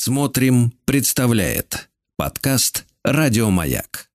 Смотрим, 0.00 0.72
представляет 0.84 1.88
подкаст 2.16 2.86
Радиомаяк. 3.02 4.08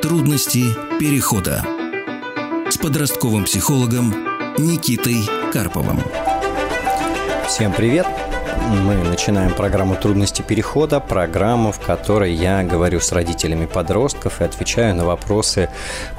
Трудности 0.00 0.62
перехода 1.00 1.66
с 2.70 2.78
подростковым 2.78 3.42
психологом 3.42 4.10
Никитой 4.56 5.16
Карповым. 5.52 5.98
Всем 7.48 7.72
привет! 7.72 8.06
Мы 8.60 8.94
начинаем 8.94 9.54
программу 9.54 9.96
«Трудности 9.96 10.42
перехода», 10.42 11.00
программу, 11.00 11.72
в 11.72 11.80
которой 11.80 12.32
я 12.32 12.62
говорю 12.62 13.00
с 13.00 13.12
родителями 13.12 13.66
подростков 13.66 14.40
и 14.40 14.44
отвечаю 14.44 14.94
на 14.94 15.04
вопросы 15.04 15.68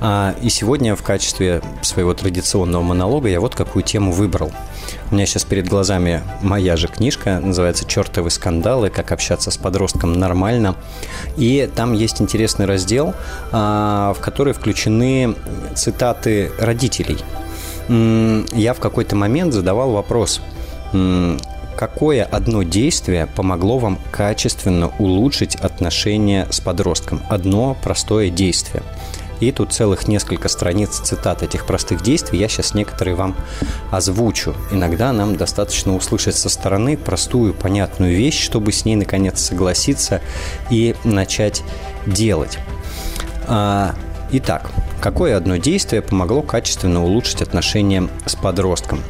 А, 0.00 0.34
и 0.40 0.48
сегодня 0.48 0.96
в 0.96 1.02
качестве 1.02 1.60
своего 1.82 2.14
традиционного 2.14 2.82
монолога 2.82 3.28
я 3.28 3.40
вот 3.40 3.54
какую 3.54 3.82
тему 3.82 4.12
выбрал. 4.12 4.50
У 5.10 5.14
меня 5.14 5.26
сейчас 5.26 5.44
перед 5.44 5.68
глазами 5.68 6.22
моя 6.40 6.76
же 6.76 6.88
книжка, 6.88 7.38
называется 7.38 7.84
«Чертовы 7.84 8.30
скандалы. 8.30 8.88
Как 8.88 9.12
общаться 9.12 9.50
с 9.50 9.58
подростком 9.58 10.14
нормально». 10.14 10.74
И 11.36 11.68
там 11.74 11.92
есть 11.92 12.22
интересный 12.22 12.64
раздел, 12.64 13.14
а, 13.52 14.14
в 14.14 14.20
который 14.20 14.54
включены 14.54 15.34
цитаты 15.74 16.50
родителей. 16.58 17.18
Я 17.88 18.72
в 18.72 18.78
какой-то 18.78 19.16
момент 19.16 19.52
задавал 19.52 19.90
вопрос, 19.90 20.40
какое 21.76 22.24
одно 22.24 22.62
действие 22.62 23.26
помогло 23.26 23.78
вам 23.78 23.98
качественно 24.12 24.92
улучшить 24.98 25.56
отношения 25.56 26.46
с 26.50 26.60
подростком? 26.60 27.20
Одно 27.28 27.76
простое 27.82 28.30
действие– 28.30 28.84
и 29.40 29.52
тут 29.52 29.72
целых 29.72 30.06
несколько 30.06 30.48
страниц 30.48 31.00
цитат 31.00 31.42
этих 31.42 31.66
простых 31.66 32.02
действий. 32.02 32.38
Я 32.38 32.48
сейчас 32.48 32.74
некоторые 32.74 33.14
вам 33.14 33.34
озвучу. 33.90 34.54
Иногда 34.70 35.12
нам 35.12 35.36
достаточно 35.36 35.96
услышать 35.96 36.36
со 36.36 36.48
стороны 36.48 36.96
простую, 36.96 37.54
понятную 37.54 38.14
вещь, 38.16 38.40
чтобы 38.40 38.72
с 38.72 38.84
ней 38.84 38.96
наконец 38.96 39.40
согласиться 39.40 40.20
и 40.70 40.94
начать 41.04 41.62
делать. 42.06 42.58
А, 43.46 43.94
итак, 44.30 44.70
какое 45.00 45.36
одно 45.36 45.56
действие 45.56 46.02
помогло 46.02 46.42
качественно 46.42 47.02
улучшить 47.02 47.42
отношения 47.42 48.08
с 48.26 48.36
подростком? 48.36 49.02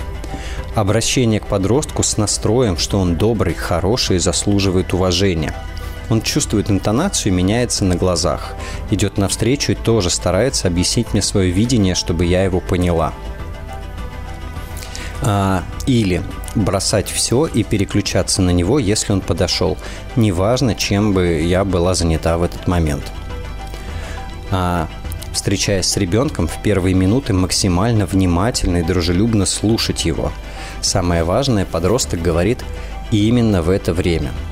Обращение 0.76 1.40
к 1.40 1.46
подростку 1.46 2.04
с 2.04 2.16
настроем, 2.16 2.78
что 2.78 3.00
он 3.00 3.16
добрый, 3.16 3.54
хороший 3.54 4.16
и 4.16 4.20
заслуживает 4.20 4.94
уважения– 4.94 5.54
он 6.11 6.20
чувствует 6.20 6.70
интонацию 6.70 7.33
и 7.33 7.36
меняется 7.36 7.84
на 7.84 7.94
глазах. 7.94 8.55
Идет 8.91 9.16
навстречу 9.16 9.72
и 9.72 9.77
тоже 9.77 10.11
старается 10.11 10.69
объяснить 10.69 11.12
мне 11.12 11.22
свое 11.22 11.50
видение, 11.50 11.94
чтобы 11.94 12.27
я 12.27 12.44
его 12.44 12.61
поняла. 12.61 13.14
А, 15.22 15.62
или 15.86 16.22
бросать 16.56 17.08
все 17.08 17.47
и 17.47 17.62
переключаться 17.62 18.42
на 18.42 18.50
него, 18.50 18.78
если 18.78 19.12
он 19.12 19.20
подошел. 19.20 19.78
Неважно, 20.16 20.75
чем 20.75 21.12
бы 21.15 21.41
я 21.43 21.65
была 21.65 21.94
занята 21.94 22.37
в 22.38 22.43
этот 22.43 22.66
момент. 22.66 23.04
А, 24.50 24.88
встречаясь 25.32 25.87
с 25.87 25.97
ребенком, 25.97 26.49
в 26.49 26.60
первые 26.60 26.94
минуты 26.94 27.32
максимально 27.32 28.04
внимательно 28.04 28.78
и 28.78 28.82
дружелюбно 28.82 29.47
слушать 29.47 30.04
его. 30.04 30.32
Самое 30.81 31.22
важное, 31.22 31.66
подросток 31.66 32.20
говорит 32.20 32.65
именно 33.12 33.62
в 33.62 33.70
это 33.70 33.93
время– 33.93 34.32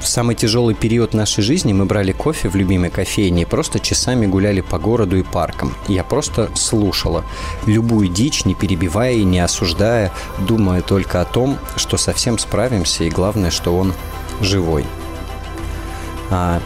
в 0.00 0.06
самый 0.06 0.36
тяжелый 0.36 0.74
период 0.74 1.12
нашей 1.12 1.42
жизни 1.42 1.72
мы 1.72 1.84
брали 1.84 2.12
кофе 2.12 2.48
в 2.48 2.54
любимой 2.54 2.90
кофейне 2.90 3.42
и 3.42 3.44
просто 3.44 3.80
часами 3.80 4.26
гуляли 4.26 4.60
по 4.60 4.78
городу 4.78 5.16
и 5.16 5.22
паркам. 5.22 5.74
Я 5.88 6.04
просто 6.04 6.50
слушала 6.54 7.24
любую 7.66 8.08
дичь, 8.08 8.44
не 8.44 8.54
перебивая 8.54 9.14
и 9.14 9.24
не 9.24 9.40
осуждая, 9.40 10.12
думая 10.38 10.82
только 10.82 11.20
о 11.20 11.24
том, 11.24 11.58
что 11.76 11.96
совсем 11.96 12.38
справимся 12.38 13.04
и 13.04 13.10
главное, 13.10 13.50
что 13.50 13.76
он 13.76 13.92
живой. 14.40 14.84
А, 16.30 16.60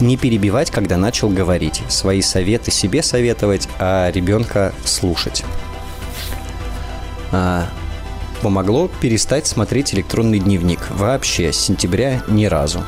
не 0.00 0.16
перебивать, 0.16 0.70
когда 0.70 0.96
начал 0.96 1.30
говорить, 1.30 1.82
свои 1.88 2.20
советы 2.20 2.70
себе 2.70 3.02
советовать, 3.02 3.68
а 3.78 4.10
ребенка 4.10 4.74
слушать. 4.84 5.44
А, 7.32 7.68
помогло 8.44 8.90
перестать 9.00 9.46
смотреть 9.46 9.94
электронный 9.94 10.38
дневник. 10.38 10.90
Вообще, 10.90 11.50
с 11.50 11.56
сентября 11.56 12.20
ни 12.28 12.44
разу. 12.44 12.84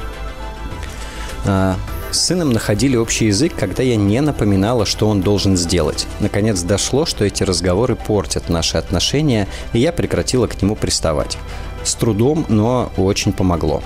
А, 1.47 1.77
с 2.11 2.19
сыном 2.27 2.53
находили 2.53 2.95
общий 2.95 3.29
язык, 3.29 3.55
когда 3.59 3.83
я 3.83 3.97
не 3.97 4.21
напоминала, 4.21 4.85
что 4.85 5.09
он 5.09 5.23
должен 5.23 5.57
сделать. 5.57 6.07
Наконец 6.21 6.61
дошло, 6.61 7.07
что 7.07 7.25
эти 7.25 7.43
разговоры 7.43 7.97
портят 7.97 8.51
наши 8.51 8.77
отношения, 8.77 9.49
и 9.73 9.79
я 9.79 9.93
прекратила 9.93 10.47
к 10.47 10.61
нему 10.61 10.77
приставать. 10.77 11.39
С 11.85 11.95
трудом, 11.95 12.45
но 12.51 12.93
очень 12.99 13.33
помогло. 13.33 13.83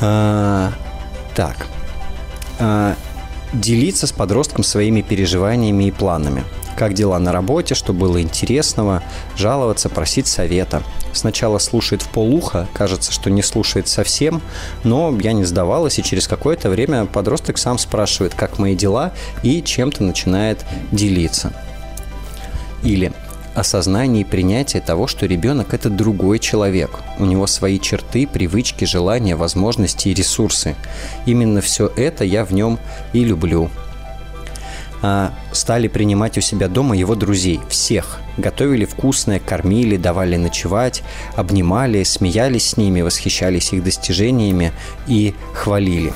А, 0.00 0.72
так. 1.36 1.66
А, 2.58 2.96
делиться 3.52 4.06
с 4.06 4.12
подростком 4.12 4.64
своими 4.64 5.02
переживаниями 5.02 5.84
и 5.84 5.90
планами– 5.90 6.42
как 6.78 6.94
дела 6.94 7.18
на 7.18 7.32
работе, 7.32 7.74
что 7.74 7.92
было 7.92 8.22
интересного, 8.22 9.02
жаловаться, 9.36 9.88
просить 9.88 10.28
совета. 10.28 10.84
Сначала 11.12 11.58
слушает 11.58 12.02
в 12.02 12.08
полуха, 12.08 12.68
кажется, 12.72 13.10
что 13.10 13.30
не 13.30 13.42
слушает 13.42 13.88
совсем, 13.88 14.40
но 14.84 15.12
я 15.20 15.32
не 15.32 15.44
сдавалась, 15.44 15.98
и 15.98 16.04
через 16.04 16.28
какое-то 16.28 16.70
время 16.70 17.06
подросток 17.06 17.58
сам 17.58 17.78
спрашивает, 17.78 18.34
как 18.34 18.60
мои 18.60 18.76
дела, 18.76 19.12
и 19.42 19.60
чем-то 19.60 20.04
начинает 20.04 20.64
делиться. 20.92 21.52
Или 22.84 23.12
осознание 23.56 24.22
и 24.22 24.24
принятие 24.24 24.80
того, 24.80 25.08
что 25.08 25.26
ребенок– 25.26 25.68
это 25.74 25.90
другой 25.90 26.38
человек. 26.38 26.90
У 27.18 27.24
него 27.24 27.48
свои 27.48 27.80
черты, 27.80 28.28
привычки, 28.28 28.84
желания, 28.84 29.34
возможности 29.34 30.10
и 30.10 30.14
ресурсы. 30.14 30.76
Именно 31.26 31.60
все 31.60 31.90
это 31.96 32.22
я 32.22 32.44
в 32.44 32.52
нем 32.52 32.78
и 33.12 33.24
люблю. 33.24 33.68
А, 35.00 35.32
стали 35.52 35.88
принимать 35.88 36.38
у 36.38 36.40
себя 36.40 36.68
дома 36.68 36.96
его 36.96 37.14
друзей, 37.14 37.60
всех. 37.68 38.20
Готовили 38.36 38.84
вкусное, 38.84 39.38
кормили, 39.38 39.96
давали 39.96 40.36
ночевать, 40.36 41.02
обнимали, 41.36 42.02
смеялись 42.02 42.70
с 42.70 42.76
ними, 42.76 43.00
восхищались 43.00 43.72
их 43.72 43.84
достижениями 43.84 44.72
и 45.06 45.34
хвалили. 45.54 46.12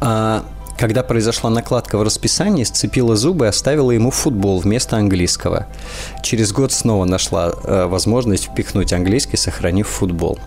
А 0.00 0.44
когда 0.78 1.02
произошла 1.02 1.50
накладка 1.50 1.98
в 1.98 2.02
расписании, 2.02 2.62
сцепила 2.62 3.16
зубы 3.16 3.46
и 3.46 3.48
оставила 3.48 3.90
ему 3.90 4.12
футбол 4.12 4.60
вместо 4.60 4.96
английского. 4.96 5.66
Через 6.22 6.52
год 6.52 6.70
снова 6.70 7.04
нашла 7.04 7.52
э, 7.64 7.86
возможность 7.86 8.44
впихнуть 8.44 8.92
английский, 8.92 9.36
сохранив 9.36 9.88
футбол. 9.88 10.38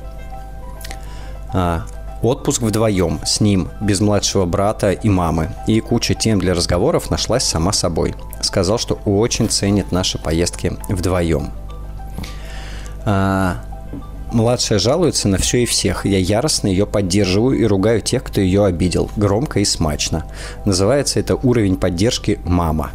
А, 1.54 1.86
Отпуск 2.22 2.62
вдвоем, 2.62 3.20
с 3.26 3.42
ним, 3.42 3.70
без 3.82 4.00
младшего 4.00 4.46
брата 4.46 4.92
и 4.92 5.10
мамы. 5.10 5.50
И 5.66 5.80
куча 5.80 6.14
тем 6.14 6.40
для 6.40 6.54
разговоров 6.54 7.10
нашлась 7.10 7.44
сама 7.44 7.74
собой. 7.74 8.14
Сказал, 8.42 8.78
что 8.78 8.96
очень 9.06 9.50
ценит 9.50 9.92
наши 9.92 10.20
поездки 10.20 10.78
вдвоем. 10.88 11.50
А, 13.06 13.58
младшая 14.32 14.78
жалуется 14.78 15.28
на 15.28 15.38
все 15.38 15.64
и 15.64 15.66
всех. 15.66 16.06
Я 16.06 16.20
яростно 16.20 16.68
ее 16.68 16.86
поддерживаю 16.86 17.58
и 17.58 17.66
ругаю 17.66 18.02
тех, 18.02 18.24
кто 18.24 18.40
ее 18.40 18.66
обидел. 18.66 19.10
Громко 19.16 19.60
и 19.60 19.66
смачно. 19.66 20.26
Называется 20.64 21.20
это 21.20 21.36
уровень 21.36 21.78
поддержки 21.78 22.40
«мама». 22.46 22.92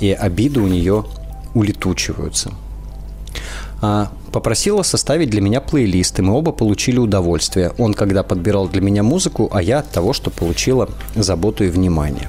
И 0.00 0.12
обиды 0.12 0.60
у 0.60 0.66
нее 0.66 1.04
улетучиваются. 1.54 2.52
А, 3.82 4.10
попросила 4.32 4.82
составить 4.82 5.30
для 5.30 5.40
меня 5.40 5.60
плейлист, 5.60 6.18
и 6.18 6.22
мы 6.22 6.34
оба 6.34 6.52
получили 6.52 6.98
удовольствие. 6.98 7.72
Он 7.78 7.94
когда 7.94 8.22
подбирал 8.22 8.68
для 8.68 8.80
меня 8.80 9.02
музыку, 9.02 9.50
а 9.52 9.62
я 9.62 9.80
от 9.80 9.90
того, 9.90 10.12
что 10.12 10.30
получила 10.30 10.88
заботу 11.14 11.64
и 11.64 11.68
внимание. 11.68 12.28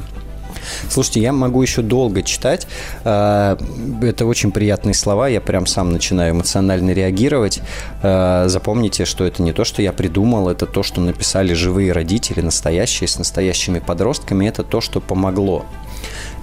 Слушайте, 0.89 1.21
я 1.21 1.33
могу 1.33 1.61
еще 1.61 1.81
долго 1.81 2.23
читать. 2.23 2.67
А, 3.03 3.57
это 4.01 4.25
очень 4.25 4.51
приятные 4.51 4.93
слова. 4.93 5.27
Я 5.27 5.41
прям 5.41 5.65
сам 5.65 5.91
начинаю 5.91 6.33
эмоционально 6.33 6.91
реагировать. 6.91 7.61
А, 8.01 8.47
запомните, 8.47 9.05
что 9.05 9.25
это 9.25 9.41
не 9.43 9.53
то, 9.53 9.63
что 9.63 9.81
я 9.81 9.91
придумал, 9.93 10.49
это 10.49 10.65
то, 10.65 10.83
что 10.83 11.01
написали 11.01 11.53
живые 11.53 11.91
родители, 11.91 12.41
настоящие, 12.41 13.07
с 13.07 13.17
настоящими 13.17 13.79
подростками. 13.79 14.47
Это 14.47 14.63
то, 14.63 14.81
что 14.81 15.01
помогло. 15.01 15.65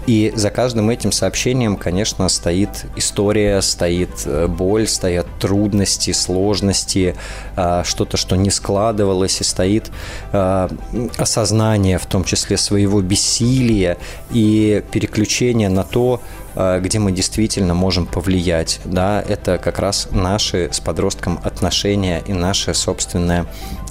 И 0.06 0.32
за 0.34 0.50
каждым 0.50 0.90
этим 0.90 1.12
сообщением, 1.12 1.76
конечно, 1.76 2.28
стоит 2.28 2.86
история, 2.96 3.60
стоит 3.60 4.10
э, 4.24 4.46
боль, 4.46 4.88
стоят 4.88 5.26
трудности, 5.38 6.12
сложности, 6.12 7.16
э, 7.56 7.82
что-то, 7.84 8.16
что 8.16 8.36
не 8.36 8.50
складывалось, 8.50 9.40
и 9.40 9.44
стоит 9.44 9.90
э, 10.32 10.68
осознание, 11.16 11.98
в 11.98 12.06
том 12.06 12.24
числе 12.24 12.56
своего 12.56 13.00
бессилия 13.02 13.98
и 14.30 14.82
переключение 14.90 15.68
на 15.68 15.84
то, 15.84 16.20
где 16.56 16.98
мы 16.98 17.12
действительно 17.12 17.74
можем 17.74 18.06
повлиять. 18.06 18.80
Да, 18.84 19.22
это 19.26 19.56
как 19.58 19.78
раз 19.78 20.08
наши 20.10 20.68
с 20.72 20.80
подростком 20.80 21.38
отношения 21.44 22.24
и 22.26 22.32
наше 22.32 22.74
собственное 22.74 23.46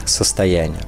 состояние. 0.06 0.82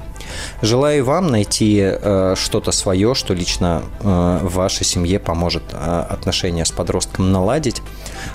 Желаю 0.62 1.04
вам 1.04 1.28
найти 1.28 1.80
э, 1.82 2.34
что-то 2.36 2.72
свое, 2.72 3.14
что 3.14 3.34
лично 3.34 3.82
э, 4.00 4.38
вашей 4.42 4.84
семье 4.84 5.18
поможет 5.18 5.62
э, 5.72 6.04
отношения 6.08 6.64
с 6.64 6.70
подростком 6.70 7.32
наладить. 7.32 7.82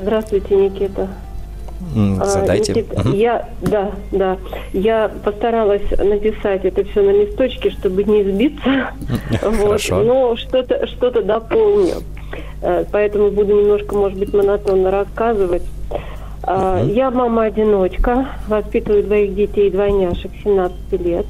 Здравствуйте, 0.02 0.56
Никита. 0.56 1.08
А, 2.20 2.26
задайте. 2.26 2.86
Я, 3.14 3.50
да, 3.62 3.92
да. 4.12 4.38
Я 4.74 5.12
постаралась 5.24 5.90
написать 5.92 6.66
это 6.66 6.84
все 6.86 7.02
на 7.02 7.12
листочке, 7.12 7.70
чтобы 7.72 8.04
не 8.04 8.24
сбиться. 8.24 8.92
Хорошо. 9.42 9.98
Вот, 9.98 10.06
но 10.06 10.36
что-то 10.36 10.88
что 10.88 11.12
дополню. 11.22 11.96
Э, 12.62 12.86
поэтому 12.92 13.32
буду 13.32 13.54
немножко, 13.56 13.96
может 13.96 14.18
быть, 14.18 14.34
монотонно 14.34 14.92
рассказывать. 14.92 15.64
Uh-huh. 16.44 16.92
Я 16.94 17.10
мама-одиночка, 17.10 18.28
воспитываю 18.50 19.04
двоих 19.04 19.34
детей, 19.34 19.70
двойняшек, 19.70 20.30
17 20.44 20.76
лет. 21.00 21.26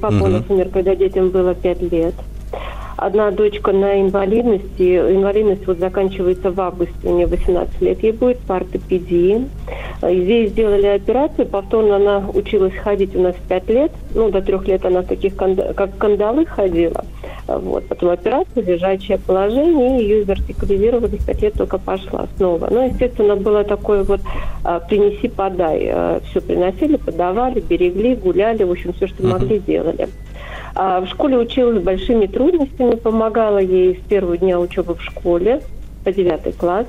Папа 0.00 0.14
uh-huh. 0.14 0.52
умер, 0.52 0.68
когда 0.72 0.94
детям 0.94 1.30
было 1.30 1.52
5 1.54 1.82
лет 1.90 2.14
одна 3.04 3.30
дочка 3.30 3.72
на 3.72 4.00
инвалидности. 4.00 4.98
Инвалидность 4.98 5.66
вот 5.66 5.78
заканчивается 5.78 6.50
в 6.50 6.60
августе, 6.60 6.94
у 7.04 7.16
нее 7.16 7.26
18 7.26 7.80
лет 7.80 8.02
ей 8.02 8.12
будет, 8.12 8.38
по 8.38 8.56
ортопедии. 8.56 9.48
Здесь 10.02 10.50
сделали 10.50 10.86
операцию, 10.86 11.46
повторно 11.46 11.96
она 11.96 12.24
училась 12.32 12.74
ходить 12.74 13.14
у 13.14 13.20
нас 13.20 13.34
5 13.48 13.68
лет. 13.70 13.92
Ну, 14.14 14.30
до 14.30 14.42
трех 14.42 14.66
лет 14.66 14.84
она 14.84 15.02
в 15.02 15.06
таких, 15.06 15.36
как 15.36 15.96
кандалы 15.98 16.46
ходила. 16.46 17.04
Вот. 17.46 17.86
Потом 17.88 18.10
операция, 18.10 18.62
лежачее 18.62 19.18
положение, 19.18 20.00
и 20.00 20.04
ее 20.04 20.24
вертикализировали, 20.24 21.16
в 21.16 21.26
5 21.26 21.42
лет 21.42 21.54
только 21.54 21.78
пошла 21.78 22.26
снова. 22.36 22.68
Ну, 22.70 22.86
естественно, 22.86 23.36
было 23.36 23.64
такое 23.64 24.04
вот 24.04 24.20
а, 24.64 24.80
принеси, 24.80 25.28
подай. 25.28 25.92
Все 26.30 26.40
приносили, 26.40 26.96
подавали, 26.96 27.60
берегли, 27.60 28.14
гуляли, 28.14 28.62
в 28.62 28.70
общем, 28.70 28.92
все, 28.92 29.06
что 29.06 29.26
могли, 29.26 29.58
делали. 29.58 30.08
А 30.74 31.00
в 31.00 31.06
школе 31.06 31.36
училась 31.36 31.80
с 31.80 31.84
большими 31.84 32.26
трудностями, 32.26 32.94
помогала 32.94 33.58
ей 33.58 33.96
с 33.96 34.08
первого 34.08 34.36
дня 34.36 34.58
учебы 34.58 34.94
в 34.94 35.02
школе 35.02 35.60
по 36.04 36.12
девятый 36.12 36.52
класс. 36.52 36.86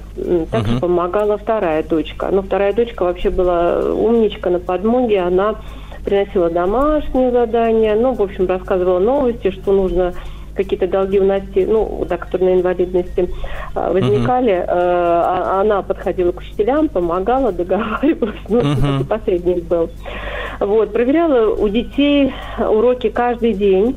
Также 0.51 0.75
uh-huh. 0.75 0.79
помогала 0.79 1.37
вторая 1.37 1.83
дочка. 1.83 2.29
Но 2.31 2.41
вторая 2.41 2.73
дочка 2.73 3.03
вообще 3.03 3.29
была 3.29 3.79
умничка 3.79 4.49
на 4.49 4.59
подмоге. 4.59 5.19
Она 5.21 5.55
приносила 6.03 6.49
домашние 6.49 7.31
задания, 7.31 7.95
ну, 7.95 8.13
в 8.13 8.21
общем, 8.21 8.47
рассказывала 8.47 8.99
новости, 8.99 9.51
что 9.51 9.71
нужно 9.71 10.13
какие-то 10.55 10.87
долги 10.87 11.19
у 11.19 11.25
Насти, 11.25 11.65
ну, 11.65 12.05
да, 12.07 12.17
которые 12.17 12.55
на 12.55 12.59
инвалидности 12.59 13.29
а, 13.75 13.91
возникали, 13.91 14.53
uh-huh. 14.53 15.61
она 15.61 15.81
подходила 15.81 16.31
к 16.31 16.39
учителям, 16.39 16.89
помогала, 16.89 17.51
договаривалась, 17.51 18.35
ну, 18.49 18.59
uh-huh. 18.59 19.05
посредник 19.05 19.63
был. 19.63 19.89
Вот, 20.59 20.93
проверяла 20.93 21.53
у 21.53 21.67
детей 21.69 22.33
уроки 22.57 23.09
каждый 23.09 23.53
день 23.53 23.95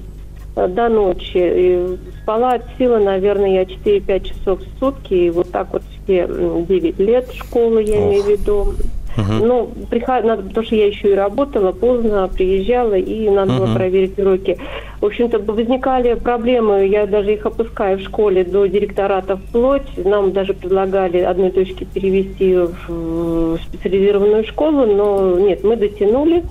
э, 0.57 0.67
до 0.69 0.89
ночи. 0.89 1.37
И 1.37 1.99
спала 2.23 2.55
от 2.55 2.63
силы, 2.79 2.99
наверное, 2.99 3.51
я 3.51 3.63
4-5 3.63 4.25
часов 4.25 4.61
в 4.61 4.79
сутки. 4.79 5.15
И 5.15 5.31
вот 5.31 5.51
так 5.53 5.69
вот 5.73 5.83
все 6.05 6.27
9 6.27 6.99
лет 6.99 7.33
школы, 7.33 7.83
я 7.83 7.99
Ох. 7.99 8.05
имею 8.05 8.23
в 8.23 8.29
виду. 8.29 8.75
Угу. 9.17 9.47
Ну, 9.47 9.71
приход... 9.91 10.25
надо, 10.25 10.43
потому 10.43 10.67
что 10.67 10.77
я 10.77 10.87
еще 10.87 11.13
и 11.13 11.15
работала 11.15 11.73
поздно, 11.73 12.29
приезжала, 12.29 12.95
и 12.95 13.29
надо 13.31 13.53
угу. 13.53 13.65
было 13.65 13.75
проверить 13.75 14.19
уроки. 14.19 14.59
В 15.01 15.07
общем-то, 15.07 15.39
возникали 15.39 16.15
проблемы, 16.15 16.87
я 16.87 17.07
даже 17.07 17.35
их 17.35 17.47
опускаю 17.47 17.99
в 17.99 18.03
школе 18.03 18.45
до 18.45 18.67
директората 18.67 19.37
вплоть. 19.37 19.89
Нам 19.97 20.33
даже 20.33 20.55
предлагали 20.55 21.19
одной 21.19 21.51
точке 21.51 21.85
перевести 21.85 22.57
в 22.57 23.59
специализированную 23.63 24.45
школу, 24.47 24.87
но 24.87 25.39
нет, 25.39 25.65
мы 25.65 25.77
дотянули, 25.77 26.45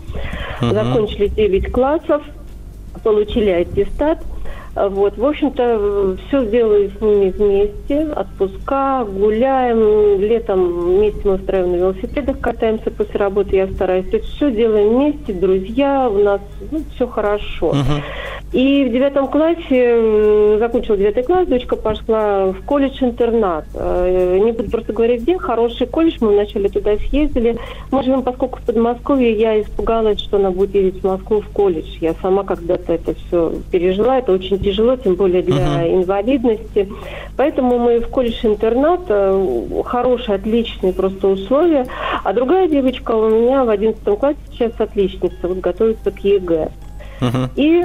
угу. 0.61 0.73
закончили 0.73 1.27
9 1.27 1.71
классов, 1.71 2.23
получили 3.03 3.49
аттестат. 3.49 4.19
Вот, 4.75 5.17
в 5.17 5.25
общем-то, 5.25 6.17
все 6.27 6.43
сделали 6.45 6.91
с 6.97 7.01
ними 7.01 7.29
вместе, 7.31 8.11
отпуска, 8.11 9.05
гуляем, 9.05 10.19
летом 10.19 10.97
вместе 10.97 11.21
мы 11.23 11.35
устраиваем 11.35 11.71
на 11.71 11.75
велосипедах, 11.77 12.39
катаемся 12.41 12.91
после 12.91 13.17
работы, 13.17 13.55
я 13.55 13.67
стараюсь. 13.67 14.09
То 14.09 14.17
есть 14.17 14.29
все 14.35 14.51
делаем 14.51 14.95
вместе, 14.95 15.31
друзья, 15.31 16.09
у 16.09 16.21
нас 16.21 16.41
ну, 16.71 16.83
все 16.93 17.07
хорошо. 17.07 17.71
Uh-huh. 17.71 18.01
И 18.55 18.85
в 18.85 18.89
девятом 18.93 19.27
классе, 19.27 20.57
закончила 20.59 20.95
девятый 20.95 21.23
класс, 21.23 21.45
дочка 21.45 21.75
пошла 21.75 22.53
в 22.53 22.65
колледж-интернат. 22.65 23.65
Э, 23.73 24.39
не 24.41 24.53
буду 24.53 24.71
просто 24.71 24.93
говорить, 24.93 25.23
где, 25.23 25.37
хороший 25.37 25.87
колледж, 25.87 26.19
мы 26.21 26.29
вначале 26.29 26.69
туда 26.69 26.95
съездили. 26.95 27.57
Мы 27.91 28.03
живем, 28.03 28.23
поскольку 28.23 28.59
в 28.59 28.61
Подмосковье, 28.61 29.33
я 29.33 29.61
испугалась, 29.61 30.21
что 30.21 30.37
она 30.37 30.51
будет 30.51 30.73
ездить 30.73 31.01
в 31.01 31.05
Москву 31.05 31.41
в 31.41 31.49
колледж. 31.49 31.97
Я 31.99 32.13
сама 32.21 32.45
когда-то 32.45 32.93
это 32.93 33.13
все 33.13 33.55
пережила, 33.73 34.19
это 34.19 34.31
очень 34.31 34.57
тяжело, 34.57 34.95
тем 34.95 35.15
более 35.15 35.41
для 35.41 35.57
uh-huh. 35.57 35.95
инвалидности. 36.03 36.87
Поэтому 37.35 37.77
мы 37.77 37.99
в 37.99 38.07
колледж-интернат, 38.07 39.01
э, 39.09 39.57
хорошие, 39.83 40.35
отличные 40.35 40.93
просто 40.93 41.27
условия. 41.27 41.87
А 42.23 42.31
другая 42.31 42.69
девочка 42.69 43.11
у 43.11 43.29
меня 43.29 43.65
в 43.65 43.69
одиннадцатом 43.69 44.15
классе 44.15 44.39
сейчас 44.49 44.71
отличница, 44.79 45.35
вот 45.41 45.59
готовится 45.59 46.09
к 46.09 46.19
ЕГЭ. 46.19 46.69
И, 47.55 47.83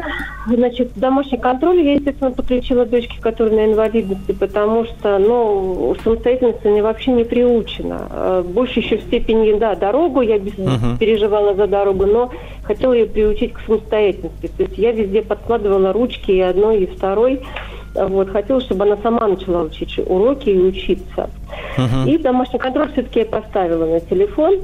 значит, 0.49 0.93
домашний 0.97 1.39
контроль 1.39 1.81
я, 1.83 1.95
естественно, 1.95 2.31
подключила 2.31 2.85
дочке, 2.85 3.21
которая 3.21 3.55
на 3.55 3.73
инвалидности, 3.73 4.33
потому 4.33 4.85
что, 4.85 5.19
ну, 5.19 5.95
самостоятельность 6.03 6.65
она 6.65 6.83
вообще 6.83 7.13
не 7.13 7.25
приучена. 7.25 8.09
Э, 8.11 8.45
больше 8.47 8.81
еще 8.81 8.97
в 8.97 9.03
степени, 9.03 9.59
да, 9.59 9.75
дорогу, 9.75 10.21
я 10.21 10.39
без, 10.39 10.55
uh-huh. 10.55 10.99
переживала 10.99 11.55
за 11.55 11.67
дорогу, 11.67 12.07
но 12.07 12.31
хотела 12.65 12.93
ее 12.93 13.07
приучить 13.07 13.53
к 13.53 13.61
самостоятельности. 13.61 14.51
То 14.57 14.63
есть 14.65 14.79
я 14.79 14.93
везде 14.93 15.23
подкладывала 15.23 15.93
ручки 15.93 16.33
и 16.33 16.41
одной, 16.41 16.81
и 16.81 16.87
второй. 16.87 17.41
Вот, 17.95 18.31
хотела, 18.31 18.61
чтобы 18.61 18.85
она 18.85 18.97
сама 19.03 19.27
начала 19.27 19.63
учить 19.63 19.99
уроки 19.99 20.49
и 20.49 20.59
учиться. 20.59 21.29
Uh-huh. 21.77 22.09
И 22.09 22.19
домашний 22.19 22.59
контроль 22.59 22.93
все-таки 22.93 23.21
я 23.21 23.27
поставила 23.27 23.87
на 23.87 24.01
телефон. 24.01 24.61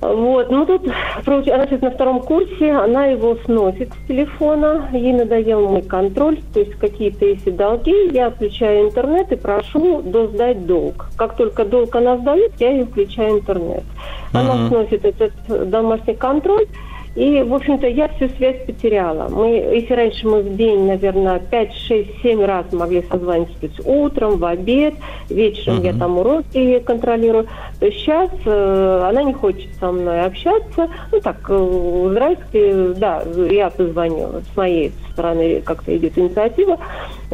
Вот, 0.00 0.50
ну 0.50 0.66
тут, 0.66 0.86
она 1.26 1.66
сейчас 1.66 1.80
на 1.80 1.90
втором 1.90 2.20
курсе, 2.20 2.72
она 2.72 3.06
его 3.06 3.36
сносит 3.44 3.90
с 3.92 4.08
телефона, 4.08 4.88
ей 4.92 5.12
надоел 5.12 5.68
мой 5.68 5.82
контроль, 5.82 6.38
то 6.52 6.60
есть 6.60 6.74
какие-то 6.74 7.24
если 7.24 7.50
долги, 7.50 8.10
я 8.12 8.30
включаю 8.30 8.88
интернет 8.88 9.32
и 9.32 9.36
прошу 9.36 10.02
сдать 10.02 10.66
долг. 10.66 11.06
Как 11.16 11.36
только 11.36 11.64
долг 11.64 11.94
она 11.96 12.18
сдает, 12.18 12.52
я 12.58 12.72
ей 12.72 12.84
включаю 12.84 13.38
интернет. 13.38 13.84
Она 14.32 14.54
uh-huh. 14.54 14.68
сносит 14.68 15.04
этот 15.04 15.70
домашний 15.70 16.14
контроль, 16.14 16.66
и, 17.14 17.42
в 17.42 17.54
общем-то, 17.54 17.86
я 17.86 18.08
всю 18.08 18.28
связь 18.30 18.56
потеряла. 18.66 19.28
Мы, 19.28 19.48
если 19.48 19.94
раньше 19.94 20.26
мы 20.26 20.42
в 20.42 20.56
день, 20.56 20.86
наверное, 20.86 21.38
5, 21.38 21.74
6, 21.74 22.22
7 22.22 22.44
раз 22.44 22.72
могли 22.72 23.02
созваниваться 23.02 23.68
утром, 23.84 24.38
в 24.38 24.44
обед, 24.44 24.94
вечером 25.28 25.78
uh-huh. 25.78 25.86
я 25.86 25.92
там 25.92 26.18
уроки 26.18 26.78
контролирую, 26.80 27.46
то 27.78 27.90
сейчас 27.90 28.30
э, 28.44 29.06
она 29.08 29.22
не 29.22 29.32
хочет 29.32 29.68
со 29.78 29.92
мной 29.92 30.22
общаться. 30.22 30.88
Ну 31.12 31.20
так, 31.20 31.36
э, 31.48 32.08
здрасте, 32.10 32.94
да, 32.96 33.22
я 33.50 33.70
позвонила, 33.70 34.42
с 34.52 34.56
моей 34.56 34.92
стороны 35.12 35.60
как-то 35.60 35.96
идет 35.96 36.18
инициатива. 36.18 36.78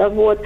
Вот. 0.08 0.38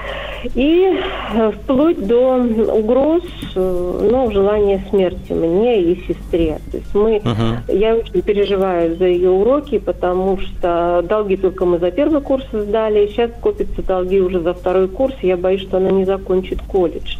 И 0.55 1.01
э, 1.35 1.53
вплоть 1.53 2.07
до 2.07 2.37
угроз, 2.75 3.23
э, 3.55 4.09
ну, 4.11 4.31
желания 4.31 4.85
смерти 4.91 5.33
мне 5.33 5.81
и 5.81 6.05
сестре. 6.07 6.59
То 6.71 6.77
есть 6.77 6.95
мы, 6.95 7.17
uh-huh. 7.17 7.77
я 7.77 7.95
очень 7.95 8.23
переживаю 8.23 8.97
за 8.97 9.07
ее 9.07 9.31
уроки, 9.31 9.79
потому 9.79 10.39
что 10.39 11.05
долги 11.09 11.37
только 11.37 11.65
мы 11.65 11.79
за 11.79 11.91
первый 11.91 12.21
курс 12.21 12.45
сдали, 12.53 13.07
сейчас 13.07 13.31
копятся 13.41 13.83
долги 13.83 14.21
уже 14.21 14.41
за 14.41 14.53
второй 14.55 14.89
курс, 14.89 15.15
я 15.23 15.37
боюсь, 15.37 15.63
что 15.63 15.79
она 15.79 15.91
не 15.91 16.05
закончит 16.05 16.61
колледж. 16.63 17.17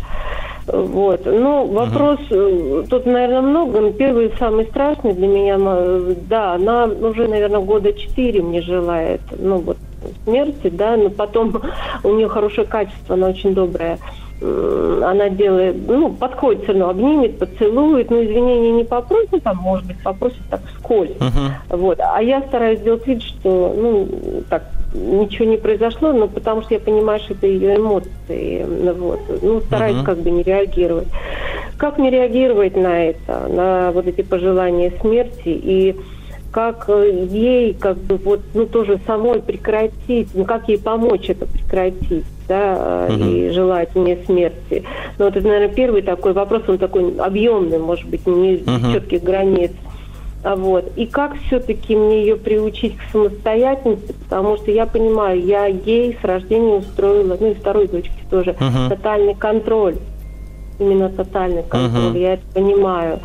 Вот. 0.67 1.27
Ну, 1.27 1.67
вопрос, 1.67 2.21
угу. 2.31 2.85
тут, 2.89 3.05
наверное, 3.05 3.43
много. 3.43 3.81
Но 3.81 3.91
первый, 3.91 4.33
самый 4.39 4.65
страшный 4.67 5.13
для 5.13 5.27
меня, 5.27 5.59
да, 6.29 6.55
она 6.55 6.85
уже, 6.87 7.29
наверное, 7.29 7.61
года 7.61 7.93
четыре 7.93 8.43
мне 8.43 8.63
желает, 8.63 9.21
ну, 9.39 9.59
вот, 9.59 9.77
смерти, 10.25 10.69
да, 10.71 10.97
но 10.97 11.11
потом 11.11 11.63
у 12.05 12.13
нее 12.15 12.29
хорошее 12.29 12.67
качество, 12.67 13.15
она 13.15 13.29
очень 13.29 13.55
добрая. 13.55 13.99
Она 14.41 15.31
делает, 15.31 15.77
ну, 15.89 16.11
подходит 16.11 16.65
все 16.65 16.73
равно, 16.73 16.91
обнимет, 16.91 17.39
поцелует, 17.39 18.11
но 18.11 18.23
извинения 18.23 18.73
не 18.73 18.85
попросит, 18.85 19.43
там, 19.43 19.59
может 19.59 19.87
быть, 19.87 20.03
попросит 20.03 20.43
так 20.51 20.61
вскользь. 20.67 21.13
Uh-huh. 21.13 21.77
Вот. 21.77 22.01
А 22.01 22.21
я 22.21 22.43
стараюсь 22.43 22.81
сделать 22.81 23.07
вид, 23.07 23.23
что, 23.23 23.75
ну, 23.75 24.09
так, 24.51 24.65
ничего 24.93 25.47
не 25.47 25.57
произошло, 25.57 26.13
но 26.13 26.27
потому 26.27 26.63
что 26.63 26.75
я 26.75 26.81
понимаю, 26.81 27.21
что 27.21 27.35
это 27.35 27.47
ее 27.47 27.77
эмоции. 27.77 28.67
Вот. 28.93 29.21
Ну, 29.41 29.61
стараюсь 29.61 29.99
uh-huh. 29.99 30.05
как 30.05 30.19
бы 30.19 30.31
не 30.31 30.43
реагировать. 30.43 31.09
Как 31.79 31.99
не 31.99 32.11
реагировать 32.11 32.77
на 32.77 33.05
это, 33.05 33.49
на 33.49 33.93
вот 33.93 34.07
эти 34.07 34.23
пожелания 34.23 34.93
смерти 35.01 35.49
и 35.49 35.97
как 36.55 36.85
э, 36.87 37.27
ей 37.33 37.75
как 37.75 37.97
бы 37.99 38.17
вот 38.17 38.41
ну 38.55 38.67
тоже 38.67 39.01
самой 39.09 39.43
прекратить, 39.43 40.29
ну 40.35 40.45
как 40.45 40.69
ей 40.69 40.79
помочь 40.79 41.29
это 41.29 41.47
прекратить, 41.47 42.25
да, 42.47 43.09
угу. 43.11 43.25
и 43.25 43.51
желать 43.51 43.97
мне 43.97 44.17
смерти. 44.25 44.85
Ну 45.19 45.25
вот 45.25 45.37
это, 45.37 45.45
наверное, 45.45 45.75
первый 45.75 46.03
такой 46.03 46.33
вопрос, 46.33 46.63
он 46.69 46.79
такой 46.79 47.17
объемный, 47.19 47.81
может 47.81 48.09
быть, 48.09 48.25
не 48.29 48.55
угу. 48.55 48.93
четких 48.93 49.25
границ. 49.25 49.73
А 50.45 50.55
вот. 50.55 50.93
И 50.95 51.07
как 51.07 51.37
все-таки 51.47 51.97
мне 51.97 52.21
ее 52.21 52.37
приучить 52.37 52.97
к 52.99 53.11
самостоятельности, 53.11 54.15
потому 54.29 54.57
что 54.59 54.71
я 54.71 54.87
понимаю, 54.87 55.43
я 55.43 55.67
ей 55.67 56.17
с 56.21 56.25
рождения 56.25 56.77
устроила, 56.77 57.37
ну 57.41 57.51
и 57.51 57.55
второй 57.55 57.89
дочке 57.89 58.13
тоже, 58.31 58.51
uh-huh. 58.51 58.91
тотальный 58.91 59.35
контроль. 59.35 59.97
Именно 60.79 61.09
тотальный 61.09 61.63
контроль, 61.63 62.17
uh-huh. 62.17 62.21
я 62.21 62.35
это 62.35 62.43
понимаю. 62.53 63.21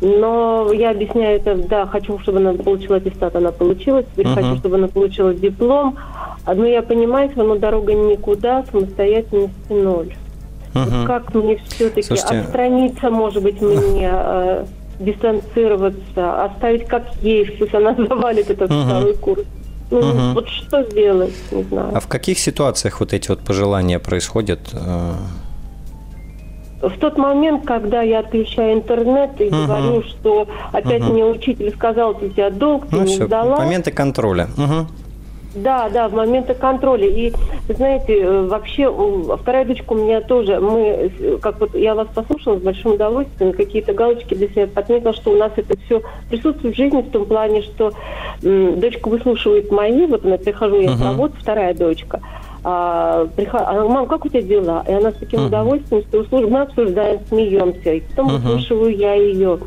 Но 0.00 0.72
я 0.72 0.92
объясняю 0.92 1.36
это, 1.36 1.56
да, 1.56 1.86
хочу, 1.86 2.18
чтобы 2.20 2.38
она 2.38 2.54
получила 2.54 2.96
аттестат, 2.96 3.36
она 3.36 3.52
получила, 3.52 4.02
теперь 4.02 4.26
uh-huh. 4.26 4.34
хочу, 4.34 4.56
чтобы 4.56 4.76
она 4.76 4.88
получила 4.88 5.34
диплом. 5.34 5.98
Но 6.46 6.66
я 6.66 6.82
понимаю, 6.82 7.30
что 7.30 7.40
равно 7.40 7.56
дорога 7.56 7.92
никуда, 7.92 8.64
самостоятельности 8.70 9.54
ноль. 9.68 10.14
Uh-huh. 10.72 10.84
Вот 10.84 11.06
как 11.06 11.34
мне 11.34 11.56
все-таки 11.68 12.02
Слушайте... 12.02 12.40
отстраниться, 12.40 13.10
может 13.10 13.42
быть, 13.42 13.60
мне 13.60 14.10
э, 14.10 14.64
дистанцироваться, 15.00 16.44
оставить 16.44 16.86
как 16.86 17.04
есть, 17.20 17.58
пусть 17.58 17.74
она 17.74 17.94
завалит 18.08 18.48
этот 18.48 18.70
uh-huh. 18.70 18.84
второй 18.86 19.16
курс. 19.16 19.42
Ну, 19.90 19.98
угу. 19.98 20.34
вот 20.34 20.48
что 20.48 20.84
сделать, 20.84 21.34
не 21.50 21.64
знаю. 21.64 21.90
А 21.96 21.98
в 21.98 22.06
каких 22.06 22.38
ситуациях 22.38 23.00
вот 23.00 23.12
эти 23.12 23.28
вот 23.28 23.40
пожелания 23.40 23.98
происходят? 23.98 24.60
Э? 26.80 26.88
В 26.88 26.98
тот 26.98 27.18
момент, 27.18 27.64
когда 27.64 28.02
я 28.02 28.20
отключаю 28.20 28.74
интернет 28.74 29.40
и 29.40 29.48
угу. 29.48 29.66
говорю, 29.66 30.02
что 30.02 30.46
опять 30.72 31.02
угу. 31.02 31.12
мне 31.12 31.24
учитель 31.24 31.72
сказал, 31.74 32.10
у 32.10 32.28
тебя 32.28 32.50
долг, 32.50 32.88
ты 32.88 32.96
ну, 32.96 33.02
не 33.02 33.14
все, 33.14 33.26
сдала. 33.26 33.56
Моменты 33.56 33.90
контроля. 33.90 34.48
Угу. 34.56 34.86
Да, 35.54 35.88
да, 35.88 36.08
в 36.08 36.14
моменты 36.14 36.54
контроля. 36.54 37.08
И, 37.08 37.32
знаете, 37.68 38.20
э, 38.20 38.46
вообще, 38.46 38.92
вторая 39.40 39.64
дочка 39.64 39.92
у 39.92 39.96
меня 39.96 40.20
тоже, 40.20 40.60
мы, 40.60 41.10
как 41.42 41.58
вот 41.60 41.74
я 41.74 41.96
вас 41.96 42.06
послушала 42.14 42.58
с 42.58 42.62
большим 42.62 42.92
удовольствием, 42.92 43.52
какие-то 43.52 43.92
галочки 43.92 44.34
для 44.34 44.48
себя 44.48 44.68
отметила, 44.72 45.12
что 45.12 45.32
у 45.32 45.36
нас 45.36 45.50
это 45.56 45.76
все 45.86 46.02
присутствует 46.28 46.74
в 46.74 46.76
жизни 46.76 47.02
в 47.02 47.10
том 47.10 47.24
плане, 47.24 47.62
что 47.62 47.92
м, 48.44 48.78
дочка 48.78 49.08
выслушивает 49.08 49.72
мои, 49.72 50.06
вот 50.06 50.24
она 50.24 50.38
прихожу 50.38 50.80
я 50.80 50.90
uh-huh. 50.90 51.04
работы, 51.04 51.34
вторая 51.40 51.74
дочка, 51.74 52.20
а, 52.62 53.26
приход... 53.36 53.62
а, 53.64 53.84
мам, 53.86 54.06
как 54.06 54.24
у 54.24 54.28
тебя 54.28 54.42
дела? 54.42 54.84
И 54.88 54.92
она 54.92 55.10
с 55.10 55.14
таким 55.14 55.40
uh-huh. 55.40 55.46
удовольствием, 55.46 56.02
что 56.02 56.48
мы 56.48 56.60
обсуждаем, 56.60 57.20
смеемся, 57.28 57.92
и 57.92 58.00
потом 58.00 58.28
uh-huh. 58.28 58.38
выслушиваю 58.38 58.96
я 58.96 59.14
ее. 59.14 59.58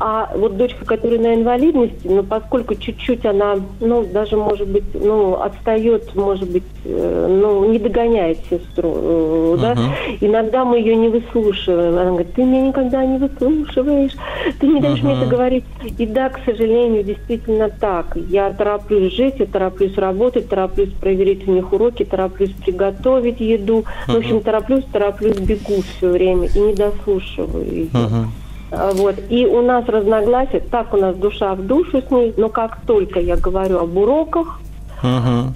А 0.00 0.30
вот 0.36 0.56
дочка, 0.56 0.84
которая 0.84 1.18
на 1.18 1.34
инвалидности, 1.34 2.06
ну, 2.06 2.22
поскольку 2.22 2.74
чуть-чуть 2.74 3.24
она, 3.24 3.56
ну, 3.80 4.04
даже, 4.04 4.36
может 4.36 4.68
быть, 4.68 4.84
ну, 4.94 5.34
отстает, 5.34 6.14
может 6.14 6.48
быть, 6.50 6.62
э, 6.84 7.38
ну, 7.40 7.64
не 7.70 7.78
догоняет 7.78 8.38
сестру, 8.50 8.90
uh-huh. 8.90 9.60
да, 9.60 9.76
иногда 10.20 10.64
мы 10.64 10.78
ее 10.78 10.94
не 10.94 11.08
выслушиваем. 11.08 11.94
Она 11.94 12.10
говорит, 12.10 12.34
ты 12.34 12.44
меня 12.44 12.68
никогда 12.68 13.04
не 13.04 13.18
выслушиваешь, 13.18 14.12
ты 14.60 14.66
не 14.66 14.80
даешь 14.80 15.00
uh-huh. 15.00 15.04
мне 15.04 15.14
это 15.14 15.26
говорить. 15.26 15.64
И 15.96 16.06
да, 16.06 16.28
к 16.28 16.38
сожалению, 16.44 17.02
действительно 17.02 17.68
так. 17.68 18.16
Я 18.28 18.50
тороплюсь 18.50 19.14
жить, 19.14 19.36
я 19.38 19.46
тороплюсь 19.46 19.96
работать, 19.96 20.48
тороплюсь 20.48 20.92
проверить 20.92 21.48
у 21.48 21.52
них 21.52 21.72
уроки, 21.72 22.04
тороплюсь 22.04 22.27
приготовить 22.28 23.40
еду. 23.40 23.84
Uh-huh. 24.06 24.14
В 24.14 24.16
общем, 24.16 24.40
тороплюсь, 24.40 24.84
тороплюсь, 24.92 25.38
бегу 25.38 25.82
все 25.82 26.10
время 26.10 26.48
и 26.48 26.58
не 26.58 26.74
дослушиваю 26.74 27.64
ее. 27.64 27.86
Uh-huh. 27.86 28.24
А, 28.70 28.92
вот. 28.92 29.16
И 29.30 29.46
у 29.46 29.62
нас 29.62 29.86
разногласия, 29.86 30.60
так 30.60 30.92
у 30.94 30.96
нас 30.96 31.16
душа 31.16 31.54
в 31.54 31.66
душу 31.66 32.02
с 32.06 32.10
ней, 32.10 32.34
но 32.36 32.48
как 32.48 32.80
только 32.86 33.20
я 33.20 33.36
говорю 33.36 33.78
об 33.78 33.96
уроках, 33.96 34.60
uh-huh. 35.02 35.52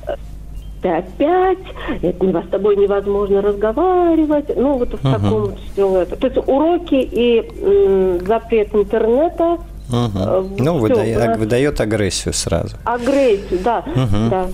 ты 0.81 0.89
опять, 0.89 1.59
это 2.01 2.43
с 2.43 2.51
тобой 2.51 2.77
невозможно 2.77 3.43
разговаривать, 3.43 4.57
ну 4.57 4.79
вот 4.79 4.91
в 4.91 4.95
uh-huh. 4.95 5.13
таком 5.13 5.41
вот 5.43 5.59
все 5.73 6.03
это. 6.03 6.17
То 6.17 6.27
есть 6.27 6.39
уроки 6.49 6.95
и 6.95 7.51
м, 7.63 8.27
запрет 8.27 8.75
интернета. 8.75 9.59
Uh-huh. 9.91 10.57
Ну, 10.59 10.79
выдает, 10.79 11.19
нас... 11.19 11.39
выдает 11.39 11.81
агрессию 11.81 12.33
сразу. 12.33 12.77
Агрессию, 12.85 13.61
да, 13.63 13.85
uh-huh. 13.87 14.29
да. 14.31 14.47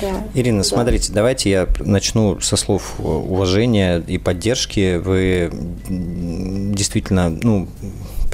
Да, 0.00 0.24
Ирина, 0.34 0.58
да. 0.58 0.64
смотрите, 0.64 1.12
давайте 1.12 1.50
я 1.50 1.68
начну 1.80 2.40
со 2.40 2.56
слов 2.56 2.94
уважения 2.98 4.02
и 4.06 4.18
поддержки. 4.18 4.96
Вы 4.96 5.50
действительно, 5.88 7.30
ну, 7.30 7.68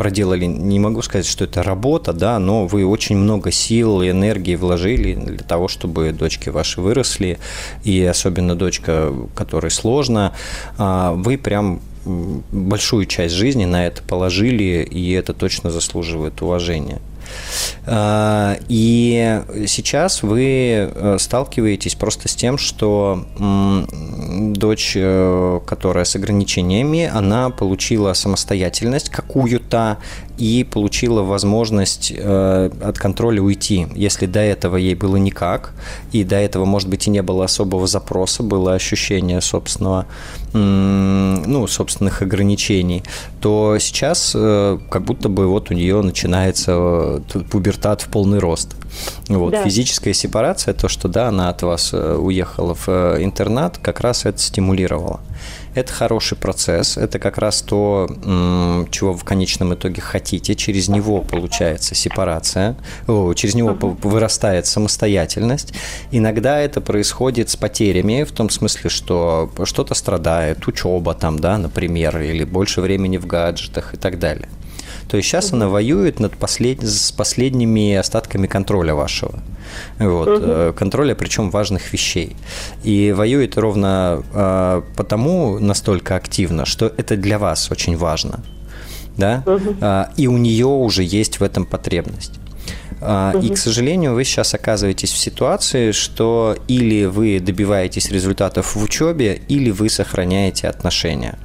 проделали, 0.01 0.47
не 0.47 0.79
могу 0.79 1.03
сказать, 1.03 1.27
что 1.27 1.45
это 1.45 1.63
работа, 1.63 2.15
да, 2.15 2.39
но 2.39 2.67
вы 2.67 2.87
очень 2.87 3.17
много 3.17 3.51
сил 3.51 4.01
и 4.01 4.09
энергии 4.09 4.55
вложили 4.55 5.15
для 5.15 5.45
того, 5.45 5.69
чтобы 5.69 6.13
дочки 6.13 6.49
ваши 6.49 6.81
выросли, 6.81 7.39
и 7.85 8.03
особенно 8.03 8.57
дочка, 8.57 9.13
которой 9.35 9.71
сложно, 9.71 10.33
а, 10.79 11.13
вы 11.13 11.37
прям 11.37 11.83
большую 12.05 13.05
часть 13.05 13.35
жизни 13.35 13.67
на 13.67 13.87
это 13.87 14.03
положили, 14.03 14.89
и 14.91 15.13
это 15.13 15.35
точно 15.35 15.71
заслуживает 15.71 16.41
уважения. 16.41 17.01
А, 17.87 18.57
и 18.69 19.43
сейчас 19.67 20.23
вы 20.23 20.91
э, 20.93 21.17
сталкиваетесь 21.19 21.95
просто 21.95 22.29
с 22.29 22.35
тем, 22.35 22.59
что 22.59 23.25
дочь, 23.39 24.93
э, 24.97 25.61
которая 25.67 26.05
с 26.05 26.15
ограничениями, 26.17 27.11
она 27.13 27.51
получила 27.51 28.13
самостоятельность 28.13 29.09
какую-то 29.09 29.99
и 30.41 30.65
получила 30.65 31.21
возможность 31.21 32.11
э, 32.17 32.71
от 32.81 32.99
контроля 32.99 33.43
уйти. 33.43 33.87
Если 33.95 34.25
до 34.25 34.41
этого 34.41 34.79
ей 34.79 34.95
было 34.95 35.17
никак, 35.17 35.75
и 36.13 36.25
до 36.25 36.37
этого, 36.37 36.65
может 36.65 36.89
быть, 36.89 37.07
и 37.07 37.11
не 37.11 37.21
было 37.21 37.45
особого 37.45 37.87
запроса, 37.87 38.43
было 38.43 38.73
ощущение 38.73 39.43
собственного, 39.43 40.07
ну, 40.53 41.67
собственных 41.67 42.23
ограничений, 42.23 43.03
то 43.41 43.77
сейчас 43.79 44.33
э, 44.35 44.79
как 44.91 45.03
будто 45.03 45.29
бы 45.29 45.47
вот 45.47 45.71
у 45.71 45.75
нее 45.75 46.01
начинается 46.01 46.73
э, 46.73 47.41
пубертат 47.51 48.01
в 48.01 48.09
полный 48.09 48.39
рост. 48.39 48.75
Вот. 49.29 49.51
Да. 49.51 49.63
Физическая 49.63 50.15
сепарация, 50.15 50.73
то, 50.73 50.89
что 50.89 51.09
да, 51.09 51.29
она 51.29 51.51
от 51.51 51.63
вас 51.63 51.93
уехала 51.93 52.75
в 52.75 52.89
интернат, 53.23 53.77
как 53.77 54.01
раз 54.01 54.25
это 54.25 54.39
стимулировало. 54.39 55.21
Это 55.75 55.93
хороший 55.93 56.37
процесс, 56.37 56.97
это 56.97 57.19
как 57.19 57.39
раз 57.39 57.63
то, 57.63 58.09
чего 58.91 59.13
вы 59.13 59.19
в 59.19 59.25
конечном 59.25 59.75
итоге 59.75 60.01
хотите. 60.01 60.55
Через 60.57 60.89
него 60.89 61.21
получается 61.23 61.95
сепарация, 61.95 62.77
через 63.37 63.55
него 63.55 63.75
вырастает 63.75 64.67
самостоятельность. 64.67 65.73
Иногда 66.11 66.59
это 66.59 66.81
происходит 66.81 67.51
с 67.51 67.57
потерями, 67.57 68.25
в 68.25 68.33
том 68.33 68.51
смысле, 68.51 68.91
что 68.91 69.51
что-то 69.65 69.95
страдает, 69.95 70.67
учеба 70.67 71.15
там, 71.15 71.39
да, 71.39 71.57
например, 71.57 72.21
или 72.21 72.45
больше 72.45 72.81
времени 72.81 73.17
в 73.17 73.27
гаджетах 73.27 73.95
и 73.95 73.97
так 73.97 74.19
далее. 74.19 74.49
То 75.09 75.17
есть 75.17 75.29
сейчас 75.29 75.53
она 75.53 75.69
воюет 75.69 76.21
над 76.21 76.37
послед... 76.37 76.83
с 76.83 77.13
последними 77.13 77.95
остатками 77.95 78.47
контроля 78.47 78.95
вашего. 78.95 79.41
Вот, 79.99 80.29
угу. 80.29 80.73
контроля, 80.73 81.15
причем 81.15 81.51
важных 81.51 81.93
вещей. 81.93 82.37
И 82.83 83.13
воюет 83.13 83.59
ровно 83.59 84.23
э, 84.33 84.83
потому 84.97 85.59
настолько 85.59 86.17
активно, 86.17 86.65
что 86.65 86.87
это 86.87 87.17
для 87.17 87.39
вас 87.39 87.71
очень 87.71 87.97
важно. 87.97 88.41
Да? 89.17 89.43
Угу. 89.47 89.77
Э, 89.81 90.05
и 90.17 90.27
у 90.27 90.37
нее 90.37 90.67
уже 90.67 91.03
есть 91.03 91.41
в 91.41 91.43
этом 91.43 91.67
потребность. 91.67 92.41
Угу. 93.01 93.41
И, 93.41 93.51
к 93.51 93.57
сожалению, 93.57 94.15
вы 94.15 94.25
сейчас 94.25 94.55
оказываетесь 94.55 95.13
в 95.13 95.19
ситуации, 95.19 95.93
что 95.93 96.57
или 96.69 97.07
вы 97.07 97.41
добиваетесь 97.41 98.11
результатов 98.11 98.77
в 98.77 98.83
учебе, 98.83 99.41
или 99.49 99.71
вы 99.71 99.89
сохраняете 99.89 100.69
отношения. 100.69 101.39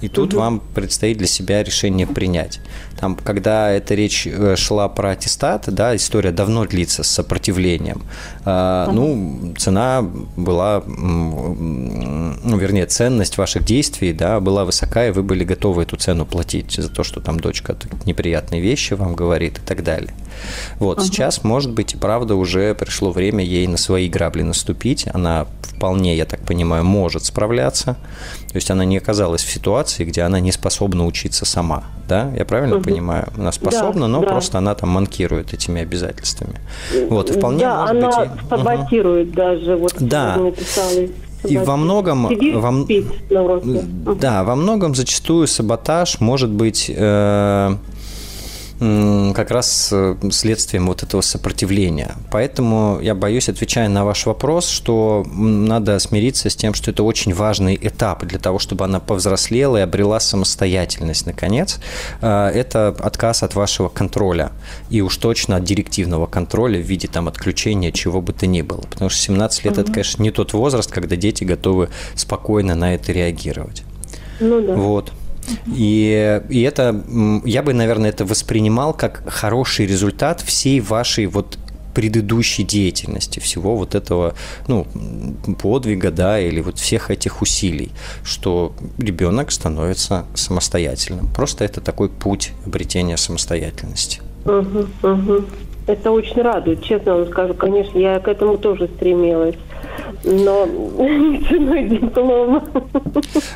И 0.00 0.08
тут 0.08 0.34
угу. 0.34 0.40
вам 0.40 0.60
предстоит 0.60 1.18
для 1.18 1.28
себя 1.28 1.62
решение 1.62 2.06
принять. 2.06 2.60
Там, 3.02 3.16
когда 3.16 3.68
эта 3.72 3.96
речь 3.96 4.28
э, 4.28 4.54
шла 4.54 4.88
про 4.88 5.10
аттестат, 5.10 5.64
да, 5.66 5.96
история 5.96 6.30
давно 6.30 6.66
длится 6.66 7.02
с 7.02 7.08
сопротивлением. 7.08 8.02
Э, 8.44 8.84
угу. 8.86 8.94
Ну, 8.94 9.54
цена 9.58 10.02
была, 10.36 10.84
ну, 10.86 12.56
вернее, 12.56 12.86
ценность 12.86 13.38
ваших 13.38 13.64
действий, 13.64 14.12
да, 14.12 14.38
была 14.38 14.64
высока, 14.64 15.08
и 15.08 15.10
вы 15.10 15.24
были 15.24 15.42
готовы 15.42 15.82
эту 15.82 15.96
цену 15.96 16.26
платить 16.26 16.74
за 16.74 16.88
то, 16.88 17.02
что 17.02 17.20
там 17.20 17.40
дочка 17.40 17.74
неприятные 18.04 18.60
вещи 18.60 18.94
вам 18.94 19.16
говорит 19.16 19.58
и 19.58 19.62
так 19.62 19.82
далее. 19.82 20.14
Вот, 20.78 20.98
угу. 20.98 21.04
сейчас, 21.04 21.42
может 21.42 21.72
быть, 21.72 21.94
и 21.94 21.96
правда 21.96 22.36
уже 22.36 22.72
пришло 22.76 23.10
время 23.10 23.42
ей 23.42 23.66
на 23.66 23.78
свои 23.78 24.08
грабли 24.08 24.42
наступить. 24.42 25.08
Она 25.12 25.48
вполне, 25.60 26.16
я 26.16 26.24
так 26.24 26.42
понимаю, 26.42 26.84
может 26.84 27.24
справляться. 27.24 27.96
То 28.52 28.56
есть 28.56 28.70
она 28.70 28.84
не 28.84 28.98
оказалась 28.98 29.42
в 29.42 29.50
ситуации, 29.50 30.04
где 30.04 30.22
она 30.22 30.38
не 30.38 30.52
способна 30.52 31.04
учиться 31.04 31.44
сама. 31.44 31.82
Да, 32.06 32.30
я 32.36 32.44
правильно 32.44 32.76
угу. 32.76 32.84
понимаю? 32.84 32.91
Она 32.98 33.52
способна, 33.52 34.02
да, 34.02 34.08
но 34.08 34.20
да. 34.20 34.28
просто 34.28 34.58
она 34.58 34.74
там 34.74 34.90
манкирует 34.90 35.54
этими 35.54 35.82
обязательствами. 35.82 36.60
Вот, 37.08 37.30
и 37.30 37.32
вполне 37.32 37.60
да, 37.60 37.80
может 37.80 37.96
она 37.96 38.08
быть. 38.08 38.48
Саботирует 38.48 39.28
угу. 39.28 39.36
даже. 39.36 39.76
Вот 39.76 39.94
да. 39.98 40.38
И 41.44 41.58
во 41.58 41.76
многом, 41.76 42.28
во, 42.28 44.14
да, 44.14 44.44
во 44.44 44.54
многом 44.54 44.94
зачастую 44.94 45.48
саботаж 45.48 46.20
может 46.20 46.50
быть 46.50 46.90
э, 46.94 47.76
как 49.34 49.50
раз 49.50 49.90
э, 49.92 50.16
следствием 50.32 50.86
вот 50.86 51.02
этого 51.02 51.20
сопротивления. 51.20 52.16
Поэтому 52.30 52.98
я 53.00 53.14
боюсь, 53.14 53.48
отвечая 53.48 53.88
на 53.88 54.04
ваш 54.04 54.26
вопрос, 54.26 54.68
что 54.68 55.24
надо 55.32 55.98
смириться 56.00 56.50
с 56.50 56.56
тем, 56.56 56.74
что 56.74 56.90
это 56.90 57.04
очень 57.04 57.32
важный 57.32 57.78
этап 57.80 58.24
для 58.24 58.38
того, 58.40 58.58
чтобы 58.58 58.84
она 58.84 58.98
повзрослела 58.98 59.76
и 59.76 59.80
обрела 59.80 60.18
самостоятельность, 60.18 61.26
наконец. 61.26 61.78
Э, 62.20 62.48
это 62.48 62.88
отказ 62.88 63.44
от 63.44 63.54
вашего 63.54 63.88
контроля 63.88 64.50
и 64.90 65.00
уж 65.00 65.16
точно 65.16 65.56
от 65.56 65.64
директивного 65.64 66.26
контроля 66.26 66.80
в 66.80 66.84
виде 66.84 67.06
там 67.06 67.28
отключения 67.28 67.92
чего 67.92 68.20
бы 68.20 68.32
то 68.32 68.46
ни 68.46 68.62
было. 68.62 68.80
Потому 68.80 69.10
что 69.10 69.20
17 69.20 69.64
лет 69.64 69.74
угу. 69.74 69.82
это, 69.82 69.92
конечно, 69.92 70.22
не 70.22 70.32
тот 70.32 70.54
возраст, 70.54 70.90
когда 70.90 71.14
дети 71.14 71.44
готовы 71.44 71.88
спокойно 72.16 72.74
на 72.74 72.94
это 72.94 73.12
реагировать. 73.12 73.84
Ну 74.40 74.60
да. 74.60 74.74
Вот. 74.74 75.12
И, 75.66 76.42
и 76.48 76.62
это, 76.62 77.02
я 77.44 77.62
бы, 77.62 77.72
наверное, 77.72 78.10
это 78.10 78.24
воспринимал 78.24 78.94
как 78.94 79.22
хороший 79.26 79.86
результат 79.86 80.40
всей 80.40 80.80
вашей 80.80 81.26
вот 81.26 81.58
предыдущей 81.94 82.62
деятельности, 82.62 83.38
всего 83.38 83.76
вот 83.76 83.94
этого, 83.94 84.34
ну, 84.66 84.86
подвига, 85.60 86.10
да, 86.10 86.40
или 86.40 86.60
вот 86.60 86.78
всех 86.78 87.10
этих 87.10 87.42
усилий, 87.42 87.92
что 88.24 88.74
ребенок 88.98 89.52
становится 89.52 90.24
самостоятельным. 90.34 91.28
Просто 91.34 91.64
это 91.64 91.80
такой 91.80 92.08
путь 92.08 92.52
обретения 92.66 93.16
самостоятельности. 93.16 94.20
Угу, 94.44 94.86
угу. 95.02 95.44
Это 95.86 96.10
очень 96.10 96.42
радует, 96.42 96.82
честно 96.82 97.16
вам 97.16 97.26
скажу. 97.26 97.54
Конечно, 97.54 97.98
я 97.98 98.20
к 98.20 98.28
этому 98.28 98.56
тоже 98.58 98.88
стремилась 98.88 99.56
но 100.24 100.66
ценой 101.48 101.88
диплома. 101.88 102.64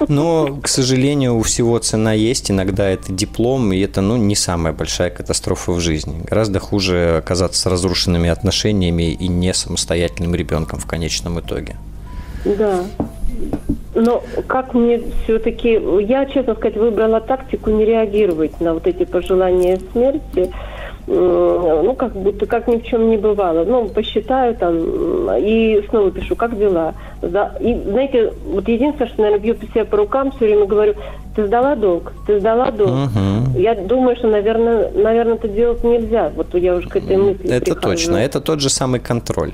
Но, 0.09 0.59
к 0.63 0.69
сожалению, 0.69 1.37
у 1.37 1.43
всего 1.43 1.79
цена 1.79 2.13
есть. 2.13 2.51
Иногда 2.51 2.89
это 2.89 3.13
диплом, 3.13 3.73
и 3.73 3.81
это 3.81 4.01
ну, 4.01 4.17
не 4.17 4.35
самая 4.35 4.73
большая 4.73 5.11
катастрофа 5.11 5.73
в 5.73 5.81
жизни. 5.81 6.23
Гораздо 6.25 6.59
хуже 6.59 7.17
оказаться 7.19 7.61
с 7.61 7.67
разрушенными 7.67 8.29
отношениями 8.29 9.13
и 9.13 9.29
не 9.29 9.55
самостоятельным 9.55 10.35
ребенком 10.35 10.79
в 10.79 10.87
конечном 10.87 11.41
итоге. 11.41 11.77
Да. 12.45 12.85
Но 13.95 14.23
как 14.47 14.75
мне 14.75 15.01
все-таки... 15.25 15.81
Я, 16.03 16.27
честно 16.27 16.55
сказать, 16.55 16.77
выбрала 16.77 17.21
тактику 17.21 17.71
не 17.71 17.85
реагировать 17.85 18.61
на 18.61 18.75
вот 18.75 18.87
эти 18.87 19.05
пожелания 19.05 19.81
смерти 19.93 20.53
ну, 21.07 21.95
как 21.95 22.13
будто 22.13 22.47
как 22.47 22.67
ни 22.67 22.79
в 22.79 22.85
чем 22.85 23.11
не 23.11 23.17
бывало. 23.17 23.65
Ну, 23.65 23.89
посчитаю 23.89 24.55
там 24.57 24.77
и 25.37 25.85
снова 25.89 26.11
пишу, 26.11 26.35
как 26.35 26.59
дела. 26.59 26.95
Да, 27.23 27.57
и, 27.61 27.75
знаете, 27.75 28.33
вот 28.45 28.69
единственное, 28.69 29.09
что, 29.09 29.23
наверное, 29.23 29.43
бью 29.43 29.57
себя 29.73 29.85
по 29.85 29.97
рукам, 29.97 30.31
все 30.33 30.47
время 30.47 30.67
говорю, 30.67 30.95
ты 31.37 31.47
сдала 31.47 31.77
долг, 31.77 32.13
ты 32.27 32.41
сдала 32.41 32.71
долг. 32.71 32.91
Угу. 32.91 33.59
Я 33.59 33.75
думаю, 33.75 34.17
что, 34.17 34.27
наверное, 34.27 34.91
наверное, 34.93 35.35
это 35.35 35.49
делать 35.49 35.85
нельзя. 35.85 36.33
Вот 36.35 36.55
я 36.55 36.75
уже 36.75 36.89
к 36.89 36.97
этой 36.97 37.17
мысли 37.17 37.51
Это 37.51 37.75
прихожу. 37.75 37.81
точно, 37.81 38.17
это 38.17 38.41
тот 38.41 38.61
же 38.61 38.71
самый 38.71 39.01
контроль. 39.01 39.53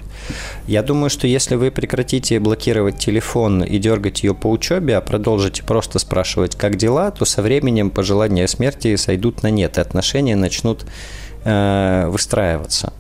Я 0.67 0.83
думаю, 0.83 1.11
что 1.11 1.27
если 1.27 1.57
вы 1.57 1.71
прекратите 1.71 2.39
блокировать 2.41 2.99
телефон 2.99 3.63
и 3.63 3.79
дергать 3.79 4.23
ее 4.23 4.35
по 4.35 4.47
учебе, 4.49 4.97
а 4.97 5.01
продолжите 5.01 5.65
просто 5.65 5.99
спрашивать, 5.99 6.57
как 6.57 6.77
дела, 6.77 7.11
то 7.11 7.25
со 7.25 7.43
временем 7.43 7.91
пожелания 7.91 8.47
смерти 8.47 8.97
сойдут 8.97 9.43
на 9.43 9.51
нет, 9.51 9.77
и 9.79 9.81
отношения 9.81 10.37
начнут 10.37 10.85
э, 11.45 12.07
выстраиваться. 12.09 12.93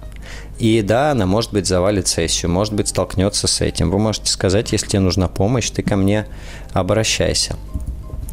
И 0.58 0.80
да, 0.82 1.10
она, 1.10 1.26
может 1.26 1.52
быть, 1.52 1.66
завалит 1.66 2.06
сессию, 2.06 2.50
может 2.50 2.72
быть, 2.74 2.88
столкнется 2.88 3.48
с 3.48 3.60
этим. 3.60 3.90
Вы 3.90 3.98
можете 3.98 4.30
сказать, 4.30 4.72
если 4.72 4.86
тебе 4.86 5.00
нужна 5.00 5.26
помощь, 5.28 5.70
ты 5.70 5.82
ко 5.82 5.96
мне 5.96 6.26
обращайся. 6.72 7.56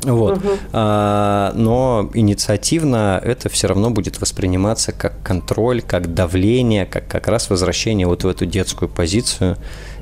Вот. 0.03 0.37
Угу. 0.37 0.49
А, 0.71 1.51
но 1.55 2.09
инициативно 2.13 3.19
это 3.23 3.49
все 3.49 3.67
равно 3.67 3.89
будет 3.89 4.21
восприниматься 4.21 4.91
как 4.91 5.21
контроль, 5.23 5.81
как 5.81 6.13
давление, 6.13 6.85
как 6.85 7.07
как 7.07 7.27
раз 7.27 7.49
возвращение 7.49 8.07
вот 8.07 8.23
в 8.23 8.27
эту 8.27 8.45
детскую 8.45 8.89
позицию, 8.89 9.57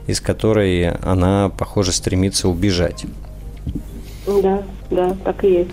из 0.05 0.21
которой 0.21 0.91
она, 0.91 1.49
похоже, 1.57 1.91
стремится 1.91 2.47
убежать. 2.47 3.05
Да, 4.27 4.63
да, 4.91 5.15
так 5.23 5.43
и 5.43 5.51
есть. 5.51 5.71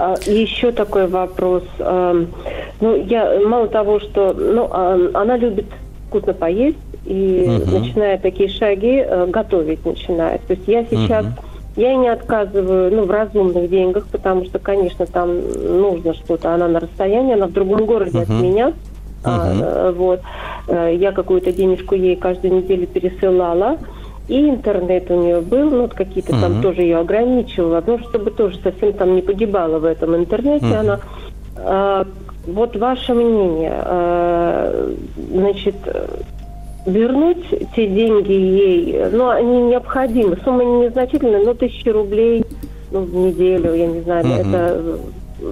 А, 0.00 0.14
еще 0.26 0.72
такой 0.72 1.06
вопрос. 1.06 1.62
Ну, 1.78 2.96
я 3.04 3.38
мало 3.46 3.68
того, 3.68 4.00
что 4.00 4.32
ну, 4.32 4.68
а, 4.72 4.98
она 5.12 5.36
любит 5.36 5.66
вкусно 6.08 6.32
поесть 6.32 6.78
и 7.04 7.46
угу. 7.46 7.78
начинает 7.78 8.22
такие 8.22 8.48
шаги 8.48 9.04
э, 9.06 9.26
готовить 9.26 9.84
начинает. 9.84 10.40
То 10.46 10.54
есть 10.54 10.66
я 10.66 10.84
сейчас 10.84 11.24
угу. 11.24 11.34
я 11.76 11.94
не 11.94 12.08
отказываю 12.08 12.94
ну, 12.94 13.04
в 13.04 13.10
разумных 13.10 13.70
деньгах, 13.70 14.06
потому 14.10 14.44
что, 14.44 14.58
конечно, 14.58 15.06
там 15.06 15.38
нужно 15.80 16.14
что-то. 16.14 16.54
Она 16.54 16.68
на 16.68 16.80
расстоянии, 16.80 17.34
она 17.34 17.46
в 17.46 17.52
другом 17.52 17.86
городе 17.86 18.18
угу. 18.18 18.22
от 18.22 18.28
меня. 18.28 18.68
Угу. 18.68 18.74
А, 19.24 19.92
вот. 19.92 20.20
Э, 20.66 20.94
я 20.94 21.12
какую-то 21.12 21.52
денежку 21.52 21.94
ей 21.94 22.16
каждую 22.16 22.54
неделю 22.54 22.86
пересылала. 22.86 23.78
И 24.30 24.48
интернет 24.48 25.10
у 25.10 25.20
нее 25.20 25.40
был, 25.40 25.70
ну, 25.70 25.80
вот 25.82 25.94
какие-то 25.94 26.30
uh-huh. 26.30 26.40
там 26.40 26.62
тоже 26.62 26.82
ее 26.82 26.98
ограничивала, 26.98 27.82
ну, 27.84 27.98
чтобы 27.98 28.30
тоже 28.30 28.60
совсем 28.62 28.92
там 28.92 29.16
не 29.16 29.22
погибала 29.22 29.80
в 29.80 29.84
этом 29.84 30.14
интернете 30.14 30.66
uh-huh. 30.66 30.78
она. 30.78 31.00
А, 31.56 32.06
вот 32.46 32.76
ваше 32.76 33.12
мнение, 33.12 33.72
а, 33.74 34.94
значит, 35.32 35.74
вернуть 36.86 37.44
те 37.74 37.88
деньги 37.88 38.30
ей, 38.30 39.04
ну, 39.10 39.30
они 39.30 39.62
необходимы, 39.62 40.38
сумма 40.44 40.62
незначительная, 40.62 41.44
но 41.44 41.54
тысячи 41.54 41.88
рублей 41.88 42.44
ну, 42.92 43.00
в 43.00 43.12
неделю, 43.12 43.74
я 43.74 43.88
не 43.88 44.00
знаю, 44.02 44.26
uh-huh. 44.26 44.48
это 44.48 44.98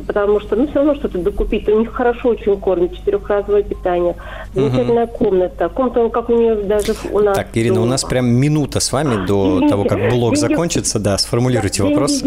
потому 0.07 0.41
что, 0.41 0.57
ну, 0.57 0.67
все 0.67 0.77
равно 0.77 0.95
что-то 0.95 1.19
докупить. 1.19 1.69
У 1.69 1.79
них 1.79 1.93
хорошо 1.93 2.31
очень 2.31 2.59
кормят, 2.61 2.95
четырехразовое 2.97 3.63
питание, 3.63 4.15
замечательная 4.55 5.07
угу. 5.07 5.17
комната. 5.17 5.69
Комната, 5.69 6.09
как 6.09 6.29
у 6.29 6.33
нее 6.35 6.55
даже 6.57 6.95
у 7.13 7.21
нас. 7.21 7.37
Так, 7.37 7.49
Ирина, 7.55 7.83
у 7.83 7.87
нас 7.87 8.05
прям 8.05 8.27
минута 8.27 8.81
с 8.81 8.93
вами 8.93 9.27
до 9.27 9.57
Извините, 9.57 9.69
того, 9.69 9.85
как 9.85 10.11
блог 10.11 10.37
закончится. 10.37 10.99
Да, 10.99 11.19
сформулируйте 11.19 11.83
деньги 11.83 11.95
вопрос. 11.95 12.23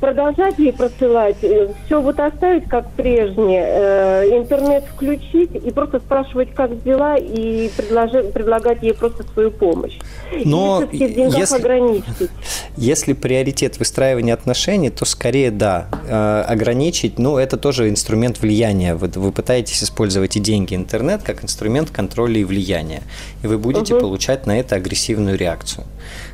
Продолжать 0.00 0.58
ей 0.58 0.72
просылать, 0.72 1.36
э, 1.42 1.68
все 1.84 2.00
вот 2.00 2.18
оставить 2.18 2.64
как 2.64 2.90
прежнее, 2.92 3.64
э, 3.66 4.38
интернет 4.38 4.84
включить 4.84 5.54
и 5.54 5.70
просто 5.70 5.98
спрашивать, 5.98 6.54
как 6.54 6.82
дела, 6.82 7.16
и 7.18 7.70
предлагать 7.76 8.82
ей 8.82 8.94
просто 8.94 9.24
свою 9.34 9.50
помощь. 9.50 9.98
Но 10.44 10.82
если, 10.90 12.28
если 12.76 13.12
приоритет 13.12 13.78
выстраивания 13.78 14.34
отношений, 14.34 14.90
то 14.90 15.04
скорее 15.04 15.50
да, 15.50 15.88
э, 16.06 16.44
ограничить 16.46 17.18
ну, 17.18 17.38
это 17.38 17.56
тоже 17.56 17.88
инструмент 17.88 18.40
влияния. 18.40 18.94
Вы, 18.94 19.08
вы 19.08 19.32
пытаетесь 19.32 19.82
использовать 19.82 20.36
и 20.36 20.40
деньги, 20.40 20.74
интернет 20.74 21.22
как 21.22 21.44
инструмент 21.44 21.90
контроля 21.90 22.40
и 22.40 22.44
влияния. 22.44 23.02
И 23.42 23.46
вы 23.46 23.58
будете 23.58 23.94
угу. 23.94 24.02
получать 24.02 24.46
на 24.46 24.58
это 24.58 24.76
агрессивную 24.76 25.36
реакцию. 25.36 25.86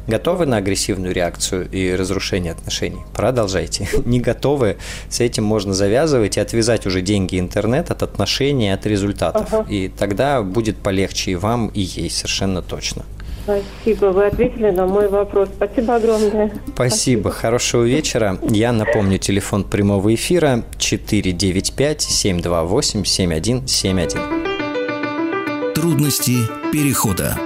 Готовы 0.07 0.47
на 0.47 0.59
агрессивную 0.59 1.13
реакцию 1.13 1.69
и 1.71 1.95
разрушение 1.95 2.53
отношений? 2.53 3.01
Продолжайте. 3.15 3.89
Не 4.05 4.21
готовы? 4.21 4.77
С 5.09 5.21
этим 5.21 5.45
можно 5.45 5.75
завязывать 5.75 6.37
и 6.37 6.41
отвязать 6.41 6.87
уже 6.87 7.03
деньги 7.03 7.39
интернет 7.39 7.91
от 7.91 8.03
отношений, 8.03 8.71
от 8.71 8.87
результатов. 8.87 9.53
Ага. 9.53 9.67
И 9.69 9.89
тогда 9.89 10.43
будет 10.43 10.77
полегче 10.77 11.33
и 11.33 11.35
вам, 11.35 11.69
и 11.69 11.81
ей, 11.81 12.11
совершенно 12.11 12.63
точно. 12.63 13.05
Спасибо, 13.47 14.07
вы 14.07 14.27
ответили 14.27 14.71
на 14.71 14.87
мой 14.87 15.09
вопрос. 15.09 15.49
Спасибо 15.55 15.95
огромное. 15.95 16.49
Спасибо, 16.49 16.73
Спасибо. 16.75 17.31
хорошего 17.31 17.85
вечера. 17.85 18.39
Я 18.43 18.73
напомню, 18.73 19.19
телефон 19.19 19.63
прямого 19.63 20.13
эфира 20.13 20.65
495 20.79 22.03
728 22.03 23.05
7171. 23.05 25.75
Трудности 25.75 26.39
перехода 26.73 27.39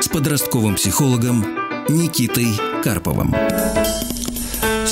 с 0.00 0.08
подростковым 0.08 0.76
психологом 0.76 1.44
Никитой 1.90 2.46
Карповым. 2.82 3.34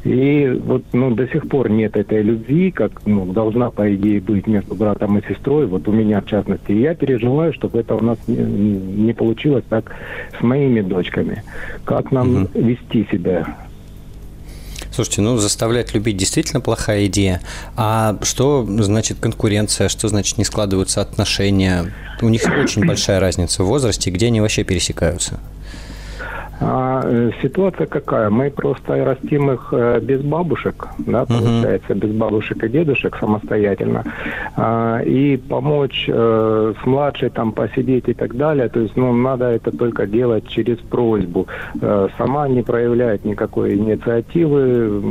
И 0.04 0.60
вот, 0.66 0.84
ну, 0.94 1.12
до 1.12 1.28
сих 1.28 1.48
пор 1.48 1.70
нет 1.70 1.96
этой 1.96 2.24
любви, 2.24 2.72
как, 2.72 3.06
ну, 3.06 3.26
должна, 3.26 3.70
по 3.70 3.94
идее, 3.94 4.20
быть 4.20 4.48
между 4.48 4.74
братом 4.74 5.18
и 5.18 5.28
сестрой, 5.28 5.68
вот 5.68 5.88
у 5.88 5.92
меня 5.92 6.22
в 6.22 6.26
частности. 6.26 6.72
И 6.72 6.82
я 6.82 6.96
переживаю, 6.96 7.54
чтобы 7.54 7.80
это 7.80 7.96
у 7.96 8.02
нас 8.02 8.18
не, 8.28 8.38
не 8.38 9.14
получилось 9.14 9.64
так 9.70 9.96
с 10.40 10.42
моими 10.42 10.82
дочками. 10.82 11.44
Как 11.86 12.12
нам 12.12 12.46
uh-huh. 12.46 12.64
вести 12.64 13.08
себя 13.12 13.46
Слушайте, 14.94 15.22
ну 15.22 15.38
заставлять 15.38 15.96
любить 15.96 16.18
действительно 16.18 16.62
плохая 16.62 17.08
идея. 17.08 17.42
А 17.76 18.16
что 18.22 18.64
значит 18.80 19.18
конкуренция? 19.20 19.90
Что 19.90 20.08
значит 20.08 20.38
не 20.38 20.46
складываются 20.46 21.02
отношения? 21.02 21.92
У 22.22 22.30
них 22.30 22.44
очень 22.46 22.86
большая 22.86 23.20
разница 23.20 23.64
в 23.64 23.68
возрасте, 23.68 24.12
где 24.12 24.28
они 24.28 24.40
вообще 24.40 24.64
пересекаются? 24.64 25.40
А, 26.66 27.02
э, 27.04 27.32
ситуация 27.42 27.88
какая? 27.88 28.30
Мы 28.30 28.50
просто 28.50 29.04
растим 29.04 29.52
их 29.52 29.70
э, 29.74 30.00
без 30.00 30.22
бабушек, 30.22 30.88
да, 30.98 31.26
получается, 31.26 31.94
uh-huh. 31.94 32.00
без 32.00 32.12
бабушек 32.12 32.64
и 32.64 32.70
дедушек 32.70 33.18
самостоятельно. 33.18 34.04
А, 34.56 35.02
и 35.02 35.36
помочь 35.36 36.06
э, 36.08 36.74
с 36.82 36.86
младшей 36.86 37.30
там 37.32 37.52
посидеть 37.52 38.08
и 38.08 38.14
так 38.14 38.38
далее, 38.38 38.70
то 38.70 38.80
есть, 38.80 38.96
ну, 38.96 39.12
надо 39.12 39.46
это 39.46 39.76
только 39.76 40.08
делать 40.08 40.48
через 40.48 40.78
просьбу. 40.78 41.48
Э, 41.82 42.08
сама 42.18 42.48
не 42.48 42.62
проявляет 42.62 43.26
никакой 43.26 43.76
инициативы, 43.76 45.02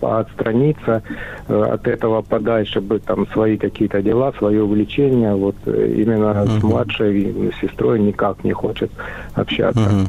отстраниться 0.00 1.02
э, 1.46 1.62
от 1.62 1.86
этого 1.86 2.22
подальше, 2.22 2.80
бы 2.80 2.98
там 2.98 3.28
свои 3.28 3.56
какие-то 3.58 4.02
дела, 4.02 4.32
свое 4.38 4.64
увлечение. 4.64 5.34
Вот 5.34 5.56
именно 5.66 6.32
uh-huh. 6.32 6.58
с 6.58 6.62
младшей 6.64 7.52
сестрой 7.60 8.00
никак 8.00 8.42
не 8.42 8.52
хочет 8.52 8.90
общаться. 9.34 9.80
Uh-huh. 9.80 10.08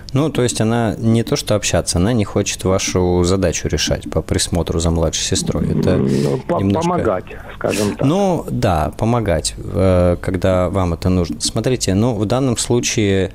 Ну, 0.13 0.29
то 0.29 0.43
есть 0.43 0.59
она 0.59 0.95
не 0.97 1.23
то 1.23 1.35
что 1.35 1.55
общаться, 1.55 1.97
она 1.97 2.11
не 2.11 2.25
хочет 2.25 2.63
вашу 2.63 3.23
задачу 3.23 3.67
решать 3.67 4.09
по 4.09 4.21
присмотру 4.21 4.79
за 4.79 4.91
младшей 4.91 5.23
сестрой. 5.23 5.79
Это 5.79 5.97
ну, 5.97 6.59
немножко... 6.59 6.89
Помогать, 6.89 7.25
скажем 7.55 7.95
так. 7.95 8.07
Ну, 8.07 8.45
да, 8.49 8.91
помогать, 8.97 9.55
э, 9.57 10.17
когда 10.21 10.69
вам 10.69 10.93
это 10.93 11.09
нужно. 11.09 11.39
Смотрите, 11.39 11.93
ну, 11.93 12.13
в 12.15 12.25
данном 12.25 12.57
случае 12.57 13.31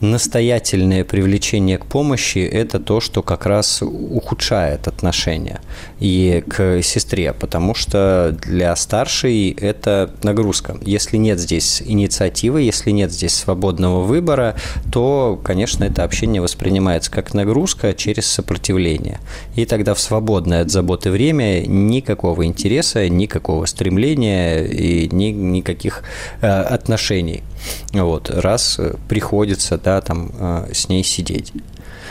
настоятельное 0.00 1.04
привлечение 1.04 1.78
к 1.78 1.86
помощи– 1.86 2.38
это 2.52 2.80
то, 2.80 3.00
что 3.00 3.22
как 3.22 3.46
раз 3.46 3.82
ухудшает 3.82 4.88
отношения 4.88 5.60
и 6.00 6.42
к 6.48 6.82
сестре, 6.82 7.32
потому 7.32 7.74
что 7.74 8.36
для 8.42 8.74
старшей 8.74 9.50
это 9.50 10.10
нагрузка. 10.22 10.76
Если 10.82 11.16
нет 11.16 11.38
здесь 11.38 11.82
инициативы, 11.84 12.62
если 12.62 12.90
нет 12.90 13.12
здесь 13.12 13.34
свободного 13.34 14.02
выбора, 14.02 14.56
то, 14.90 15.38
конечно, 15.42 15.84
это 15.84 16.07
общение 16.08 16.40
воспринимается 16.40 17.10
как 17.10 17.34
нагрузка 17.34 17.92
через 17.94 18.26
сопротивление. 18.26 19.20
И 19.54 19.66
тогда 19.66 19.92
в 19.94 20.00
свободное 20.00 20.62
от 20.62 20.70
заботы 20.70 21.10
время 21.10 21.66
никакого 21.66 22.46
интереса, 22.46 23.08
никакого 23.08 23.66
стремления 23.66 24.64
и 24.64 25.08
ни, 25.14 25.26
никаких 25.26 26.02
э, 26.40 26.48
отношений. 26.48 27.42
Вот, 27.92 28.30
раз 28.30 28.80
приходится, 29.08 29.78
да, 29.78 30.00
там 30.00 30.30
э, 30.38 30.70
с 30.72 30.88
ней 30.88 31.04
сидеть. 31.04 31.52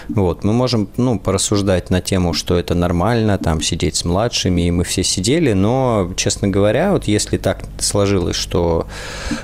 Вот, 0.09 0.43
мы 0.43 0.53
можем, 0.53 0.89
ну, 0.97 1.19
порассуждать 1.19 1.89
на 1.89 2.01
тему, 2.01 2.33
что 2.33 2.57
это 2.57 2.75
нормально, 2.75 3.37
там, 3.37 3.61
сидеть 3.61 3.97
с 3.97 4.05
младшими, 4.05 4.67
и 4.67 4.71
мы 4.71 4.83
все 4.83 5.03
сидели, 5.03 5.53
но, 5.53 6.11
честно 6.15 6.47
говоря, 6.47 6.93
вот 6.93 7.05
если 7.05 7.37
так 7.37 7.63
сложилось, 7.79 8.35
что 8.35 8.87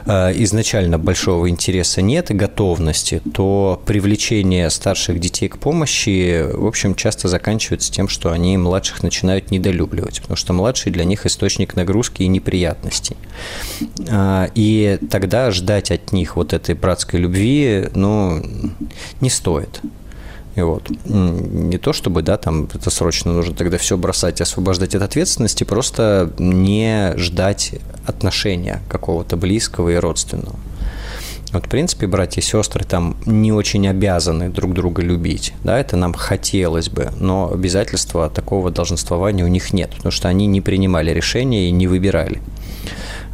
э, 0.06 0.32
изначально 0.44 0.98
большого 0.98 1.50
интереса 1.50 2.02
нет 2.02 2.32
и 2.32 2.34
готовности, 2.34 3.22
то 3.34 3.82
привлечение 3.86 4.70
старших 4.70 5.20
детей 5.20 5.50
к 5.50 5.58
помощи, 5.58 6.46
в 6.54 6.66
общем, 6.66 6.96
часто 6.96 7.28
заканчивается 7.28 7.92
тем, 7.92 8.08
что 8.08 8.32
они 8.32 8.58
младших 8.58 9.04
начинают 9.04 9.52
недолюбливать, 9.52 10.22
потому 10.22 10.38
что 10.38 10.54
младший 10.54 10.92
для 10.92 11.04
них 11.04 11.26
источник 11.26 11.76
нагрузки 11.76 12.24
и 12.24 12.28
неприятностей. 12.28 13.18
Э, 14.08 14.48
и 14.56 14.98
тогда 15.12 15.52
ждать 15.52 15.92
от 15.92 16.14
них 16.14 16.38
вот 16.38 16.54
этой 16.54 16.76
братской 16.76 17.20
любви, 17.20 17.90
ну, 17.96 18.42
не 19.20 19.30
стоит. 19.30 19.82
И 20.56 20.62
вот. 20.62 20.90
Не 21.06 21.78
то 21.78 21.94
чтобы, 21.94 22.22
да, 22.22 22.38
там 22.38 22.68
это 22.74 22.90
срочно 22.90 23.34
нужно 23.34 23.56
тогда 23.56 23.78
все 23.78 23.98
бросать 23.98 24.42
освобождать 24.42 24.96
от 24.96 25.02
ответственности, 25.02 25.64
просто 25.64 26.32
не 26.38 27.14
ждать 27.18 27.76
отношения 28.06 28.82
какого-то 28.90 29.36
близкого 29.36 29.90
и 29.90 29.96
родственного. 29.96 30.56
Вот, 31.54 31.68
в 31.68 31.70
принципе, 31.70 32.08
братья 32.08 32.42
и 32.42 32.44
сестры 32.44 32.84
там 32.84 33.16
не 33.28 33.52
очень 33.52 33.88
обязаны 33.88 34.50
друг 34.50 34.74
друга 34.74 35.04
любить. 35.04 35.54
Да, 35.64 35.78
это 35.78 35.96
нам 35.96 36.14
хотелось 36.14 36.90
бы, 36.90 37.12
но 37.20 37.52
обязательства 37.54 38.28
такого 38.30 38.72
долженствования 38.72 39.46
у 39.46 39.48
них 39.48 39.72
нет, 39.72 39.92
потому 39.96 40.12
что 40.12 40.30
они 40.30 40.48
не 40.48 40.62
принимали 40.62 41.12
решения 41.12 41.68
и 41.68 41.72
не 41.72 41.86
выбирали. 41.86 42.42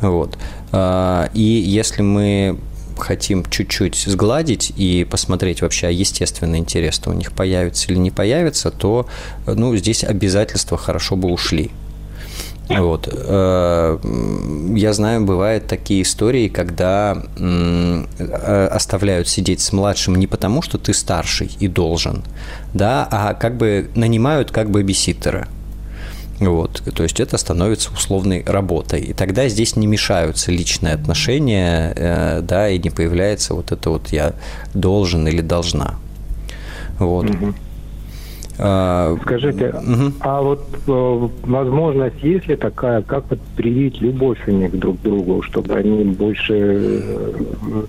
Вот. 0.01 0.37
А, 0.73 1.29
и 1.33 1.41
если 1.41 2.01
мы 2.01 2.59
хотим 2.99 3.45
чуть-чуть 3.49 3.95
сгладить 3.95 4.71
и 4.75 5.07
посмотреть 5.09 5.61
вообще, 5.61 5.87
а 5.87 5.89
естественный 5.91 6.59
интерес-то 6.59 7.09
у 7.09 7.13
них 7.13 7.31
появится 7.31 7.91
или 7.91 7.97
не 7.97 8.11
появится, 8.11 8.71
то 8.71 9.07
ну, 9.47 9.75
здесь 9.75 10.03
обязательства 10.03 10.77
хорошо 10.77 11.15
бы 11.15 11.31
ушли. 11.31 11.71
Вот. 12.69 13.09
Э, 13.11 13.97
я 14.75 14.93
знаю, 14.93 15.25
бывают 15.25 15.67
такие 15.67 16.03
истории, 16.03 16.47
когда 16.49 17.17
э, 17.37 18.67
оставляют 18.71 19.27
сидеть 19.27 19.59
с 19.61 19.73
младшим 19.73 20.15
не 20.15 20.27
потому, 20.27 20.61
что 20.61 20.77
ты 20.77 20.93
старший 20.93 21.49
и 21.59 21.67
должен, 21.67 22.23
да, 22.73 23.07
а 23.09 23.33
как 23.33 23.57
бы 23.57 23.89
нанимают 23.95 24.51
как 24.51 24.69
бы 24.69 24.83
биситтера. 24.83 25.47
Вот, 26.39 26.81
то 26.95 27.03
есть 27.03 27.19
это 27.19 27.37
становится 27.37 27.91
условной 27.91 28.43
работой. 28.45 29.01
И 29.01 29.13
тогда 29.13 29.49
здесь 29.49 29.75
не 29.75 29.87
мешаются 29.87 30.51
личные 30.51 30.93
отношения, 30.93 31.93
э, 31.95 32.41
да, 32.41 32.69
и 32.69 32.79
не 32.79 32.89
появляется 32.89 33.53
вот 33.53 33.71
это 33.73 33.89
вот 33.89 34.07
я 34.09 34.33
должен 34.73 35.27
или 35.27 35.41
должна. 35.41 35.95
Вот. 36.97 37.29
Угу. 37.29 37.53
А, 38.61 39.17
Скажите, 39.21 39.69
угу. 39.69 40.13
а 40.19 40.41
вот 40.41 40.65
э, 40.87 41.29
возможность 41.43 42.21
есть 42.21 42.47
ли 42.47 42.55
такая, 42.55 43.01
как 43.01 43.29
вот 43.29 43.39
привить 43.55 44.01
любовь 44.01 44.39
у 44.47 44.51
них 44.51 44.77
друг 44.77 44.99
к 44.99 45.01
другу, 45.01 45.41
чтобы 45.41 45.75
они 45.75 46.03
больше 46.03 46.53
э, 46.55 47.83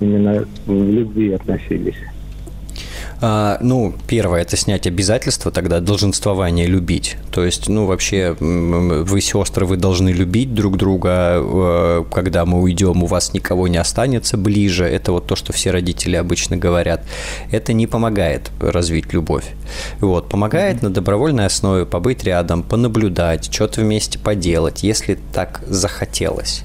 именно 0.00 0.44
в 0.66 0.72
любви 0.72 1.32
относились? 1.32 1.96
А, 3.20 3.58
ну, 3.60 3.94
первое, 4.06 4.42
это 4.42 4.56
снять 4.56 4.86
обязательства 4.86 5.50
тогда, 5.50 5.80
долженствование 5.80 6.66
любить. 6.66 7.16
То 7.32 7.44
есть, 7.44 7.68
ну, 7.68 7.86
вообще, 7.86 8.36
вы 8.38 9.20
сестры, 9.20 9.66
вы 9.66 9.76
должны 9.76 10.10
любить 10.10 10.54
друг 10.54 10.76
друга. 10.76 11.34
Э, 11.36 12.04
когда 12.12 12.44
мы 12.44 12.60
уйдем, 12.60 13.02
у 13.02 13.06
вас 13.06 13.32
никого 13.34 13.66
не 13.66 13.76
останется 13.76 14.36
ближе. 14.36 14.84
Это 14.84 15.12
вот 15.12 15.26
то, 15.26 15.34
что 15.34 15.52
все 15.52 15.72
родители 15.72 16.14
обычно 16.14 16.56
говорят. 16.56 17.02
Это 17.50 17.72
не 17.72 17.86
помогает 17.88 18.50
развить 18.60 19.12
любовь. 19.12 19.46
Вот, 20.00 20.28
помогает 20.28 20.78
mm-hmm. 20.78 20.84
на 20.84 20.90
добровольной 20.90 21.46
основе 21.46 21.86
побыть 21.86 22.22
рядом, 22.22 22.62
понаблюдать, 22.62 23.52
что-то 23.52 23.80
вместе 23.80 24.18
поделать, 24.18 24.84
если 24.84 25.18
так 25.32 25.62
захотелось. 25.66 26.62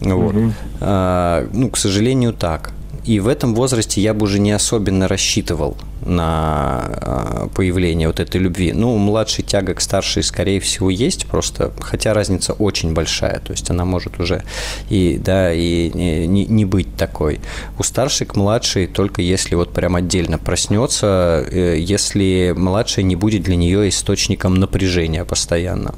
Вот. 0.00 0.34
Mm-hmm. 0.34 0.52
А, 0.80 1.48
ну, 1.54 1.70
к 1.70 1.78
сожалению, 1.78 2.34
так. 2.34 2.72
И 3.04 3.20
в 3.20 3.28
этом 3.28 3.54
возрасте 3.54 4.00
я 4.00 4.14
бы 4.14 4.24
уже 4.24 4.38
не 4.38 4.52
особенно 4.52 5.08
рассчитывал 5.08 5.76
на 6.06 6.80
а, 6.84 7.48
появление 7.54 8.08
вот 8.08 8.18
этой 8.18 8.40
любви. 8.40 8.72
Ну, 8.72 8.96
младший 8.96 9.44
тяга 9.44 9.74
к 9.74 9.80
старшей, 9.82 10.22
скорее 10.22 10.58
всего, 10.58 10.88
есть 10.88 11.26
просто, 11.26 11.72
хотя 11.80 12.14
разница 12.14 12.54
очень 12.54 12.94
большая, 12.94 13.40
то 13.40 13.52
есть 13.52 13.70
она 13.70 13.84
может 13.84 14.18
уже 14.20 14.42
и, 14.88 15.20
да, 15.22 15.52
и 15.52 15.90
не, 15.94 16.46
не 16.46 16.64
быть 16.64 16.96
такой. 16.96 17.40
У 17.78 17.82
старшей 17.82 18.26
к 18.26 18.36
младшей 18.36 18.86
только 18.86 19.20
если 19.20 19.54
вот 19.54 19.72
прям 19.72 19.96
отдельно 19.96 20.38
проснется, 20.38 21.46
э, 21.50 21.76
если 21.78 22.54
младшая 22.56 23.04
не 23.04 23.16
будет 23.16 23.42
для 23.42 23.56
нее 23.56 23.88
источником 23.88 24.54
напряжения 24.54 25.24
постоянно. 25.26 25.94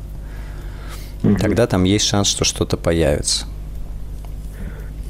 Угу. 1.23 1.37
Тогда 1.37 1.69
там 1.69 1.85
есть 1.85 2.07
шанс, 2.07 2.29
что 2.29 2.45
что-то 2.45 2.77
появится. 2.77 3.47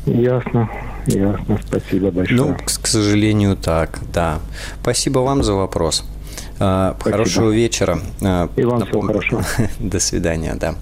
Ясно. 0.04 0.70
Ясно, 1.06 1.58
спасибо 1.66 2.10
большое. 2.10 2.40
Ну, 2.40 2.54
к, 2.54 2.64
к 2.64 2.86
сожалению, 2.86 3.56
так, 3.56 4.00
да. 4.12 4.40
Спасибо 4.82 5.20
вам 5.20 5.42
за 5.42 5.54
вопрос. 5.54 6.04
А, 6.58 6.94
спасибо. 6.98 7.16
Хорошего 7.16 7.50
вечера. 7.50 7.98
А, 8.22 8.50
И 8.56 8.64
вам 8.64 8.80
Напом... 8.80 8.88
всего 8.88 9.00
хорошего. 9.02 9.44
До 9.78 10.00
свидания, 10.00 10.54
да. 10.54 10.74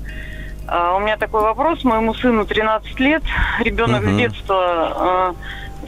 А, 0.66 0.96
у 0.96 1.00
меня 1.00 1.16
такой 1.16 1.42
вопрос. 1.42 1.84
Моему 1.84 2.14
сыну 2.14 2.44
13 2.46 2.98
лет. 3.00 3.22
Ребенок 3.60 4.02
угу. 4.02 4.12
с 4.12 4.16
детства 4.16 4.56
а, 4.56 5.34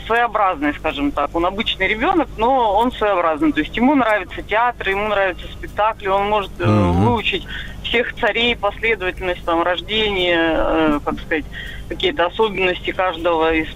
своеобразный, 0.07 0.75
скажем 0.75 1.11
так. 1.11 1.35
Он 1.35 1.47
обычный 1.47 1.89
ребенок, 1.89 2.29
но 2.37 2.77
он 2.77 2.93
своеобразный. 2.93 3.53
То 3.53 3.61
есть 3.61 3.77
ему 3.77 3.95
нравится 3.95 4.43
театр, 4.43 4.89
ему 4.91 5.09
нравятся 5.09 5.47
спектакли, 5.53 6.09
он 6.09 6.29
может 6.29 6.53
mm-hmm. 6.59 6.93
выучить 6.93 7.47
всех 7.83 8.15
царей, 8.17 8.57
последовательность 8.57 9.45
там 9.45 9.63
рождения, 9.63 10.55
э, 10.57 11.01
как 11.05 11.21
сказать, 11.21 11.45
какие-то 11.89 12.27
особенности 12.27 12.91
каждого 12.91 13.55
из 13.55 13.69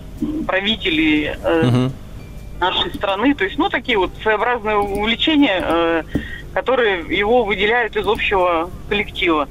правителей 0.47 1.29
э, 1.29 1.35
mm-hmm. 1.35 1.93
нашей 2.61 2.95
страны. 2.95 3.35
То 3.35 3.45
есть, 3.45 3.59
ну, 3.59 3.69
такие 3.69 3.99
вот 3.99 4.11
своеобразные 4.23 4.77
увлечения, 4.77 5.63
э, 5.63 6.03
которые 6.55 7.05
его 7.17 7.45
выделяют 7.45 7.97
из 7.97 8.07
общего 8.07 8.71
коллектива. 8.89 9.49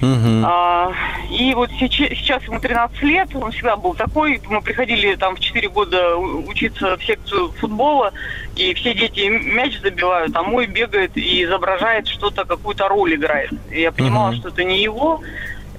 Uh-huh. 0.00 0.42
А, 0.44 0.92
и 1.28 1.52
вот 1.54 1.70
сейчас, 1.78 2.10
сейчас 2.10 2.42
ему 2.44 2.60
13 2.60 3.02
лет, 3.02 3.34
он 3.34 3.50
всегда 3.50 3.76
был 3.76 3.94
такой. 3.94 4.40
Мы 4.48 4.60
приходили 4.60 5.16
там 5.16 5.34
в 5.34 5.40
4 5.40 5.68
года 5.70 6.16
учиться 6.16 6.96
в 6.96 7.04
секцию 7.04 7.50
футбола, 7.52 8.12
и 8.54 8.74
все 8.74 8.94
дети 8.94 9.28
мяч 9.28 9.80
забивают, 9.80 10.36
а 10.36 10.42
мой 10.42 10.66
бегает 10.66 11.16
и 11.16 11.42
изображает 11.42 12.06
что-то, 12.06 12.44
какую-то 12.44 12.88
роль 12.88 13.16
играет. 13.16 13.52
И 13.70 13.80
я 13.80 13.90
понимала, 13.90 14.32
uh-huh. 14.32 14.36
что 14.36 14.48
это 14.48 14.62
не 14.62 14.80
его, 14.80 15.20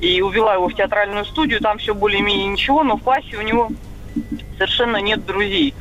и 0.02 0.22
увела 0.22 0.56
его 0.56 0.68
в 0.68 0.74
театральную 0.74 1.26
студию, 1.26 1.62
там 1.62 1.78
все 1.78 1.94
более-менее 1.94 2.48
ничего, 2.48 2.84
но 2.84 2.98
в 2.98 3.04
классе 3.04 3.38
у 3.38 3.42
него 3.42 3.70
совершенно 4.58 4.98
нет 4.98 5.26
друзей. 5.26 5.74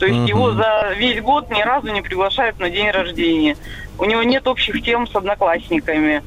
То 0.00 0.06
есть 0.06 0.18
uh-huh. 0.18 0.28
его 0.28 0.50
за 0.50 0.94
весь 0.96 1.20
год 1.20 1.48
ни 1.50 1.62
разу 1.62 1.92
не 1.92 2.02
приглашают 2.02 2.58
на 2.58 2.70
день 2.70 2.90
рождения. 2.90 3.56
У 3.98 4.04
него 4.04 4.24
нет 4.24 4.48
общих 4.48 4.82
тем 4.82 5.06
с 5.06 5.14
одноклассниками. 5.14 6.24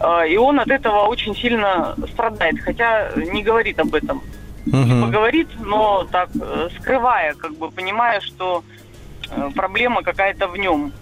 А, 0.00 0.24
и 0.24 0.36
он 0.36 0.60
от 0.60 0.68
этого 0.68 1.06
очень 1.06 1.34
сильно 1.34 1.94
страдает, 2.12 2.60
хотя 2.60 3.10
не 3.16 3.42
говорит 3.42 3.78
об 3.78 3.94
этом. 3.94 4.22
Угу. 4.66 5.06
Поговорит, 5.06 5.48
но 5.58 6.06
так 6.10 6.28
э, 6.40 6.68
скрывая, 6.78 7.34
как 7.34 7.56
бы 7.56 7.70
понимая, 7.70 8.20
что 8.20 8.62
э, 9.30 9.50
проблема 9.54 10.02
какая-то 10.02 10.48
в 10.48 10.56
нем. 10.56 10.92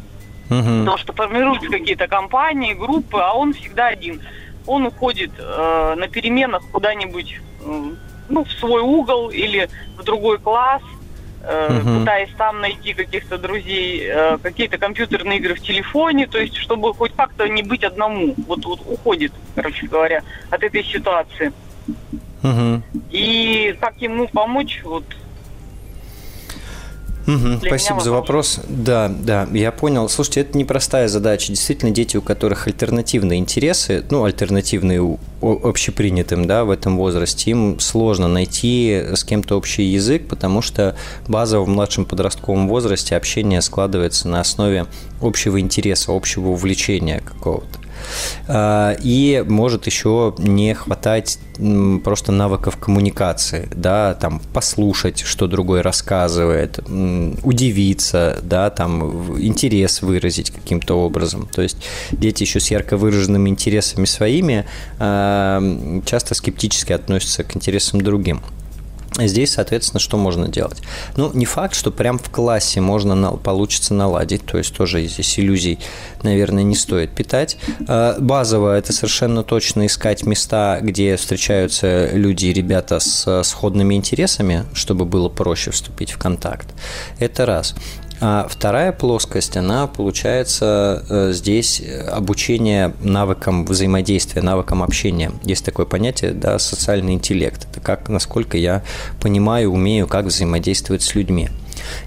Угу. 0.51 0.57
Потому 0.57 0.97
что 0.99 1.13
формируются 1.13 1.69
какие-то 1.69 2.07
компании, 2.07 2.73
группы, 2.73 3.19
а 3.19 3.35
он 3.35 3.53
всегда 3.53 3.89
один. 3.89 4.23
Он 4.67 4.87
уходит 4.87 5.33
э, 5.39 5.95
на 5.97 6.09
переменах 6.09 6.63
куда-нибудь, 6.71 7.41
э, 7.65 7.83
ну, 8.29 8.45
в 8.45 8.53
свой 8.53 8.81
угол 8.81 9.31
или 9.31 9.69
в 9.99 10.05
другой 10.05 10.39
класс– 10.39 10.83
угу. 11.49 12.01
пытаясь 12.01 12.31
там 12.37 12.61
найти 12.61 12.93
каких-то 12.93 13.39
друзей, 13.39 14.03
э, 14.07 14.39
какие-то 14.43 14.79
компьютерные 14.79 15.39
игры 15.39 15.55
в 15.55 15.61
телефоне, 15.61 16.27
то 16.27 16.39
есть 16.39 16.57
чтобы 16.57 16.93
хоть 16.95 17.13
как-то 17.15 17.49
не 17.49 17.63
быть 17.63 17.85
одному. 17.85 18.35
Вот, 18.47 18.65
вот 18.65 18.81
уходит, 18.87 19.33
короче 19.55 19.87
говоря, 19.87 20.23
от 20.51 20.63
этой 20.63 20.85
ситуации. 20.85 21.53
Угу. 22.43 22.83
И 23.11 23.77
как 23.81 23.97
ему 24.01 24.29
помочь, 24.29 24.83
вот 24.85 25.05
Угу, 27.29 27.67
спасибо 27.67 28.01
за 28.01 28.11
вопрос. 28.11 28.61
Да, 28.69 29.09
да, 29.09 29.47
я 29.53 29.71
понял. 29.71 30.09
Слушайте, 30.09 30.41
это 30.41 30.57
непростая 30.57 31.09
задача. 31.09 31.49
Действительно, 31.49 31.91
дети, 31.93 32.17
у 32.17 32.23
которых 32.23 32.67
альтернативные 32.67 33.39
интересы, 33.39 34.03
ну, 34.11 34.25
альтернативные 34.25 35.19
общепринятым, 35.43 36.47
да, 36.47 36.65
в 36.65 36.71
этом 36.71 36.97
возрасте, 36.97 37.51
им 37.51 37.79
сложно 37.81 38.29
найти 38.29 39.05
с 39.15 39.25
кем-то 39.25 39.57
общий 39.57 39.85
язык, 39.85 40.27
потому 40.27 40.63
что 40.63 40.97
базово 41.29 41.65
в 41.65 41.69
младшем 41.69 42.07
подростковом 42.07 42.67
возрасте 42.67 43.15
общение 43.15 43.61
складывается 43.61 44.27
на 44.27 44.41
основе 44.41 44.87
общего 45.21 45.61
интереса, 45.61 46.17
общего 46.17 46.49
увлечения 46.49 47.21
какого-то. 47.21 47.78
А, 48.47 48.97
и 49.03 49.45
может 49.47 49.87
еще 49.87 50.35
не 50.39 50.75
хватать 50.75 51.39
просто 52.05 52.31
навыков 52.33 52.77
коммуникации, 52.77 53.69
да, 53.75 54.15
там 54.15 54.41
послушать, 54.53 55.21
что 55.21 55.47
другой 55.47 55.81
рассказывает, 55.81 56.79
удивиться, 57.43 58.39
да, 58.43 58.71
там 58.71 59.37
интерес 59.41 60.03
выразить 60.03 60.51
каким-то 60.51 60.95
образом. 61.01 61.49
То 61.53 61.63
есть 61.63 61.79
дети 62.13 62.45
еще 62.45 62.61
с 62.61 62.71
ярко 62.71 62.97
выраженными 62.97 63.49
интересами 63.49 64.05
своими 64.05 64.67
а, 64.99 65.61
часто 66.05 66.35
скептически 66.35 66.93
относятся 66.93 67.45
к 67.45 67.57
интересам 67.57 68.01
другим. 68.01 68.41
Здесь, 69.19 69.53
соответственно, 69.53 70.01
что 70.01 70.17
можно 70.17 70.49
делать? 70.49 70.79
Ну, 71.17 71.31
не 71.33 71.45
факт, 71.45 71.75
что 71.75 71.91
прям 71.91 72.19
в 72.19 72.31
классе 72.31 72.81
можно 72.81 73.15
на, 73.15 73.33
получится 73.33 73.95
наладить, 73.95 74.45
то 74.47 74.59
есть 74.59 74.75
тоже 74.75 75.07
здесь 75.07 75.39
иллюзий, 75.39 75.79
наверное, 76.23 76.63
не 76.63 76.77
стоит 76.77 77.11
питать. 77.11 77.59
А, 77.87 78.17
базово 78.19 78.77
это 78.77 78.93
совершенно 78.93 79.43
точно 79.43 79.87
искать 79.87 80.25
места, 80.25 80.79
где 80.81 81.17
встречаются 81.17 82.11
люди 82.13 82.47
и 82.47 82.53
ребята 82.53 83.01
с 83.01 83.43
сходными 83.43 83.95
интересами, 83.95 84.65
чтобы 84.73 85.05
было 85.05 85.29
проще 85.29 85.71
вступить 85.71 86.13
в 86.13 86.19
контакт. 86.19 86.69
Это 87.19 87.47
раз. 87.47 87.75
А 88.21 88.47
вторая 88.49 88.93
плоскость, 88.93 89.57
она 89.57 89.87
получается 89.87 91.05
э, 91.09 91.33
здесь 91.33 91.83
обучение 92.11 92.93
навыкам 93.01 93.65
взаимодействия, 93.65 94.43
навыкам 94.43 94.83
общения. 94.83 95.31
Есть 95.45 95.65
такое 95.65 95.87
понятие, 95.87 96.33
да, 96.33 96.59
социальный 96.59 97.15
интеллект. 97.15 97.67
Это 97.71 97.81
как, 97.81 98.09
насколько 98.09 98.57
я 98.57 98.83
понимаю, 99.21 99.73
умею, 99.73 100.07
как 100.09 100.27
взаимодействовать 100.27 101.03
с 101.03 101.15
людьми. 101.15 101.49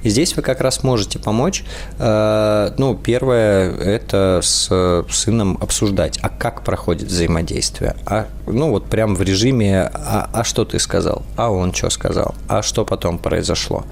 И 0.04 0.10
здесь 0.10 0.36
вы 0.36 0.41
как 0.41 0.62
раз 0.62 0.84
можете 0.84 1.20
помочь. 1.20 1.63
Э, 2.00 2.72
ну, 2.78 2.96
первое– 2.96 3.72
это 3.78 4.39
с 4.44 5.06
сыном 5.10 5.58
обсуждать, 5.62 6.20
а 6.22 6.30
как 6.30 6.63
проходит 6.63 7.08
взаимодействие. 7.08 7.96
А, 8.06 8.28
ну, 8.48 8.70
вот 8.70 8.86
прям 8.86 9.15
в 9.15 9.22
режиме 9.22 9.82
а, 9.82 10.30
«а 10.34 10.44
что 10.44 10.65
ты 10.65 10.80
сказал?», 10.80 11.24
«а 11.36 11.52
он 11.52 11.74
что 11.74 11.89
сказал?», 11.89 12.36
«а 12.48 12.62
что 12.62 12.86
потом 12.86 13.17
произошло?», 13.17 13.86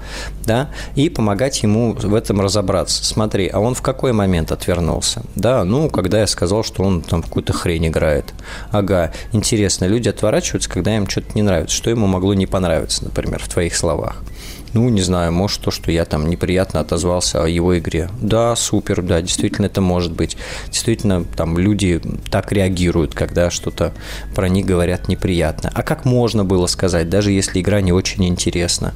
да, 0.44 0.68
и 0.94 1.08
помогать 1.08 1.62
ему 1.62 1.92
в 1.92 2.14
этом 2.14 2.40
разобраться. 2.40 3.04
Смотри, 3.04 3.48
а 3.48 3.60
он 3.60 3.74
в 3.74 3.82
какой 3.82 4.12
момент 4.12 4.52
отвернулся? 4.52 5.22
Да, 5.36 5.64
ну, 5.64 5.88
когда 5.88 6.20
я 6.20 6.26
сказал, 6.26 6.64
что 6.64 6.82
он 6.82 7.02
там 7.02 7.22
какую-то 7.22 7.52
хрень 7.52 7.88
играет. 7.88 8.34
Ага, 8.70 9.12
интересно, 9.32 9.84
люди 9.84 10.08
отворачиваются, 10.08 10.70
когда 10.70 10.96
им 10.96 11.08
что-то 11.08 11.28
не 11.34 11.42
нравится. 11.42 11.76
Что 11.76 11.90
ему 11.90 12.06
могло 12.06 12.34
не 12.34 12.46
понравиться, 12.46 13.04
например, 13.04 13.40
в 13.42 13.48
твоих 13.48 13.76
словах? 13.76 14.16
ну, 14.72 14.88
не 14.88 15.00
знаю, 15.00 15.32
может, 15.32 15.60
то, 15.60 15.70
что 15.70 15.79
что 15.80 15.92
я 15.92 16.04
там 16.04 16.28
неприятно 16.28 16.80
отозвался 16.80 17.42
о 17.42 17.48
его 17.48 17.78
игре. 17.78 18.10
Да, 18.20 18.54
супер, 18.54 19.00
да, 19.00 19.22
действительно 19.22 19.66
это 19.66 19.80
может 19.80 20.12
быть. 20.12 20.36
Действительно, 20.66 21.24
там 21.24 21.56
люди 21.56 22.00
так 22.30 22.52
реагируют, 22.52 23.14
когда 23.14 23.50
что-то 23.50 23.92
про 24.34 24.48
них 24.48 24.66
говорят 24.66 25.08
неприятно. 25.08 25.70
А 25.74 25.82
как 25.82 26.04
можно 26.04 26.44
было 26.44 26.66
сказать, 26.66 27.08
даже 27.08 27.32
если 27.32 27.60
игра 27.60 27.80
не 27.80 27.92
очень 27.92 28.26
интересна? 28.26 28.92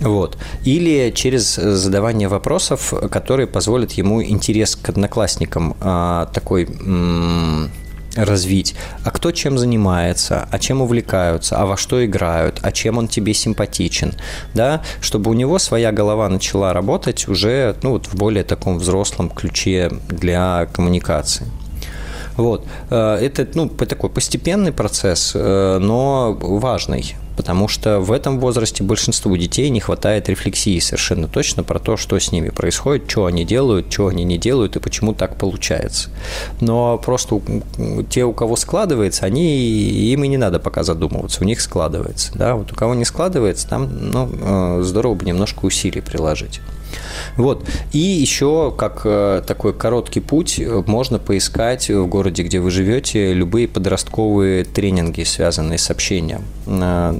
Вот. 0.00 0.38
Или 0.64 1.12
через 1.14 1.54
задавание 1.54 2.28
вопросов, 2.28 2.94
которые 3.10 3.46
позволят 3.46 3.92
ему 3.92 4.22
интерес 4.22 4.74
к 4.74 4.88
одноклассникам 4.88 5.76
а, 5.80 6.26
такой 6.32 6.66
развить, 8.16 8.74
а 9.04 9.10
кто 9.10 9.30
чем 9.32 9.58
занимается, 9.58 10.48
а 10.50 10.58
чем 10.58 10.82
увлекаются, 10.82 11.56
а 11.56 11.66
во 11.66 11.76
что 11.76 12.04
играют, 12.04 12.60
а 12.62 12.72
чем 12.72 12.98
он 12.98 13.08
тебе 13.08 13.34
симпатичен, 13.34 14.14
да, 14.54 14.82
чтобы 15.00 15.30
у 15.30 15.34
него 15.34 15.58
своя 15.58 15.92
голова 15.92 16.28
начала 16.28 16.72
работать 16.72 17.28
уже 17.28 17.76
ну, 17.82 17.90
вот 17.90 18.06
в 18.06 18.14
более 18.14 18.44
таком 18.44 18.78
взрослом 18.78 19.30
ключе 19.30 19.90
для 20.08 20.66
коммуникации. 20.72 21.46
Вот. 22.36 22.66
Э, 22.90 23.16
это 23.16 23.46
ну, 23.54 23.68
такой 23.68 24.10
постепенный 24.10 24.72
процесс, 24.72 25.32
э, 25.34 25.78
но 25.80 26.36
важный 26.40 27.16
потому 27.36 27.68
что 27.68 28.00
в 28.00 28.12
этом 28.12 28.40
возрасте 28.40 28.82
большинству 28.82 29.36
детей 29.36 29.68
не 29.70 29.80
хватает 29.80 30.28
рефлексии 30.28 30.78
совершенно 30.78 31.28
точно 31.28 31.62
про 31.62 31.78
то, 31.78 31.96
что 31.96 32.18
с 32.18 32.32
ними 32.32 32.48
происходит, 32.48 33.10
что 33.10 33.26
они 33.26 33.44
делают, 33.44 33.92
что 33.92 34.08
они 34.08 34.24
не 34.24 34.38
делают 34.38 34.76
и 34.76 34.80
почему 34.80 35.14
так 35.14 35.36
получается. 35.36 36.10
Но 36.60 36.98
просто 36.98 37.40
те, 38.10 38.24
у 38.24 38.32
кого 38.32 38.56
складывается, 38.56 39.26
они, 39.26 39.56
им 39.58 40.24
и 40.24 40.28
не 40.28 40.36
надо 40.36 40.58
пока 40.58 40.82
задумываться, 40.82 41.42
у 41.42 41.44
них 41.44 41.60
складывается. 41.60 42.32
Да? 42.34 42.54
Вот 42.54 42.72
у 42.72 42.74
кого 42.74 42.94
не 42.94 43.04
складывается, 43.04 43.68
там 43.68 43.88
ну, 44.10 44.28
э, 44.32 44.82
здорово 44.82 45.14
бы 45.14 45.24
немножко 45.24 45.66
усилий 45.66 46.00
приложить. 46.00 46.60
Вот. 47.36 47.64
И 47.92 47.98
еще, 47.98 48.72
как 48.76 49.02
э, 49.04 49.42
такой 49.46 49.72
короткий 49.72 50.20
путь, 50.20 50.58
э, 50.58 50.82
можно 50.86 51.18
поискать 51.18 51.88
в 51.88 52.06
городе, 52.06 52.42
где 52.42 52.60
вы 52.60 52.70
живете, 52.70 53.32
любые 53.32 53.68
подростковые 53.68 54.64
тренинги, 54.64 55.22
связанные 55.22 55.78
с 55.78 55.90
общением. 55.90 56.44
Э, 56.66 57.12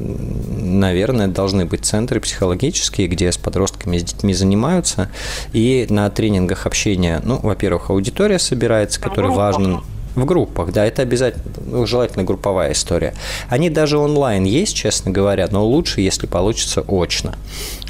наверное, 0.58 1.28
должны 1.28 1.64
быть 1.64 1.84
центры 1.84 2.20
психологические, 2.20 3.08
где 3.08 3.30
с 3.30 3.36
подростками, 3.36 3.98
с 3.98 4.04
детьми 4.04 4.34
занимаются. 4.34 5.10
И 5.52 5.86
на 5.90 6.08
тренингах 6.10 6.66
общения, 6.66 7.20
ну, 7.24 7.38
во-первых, 7.42 7.90
аудитория 7.90 8.38
собирается, 8.38 9.00
которая 9.00 9.32
важна 9.32 9.82
в 10.16 10.24
группах, 10.24 10.72
да, 10.72 10.84
это 10.84 11.02
обязательно, 11.02 11.44
ну, 11.66 11.86
желательно 11.86 12.24
групповая 12.24 12.72
история. 12.72 13.14
Они 13.48 13.70
даже 13.70 13.98
онлайн 13.98 14.44
есть, 14.44 14.74
честно 14.74 15.10
говоря, 15.10 15.46
но 15.50 15.64
лучше, 15.64 16.00
если 16.00 16.26
получится 16.26 16.82
очно. 16.88 17.34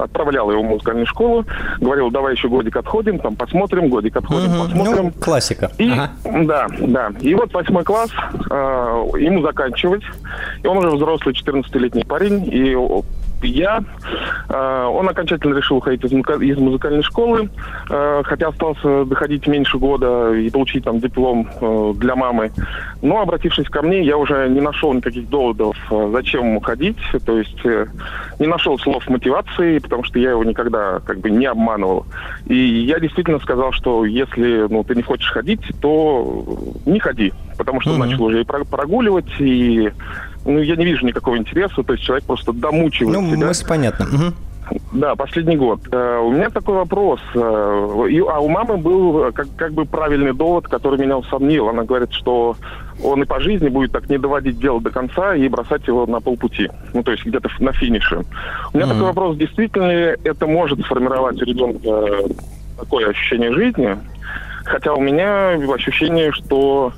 отправлял 0.00 0.50
его 0.50 0.62
в 0.62 0.66
музыкальную 0.66 1.06
школу, 1.06 1.44
говорил, 1.80 2.10
давай 2.10 2.34
еще 2.34 2.48
годик 2.48 2.76
отходим, 2.76 3.18
там 3.18 3.36
посмотрим, 3.36 3.88
годик 3.88 4.16
отходим, 4.16 4.54
угу. 4.54 4.64
посмотрим. 4.64 5.04
Ну, 5.04 5.12
классика. 5.20 5.70
И, 5.78 5.90
ага. 5.90 6.10
Да, 6.24 6.66
да. 6.80 7.12
И 7.20 7.34
вот 7.34 7.52
восьмой 7.52 7.84
класс, 7.84 8.10
э, 8.50 8.54
ему 9.18 9.42
заканчивать, 9.42 10.02
и 10.62 10.66
он 10.66 10.78
уже 10.78 10.90
взрослый 10.90 11.34
14-летний 11.34 12.04
парень, 12.04 12.48
и 12.52 12.74
я. 13.48 13.82
Э, 14.48 14.84
он 14.84 15.08
окончательно 15.08 15.56
решил 15.56 15.78
уходить 15.78 16.04
из, 16.04 16.12
из 16.12 16.58
музыкальной 16.58 17.02
школы, 17.02 17.48
э, 17.88 18.22
хотя 18.24 18.48
остался 18.48 19.04
доходить 19.04 19.46
меньше 19.46 19.78
года 19.78 20.32
и 20.32 20.50
получить 20.50 20.84
там 20.84 21.00
диплом 21.00 21.48
э, 21.60 21.92
для 21.96 22.16
мамы. 22.16 22.50
Но, 23.02 23.20
обратившись 23.20 23.68
ко 23.68 23.82
мне, 23.82 24.02
я 24.02 24.16
уже 24.16 24.48
не 24.48 24.60
нашел 24.60 24.92
никаких 24.92 25.28
доводов, 25.28 25.76
зачем 26.12 26.50
ему 26.50 26.60
ходить. 26.60 26.98
То 27.26 27.38
есть 27.38 27.64
не 28.38 28.46
нашел 28.46 28.78
слов 28.78 29.08
мотивации, 29.08 29.78
потому 29.78 30.04
что 30.04 30.18
я 30.18 30.30
его 30.30 30.44
никогда 30.44 31.00
как 31.00 31.18
бы 31.18 31.30
не 31.30 31.46
обманывал. 31.46 32.06
И 32.46 32.54
я 32.54 33.00
действительно 33.00 33.38
сказал, 33.40 33.72
что 33.72 34.04
если 34.04 34.66
ну, 34.68 34.84
ты 34.84 34.94
не 34.94 35.02
хочешь 35.02 35.30
ходить, 35.30 35.62
то 35.80 36.44
не 36.86 37.00
ходи. 37.00 37.32
Потому 37.58 37.80
что 37.80 37.90
mm-hmm. 37.90 37.98
начал 37.98 38.24
уже 38.24 38.40
и 38.40 38.44
прогуливать, 38.44 39.30
и 39.38 39.90
ну, 40.44 40.58
я 40.58 40.76
не 40.76 40.84
вижу 40.84 41.06
никакого 41.06 41.36
интереса, 41.36 41.82
то 41.82 41.92
есть 41.92 42.04
человек 42.04 42.24
просто 42.24 42.52
домучивает 42.52 43.18
ну, 43.18 43.36
себя. 43.36 43.46
Ну, 43.46 43.68
понятно. 43.68 44.06
Угу. 44.06 44.34
Да, 44.92 45.14
последний 45.16 45.56
год. 45.56 45.80
Uh, 45.88 46.20
у 46.20 46.30
меня 46.30 46.48
такой 46.50 46.76
вопрос. 46.76 47.20
И, 47.34 47.38
а 48.20 48.40
у 48.40 48.48
мамы 48.48 48.76
был 48.76 49.32
как, 49.32 49.48
как 49.56 49.72
бы 49.72 49.84
правильный 49.84 50.32
довод, 50.32 50.68
который 50.68 50.98
меня 50.98 51.18
усомнил. 51.18 51.68
Она 51.68 51.82
говорит, 51.82 52.12
что 52.12 52.56
он 53.02 53.22
и 53.22 53.26
по 53.26 53.40
жизни 53.40 53.68
будет 53.68 53.92
так 53.92 54.08
не 54.08 54.18
доводить 54.18 54.58
дело 54.58 54.80
до 54.80 54.90
конца 54.90 55.34
и 55.34 55.48
бросать 55.48 55.86
его 55.86 56.06
на 56.06 56.20
полпути. 56.20 56.70
Ну, 56.94 57.02
то 57.02 57.10
есть 57.12 57.24
где-то 57.24 57.50
на 57.58 57.72
финише. 57.72 58.22
У 58.72 58.76
меня 58.76 58.86
mm-hmm. 58.86 58.88
такой 58.88 59.06
вопрос. 59.06 59.36
Действительно 59.36 59.90
ли 59.90 60.16
это 60.24 60.46
может 60.46 60.80
сформировать 60.80 61.42
у 61.42 61.44
ребенка 61.44 62.34
такое 62.78 63.08
ощущение 63.08 63.52
жизни? 63.52 63.98
Хотя 64.64 64.94
у 64.94 65.00
меня 65.00 65.58
ощущение, 65.74 66.32
что 66.32 66.92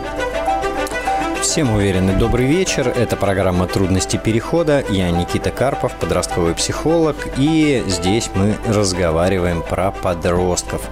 Всем 1.42 1.70
уверенный 1.70 2.16
добрый 2.16 2.46
вечер. 2.46 2.88
Это 2.88 3.16
программа 3.16 3.66
«Трудности 3.66 4.16
перехода». 4.16 4.84
Я 4.90 5.10
Никита 5.10 5.50
Карпов, 5.50 5.94
подростковый 5.94 6.54
психолог, 6.54 7.16
и 7.36 7.82
здесь 7.86 8.28
мы 8.34 8.56
разговариваем 8.66 9.62
про 9.62 9.92
подростков. 9.92 10.82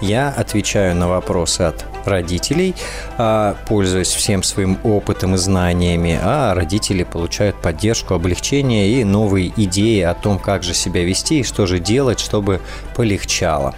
Я 0.00 0.28
отвечаю 0.28 0.96
на 0.96 1.08
вопросы 1.08 1.62
от 1.62 1.84
родителей, 2.04 2.74
а, 3.16 3.56
пользуясь 3.68 4.08
всем 4.08 4.42
своим 4.42 4.76
опытом 4.82 5.36
и 5.36 5.38
знаниями, 5.38 6.18
а 6.20 6.52
родители 6.54 7.04
получают 7.04 7.56
поддержку, 7.62 8.14
облегчение 8.14 8.88
и 8.88 9.04
новые 9.04 9.52
идеи 9.56 10.00
о 10.02 10.14
том, 10.14 10.38
как 10.40 10.64
же 10.64 10.74
себя 10.74 11.04
вести 11.04 11.40
и 11.40 11.44
что 11.44 11.66
же 11.66 11.78
делать, 11.78 12.18
чтобы 12.18 12.60
полегчало. 12.96 13.74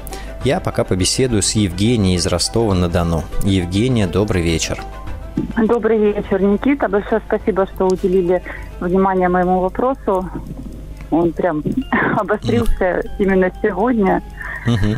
Я 0.44 0.60
пока 0.60 0.84
побеседую 0.84 1.42
с 1.42 1.52
Евгенией 1.52 2.16
из 2.16 2.26
Ростова-на-Дону. 2.26 3.24
Евгения, 3.44 4.06
добрый 4.06 4.42
вечер. 4.42 4.82
Добрый 5.56 5.98
вечер, 5.98 6.40
Никита. 6.42 6.88
Большое 6.88 7.20
спасибо, 7.26 7.66
что 7.74 7.86
уделили 7.86 8.42
внимание 8.80 9.28
моему 9.28 9.60
вопросу. 9.60 10.28
Он 11.10 11.32
прям 11.32 11.62
обострился 12.16 13.02
именно 13.18 13.50
сегодня. 13.62 14.22
Угу. 14.66 14.96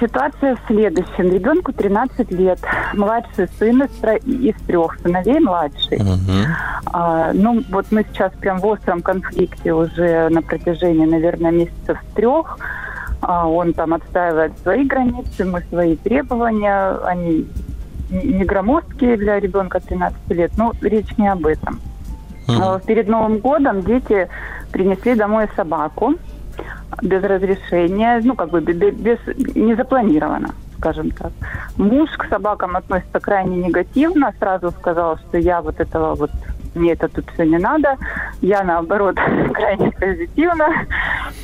Ситуация 0.00 0.56
в 0.56 0.58
следующем. 0.66 1.32
Ребенку 1.32 1.72
13 1.72 2.30
лет. 2.32 2.58
Младший 2.94 3.48
сын 3.58 3.82
из 3.82 4.54
трех 4.66 4.98
сыновей 5.00 5.40
младший. 5.40 5.98
Угу. 5.98 6.46
А, 6.86 7.32
ну, 7.32 7.62
вот 7.70 7.86
мы 7.90 8.04
сейчас 8.10 8.32
прям 8.40 8.58
в 8.58 8.66
остром 8.66 9.00
конфликте 9.00 9.72
уже 9.72 10.28
на 10.28 10.42
протяжении, 10.42 11.06
наверное, 11.06 11.52
месяцев 11.52 11.98
трех. 12.14 12.58
А, 13.20 13.48
он 13.48 13.72
там 13.72 13.94
отстаивает 13.94 14.58
свои 14.60 14.84
границы, 14.84 15.44
мы 15.44 15.62
свои 15.70 15.96
требования. 15.96 16.98
Они 17.04 17.46
не 18.10 18.44
громоздкие 18.44 19.16
для 19.16 19.38
ребенка 19.38 19.80
13 19.80 20.18
лет, 20.30 20.52
но 20.56 20.72
речь 20.80 21.16
не 21.16 21.28
об 21.28 21.46
этом. 21.46 21.80
Uh-huh. 22.46 22.84
Перед 22.86 23.08
Новым 23.08 23.38
годом 23.38 23.82
дети 23.82 24.28
принесли 24.72 25.14
домой 25.14 25.48
собаку 25.56 26.14
без 27.02 27.22
разрешения, 27.22 28.20
ну, 28.22 28.34
как 28.34 28.50
бы 28.50 28.60
без, 28.60 28.76
без 28.94 29.18
незапланированно, 29.54 30.50
скажем 30.78 31.10
так. 31.10 31.32
Муж 31.76 32.10
к 32.16 32.28
собакам 32.28 32.76
относится 32.76 33.20
крайне 33.20 33.56
негативно, 33.56 34.32
сразу 34.38 34.70
сказал, 34.72 35.18
что 35.18 35.38
я 35.38 35.60
вот 35.60 35.80
этого 35.80 36.14
вот 36.14 36.30
мне 36.74 36.92
это 36.92 37.08
тут 37.08 37.30
все 37.34 37.44
не 37.44 37.58
надо. 37.58 37.96
Я, 38.40 38.62
наоборот, 38.62 39.16
крайне 39.54 39.90
позитивно. 39.92 40.68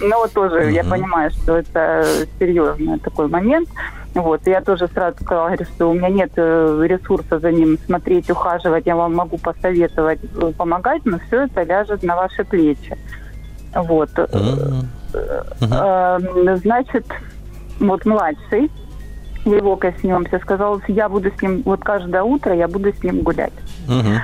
Но 0.00 0.26
тоже 0.28 0.60
mm-hmm. 0.60 0.72
я 0.72 0.84
понимаю, 0.84 1.30
что 1.30 1.58
это 1.58 2.04
серьезный 2.38 2.98
такой 2.98 3.28
момент. 3.28 3.68
Вот, 4.14 4.46
я 4.46 4.60
тоже 4.60 4.86
сразу 4.88 5.16
сказала, 5.20 5.56
что 5.56 5.90
у 5.90 5.94
меня 5.94 6.08
нет 6.08 6.30
э, 6.36 6.84
ресурса 6.86 7.40
за 7.40 7.50
ним 7.50 7.78
смотреть, 7.84 8.30
ухаживать, 8.30 8.86
я 8.86 8.94
вам 8.94 9.16
могу 9.16 9.38
посоветовать, 9.38 10.20
э, 10.22 10.52
помогать, 10.56 11.04
но 11.04 11.18
все 11.26 11.46
это 11.46 11.64
ляжет 11.64 12.04
на 12.04 12.14
ваши 12.14 12.44
плечи. 12.44 12.96
Вот. 13.74 14.10
Mm-hmm. 14.10 14.84
Uh-huh. 15.60 16.56
Значит, 16.56 17.06
вот 17.80 18.04
младший, 18.04 18.70
его 19.44 19.76
коснемся, 19.76 20.38
сказал, 20.38 20.80
я 20.88 21.08
буду 21.08 21.30
с 21.36 21.42
ним, 21.42 21.62
вот 21.64 21.80
каждое 21.80 22.22
утро 22.22 22.54
я 22.54 22.68
буду 22.68 22.92
с 22.92 23.02
ним 23.02 23.22
гулять. 23.22 23.52
Uh-huh. 23.88 24.18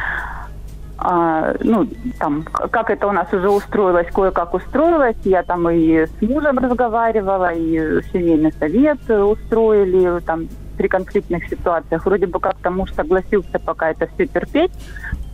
А, 1.03 1.55
ну, 1.61 1.88
там, 2.18 2.42
как 2.42 2.90
это 2.90 3.07
у 3.07 3.12
нас 3.12 3.32
уже 3.32 3.48
устроилось, 3.48 4.09
кое-как 4.12 4.53
устроилось. 4.53 5.16
Я 5.24 5.42
там 5.42 5.68
и 5.70 6.07
с 6.07 6.22
мужем 6.22 6.59
разговаривала, 6.59 7.53
и 7.53 8.03
семейный 8.12 8.53
совет 8.53 8.98
устроили, 9.09 10.20
там, 10.20 10.48
при 10.76 10.88
конфликтных 10.88 11.48
ситуациях. 11.48 12.05
Вроде 12.05 12.26
бы 12.26 12.38
как-то 12.38 12.70
муж 12.70 12.92
согласился 12.92 13.59
пока 13.59 13.90
это 13.90 14.09
все 14.14 14.26
терпеть, 14.26 14.72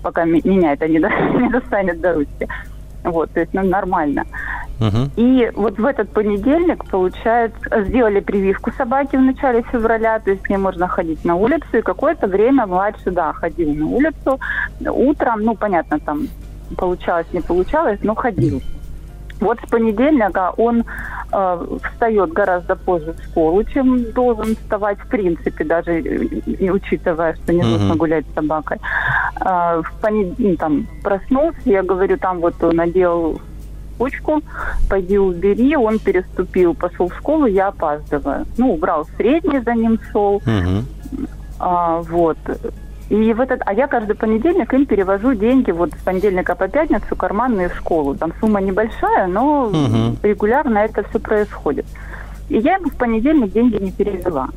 пока 0.02 0.24
меня 0.24 0.72
это 0.72 0.88
не, 0.88 1.00
до, 1.00 1.08
не 1.40 1.48
достанет 1.50 2.00
до 2.00 2.14
ручки. 2.14 2.48
Вот, 3.02 3.30
то 3.30 3.40
есть 3.40 3.54
ну, 3.54 3.62
нормально. 3.62 4.24
Угу. 4.80 5.10
И 5.16 5.50
вот 5.54 5.78
в 5.78 5.84
этот 5.84 6.10
понедельник, 6.10 6.84
получается, 6.90 7.84
сделали 7.84 8.20
прививку 8.20 8.72
собаке 8.72 9.18
в 9.18 9.22
начале 9.22 9.62
февраля, 9.62 10.18
то 10.18 10.30
есть 10.30 10.44
с 10.44 10.48
ней 10.48 10.58
можно 10.58 10.88
ходить 10.88 11.24
на 11.24 11.36
улицу, 11.36 11.78
и 11.78 11.82
какое-то 11.82 12.26
время 12.26 12.66
младший, 12.66 13.12
да, 13.12 13.32
ходил 13.32 13.72
на 13.72 13.86
улицу. 13.86 14.40
Утром, 14.84 15.42
ну, 15.42 15.54
понятно, 15.54 15.98
там 15.98 16.28
получалось, 16.76 17.26
не 17.32 17.40
получалось, 17.40 17.98
но 18.02 18.14
ходил. 18.14 18.60
Вот 19.40 19.58
с 19.60 19.68
понедельника 19.68 20.52
он 20.56 20.84
э, 21.32 21.66
встает 21.84 22.32
гораздо 22.32 22.74
позже 22.74 23.12
в 23.12 23.22
школу, 23.22 23.62
чем 23.64 24.12
должен 24.12 24.56
вставать 24.56 24.98
в 24.98 25.08
принципе, 25.08 25.64
даже 25.64 26.00
не 26.02 26.70
учитывая, 26.70 27.34
что 27.34 27.52
не 27.52 27.62
нужно 27.62 27.96
гулять 27.96 28.24
с 28.30 28.34
собакой. 28.34 28.78
Э, 29.40 29.82
в 29.82 29.92
понед... 30.00 30.38
ну, 30.38 30.56
там 30.56 30.86
проснулся, 31.02 31.58
я 31.64 31.82
говорю, 31.82 32.16
там 32.16 32.40
вот 32.40 32.62
он 32.62 32.76
надел 32.76 33.38
кучку, 33.98 34.42
пойди 34.88 35.18
убери, 35.18 35.76
он 35.76 35.98
переступил, 35.98 36.74
пошел 36.74 37.08
в 37.08 37.16
школу, 37.16 37.46
я 37.46 37.68
опаздываю. 37.68 38.46
Ну, 38.56 38.74
убрал 38.74 39.06
средний, 39.16 39.60
за 39.60 39.74
ним 39.74 39.98
шел. 40.12 40.42
Uh-huh. 40.44 40.82
А, 41.58 42.00
вот. 42.02 42.38
И 43.08 43.32
в 43.32 43.40
этот, 43.40 43.60
а 43.64 43.72
я 43.72 43.86
каждый 43.86 44.16
понедельник 44.16 44.72
им 44.74 44.84
перевожу 44.84 45.34
деньги 45.34 45.70
вот 45.70 45.92
с 45.92 46.02
понедельника 46.02 46.56
по 46.56 46.66
пятницу 46.66 47.14
карманные 47.14 47.68
в 47.68 47.76
школу. 47.76 48.16
Там 48.16 48.32
сумма 48.40 48.60
небольшая, 48.60 49.28
но 49.28 49.66
угу. 49.66 50.16
регулярно 50.22 50.78
это 50.78 51.08
все 51.08 51.20
происходит. 51.20 51.86
И 52.48 52.58
я 52.58 52.76
ему 52.76 52.90
в 52.90 52.96
понедельник 52.96 53.52
деньги 53.52 53.76
не 53.76 53.92
перевела. 53.92 54.48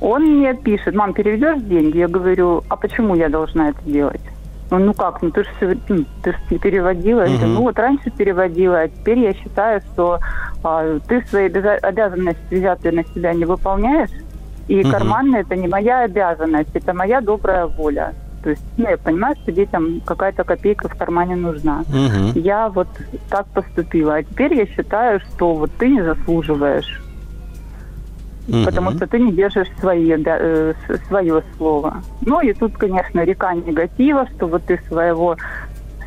Он 0.00 0.22
мне 0.22 0.54
пишет, 0.54 0.94
мам, 0.94 1.12
переведешь 1.12 1.62
деньги? 1.62 1.98
Я 1.98 2.08
говорю, 2.08 2.64
а 2.68 2.76
почему 2.76 3.14
я 3.14 3.28
должна 3.28 3.68
это 3.68 3.82
делать? 3.84 4.22
Он, 4.70 4.86
ну 4.86 4.94
как, 4.94 5.20
ну 5.20 5.30
ты 5.30 5.42
же 5.42 5.78
ну, 5.88 6.04
ты 6.22 6.32
же 6.32 6.58
переводила. 6.58 7.26
Uh-huh. 7.26 7.46
ну 7.46 7.62
вот 7.62 7.78
раньше 7.78 8.10
переводила, 8.10 8.80
а 8.80 8.88
теперь 8.88 9.18
я 9.18 9.34
считаю, 9.34 9.80
что 9.80 10.20
а, 10.62 10.98
ты 11.08 11.22
свои 11.26 11.46
обязанности, 11.46 12.54
взятые 12.54 12.92
на 12.92 13.04
себя, 13.04 13.32
не 13.34 13.44
выполняешь. 13.44 14.10
И 14.70 14.82
угу. 14.82 14.90
карманная 14.90 15.40
это 15.40 15.56
не 15.56 15.66
моя 15.66 16.04
обязанность, 16.04 16.70
это 16.74 16.94
моя 16.94 17.20
добрая 17.20 17.66
воля. 17.66 18.14
То 18.44 18.50
есть, 18.50 18.62
ну, 18.76 18.88
я 18.88 18.96
понимаю, 18.96 19.34
что 19.42 19.50
детям 19.50 20.00
какая-то 20.04 20.44
копейка 20.44 20.88
в 20.88 20.96
кармане 20.96 21.34
нужна. 21.34 21.80
Угу. 21.88 22.38
Я 22.38 22.68
вот 22.68 22.86
так 23.28 23.46
поступила. 23.46 24.14
А 24.14 24.22
теперь 24.22 24.54
я 24.54 24.66
считаю, 24.66 25.18
что 25.20 25.54
вот 25.54 25.72
ты 25.76 25.88
не 25.88 26.02
заслуживаешь. 26.02 27.02
угу. 28.46 28.64
потому 28.64 28.92
что 28.92 29.08
ты 29.08 29.18
не 29.18 29.32
держишь 29.32 29.68
свои, 29.80 30.16
да, 30.16 30.36
э, 30.38 30.74
свое 31.08 31.42
слово. 31.56 32.02
Ну 32.24 32.40
и 32.40 32.52
тут, 32.52 32.76
конечно, 32.76 33.24
река 33.24 33.52
негатива, 33.54 34.28
что 34.36 34.46
вот 34.46 34.62
ты 34.66 34.80
своего 34.88 35.36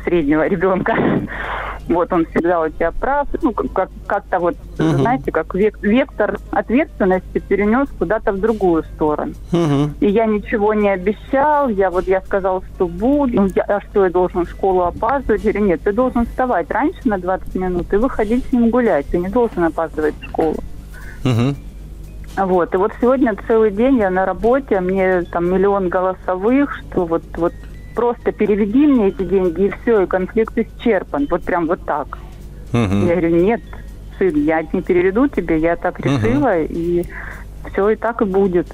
среднего 0.04 0.46
ребенка 0.46 0.94
вот 1.88 2.12
он 2.12 2.26
всегда 2.26 2.60
у 2.60 2.68
тебя 2.68 2.92
прав, 2.92 3.28
ну, 3.42 3.52
как, 3.52 3.90
как-то 4.06 4.38
вот, 4.38 4.56
угу. 4.78 4.88
знаете, 4.88 5.30
как 5.30 5.54
век, 5.54 5.78
вектор 5.82 6.38
ответственности 6.50 7.38
перенес 7.38 7.88
куда-то 7.98 8.32
в 8.32 8.40
другую 8.40 8.84
сторону. 8.84 9.32
Угу. 9.52 9.90
И 10.00 10.06
я 10.06 10.26
ничего 10.26 10.74
не 10.74 10.88
обещал, 10.88 11.68
я 11.68 11.90
вот, 11.90 12.06
я 12.06 12.20
сказал, 12.22 12.62
что 12.74 12.86
буду, 12.86 13.46
я, 13.54 13.62
а 13.64 13.80
что, 13.80 14.04
я 14.04 14.10
должен 14.10 14.46
в 14.46 14.50
школу 14.50 14.82
опаздывать? 14.82 15.44
Или 15.44 15.58
нет, 15.58 15.82
ты 15.82 15.92
должен 15.92 16.26
вставать 16.26 16.70
раньше 16.70 17.00
на 17.04 17.18
20 17.18 17.54
минут 17.54 17.92
и 17.92 17.96
выходить 17.96 18.44
с 18.46 18.52
ним 18.52 18.70
гулять, 18.70 19.06
ты 19.06 19.18
не 19.18 19.28
должен 19.28 19.64
опаздывать 19.64 20.14
в 20.20 20.24
школу. 20.24 20.56
Угу. 21.24 21.54
Вот, 22.36 22.74
и 22.74 22.76
вот 22.76 22.92
сегодня 23.00 23.36
целый 23.46 23.70
день 23.70 23.98
я 23.98 24.10
на 24.10 24.26
работе, 24.26 24.80
мне 24.80 25.22
там 25.22 25.52
миллион 25.52 25.88
голосовых, 25.88 26.76
что 26.76 27.04
вот, 27.04 27.22
вот 27.36 27.52
просто 27.94 28.32
переведи 28.32 28.86
мне 28.86 29.08
эти 29.08 29.22
деньги, 29.22 29.66
и 29.66 29.70
все, 29.70 30.02
и 30.02 30.06
конфликт 30.06 30.56
исчерпан. 30.56 31.26
Вот 31.30 31.42
прям 31.42 31.66
вот 31.66 31.84
так. 31.84 32.18
Угу. 32.72 33.06
Я 33.06 33.16
говорю, 33.16 33.36
нет, 33.36 33.60
сын, 34.18 34.34
я 34.44 34.62
не 34.72 34.82
переведу 34.82 35.28
тебе, 35.28 35.58
я 35.58 35.76
так 35.76 36.00
решила, 36.00 36.50
угу. 36.50 36.66
и 36.70 37.04
все 37.70 37.90
и 37.90 37.96
так 37.96 38.22
и 38.22 38.24
будет. 38.24 38.66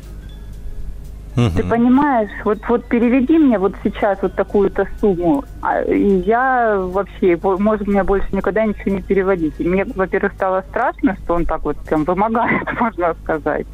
Угу. 1.37 1.51
Ты 1.57 1.63
понимаешь, 1.63 2.31
вот, 2.45 2.59
вот 2.69 2.85
переведи 2.87 3.39
мне 3.39 3.59
вот 3.59 3.75
сейчас 3.85 4.19
вот 4.21 4.35
такую-то 4.35 4.89
сумму, 5.01 5.45
а, 5.63 5.81
и 5.83 6.19
я 6.21 6.77
вообще, 6.79 7.39
может, 7.43 7.87
мне 7.87 8.03
больше 8.03 8.27
никогда 8.33 8.65
ничего 8.65 8.97
не 8.97 9.03
переводить. 9.03 9.55
И 9.59 9.65
мне, 9.65 9.85
во-первых, 9.85 10.33
стало 10.33 10.65
страшно, 10.71 11.17
что 11.23 11.35
он 11.35 11.47
так 11.47 11.63
вот 11.65 11.77
прям 11.79 12.05
вымогает, 12.05 12.69
можно 12.81 13.15
сказать. 13.23 13.67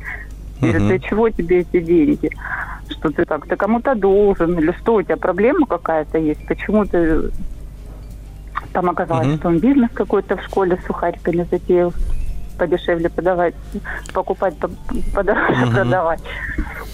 Угу. 0.70 0.78
для 0.86 0.98
чего 0.98 1.30
тебе 1.30 1.60
эти 1.60 1.80
деньги? 1.80 2.30
Что 2.88 3.10
ты 3.10 3.24
так, 3.24 3.46
ты 3.46 3.56
кому-то 3.56 3.94
должен, 3.94 4.58
или 4.58 4.72
что, 4.80 4.94
у 4.94 5.02
тебя 5.02 5.16
проблема 5.16 5.66
какая-то 5.66 6.18
есть? 6.18 6.46
Почему 6.46 6.84
ты 6.84 7.30
там 8.72 8.90
оказалось, 8.90 9.38
что 9.38 9.48
он 9.48 9.58
бизнес 9.58 9.90
какой-то 9.92 10.36
в 10.36 10.42
школе 10.42 10.76
с 10.76 10.86
сухариками 10.86 11.46
затеял, 11.50 11.92
подешевле 12.58 13.08
подавать, 13.08 13.54
покупать, 14.12 14.54
подороже 15.14 15.64
угу. 15.64 15.72
продавать. 15.72 16.20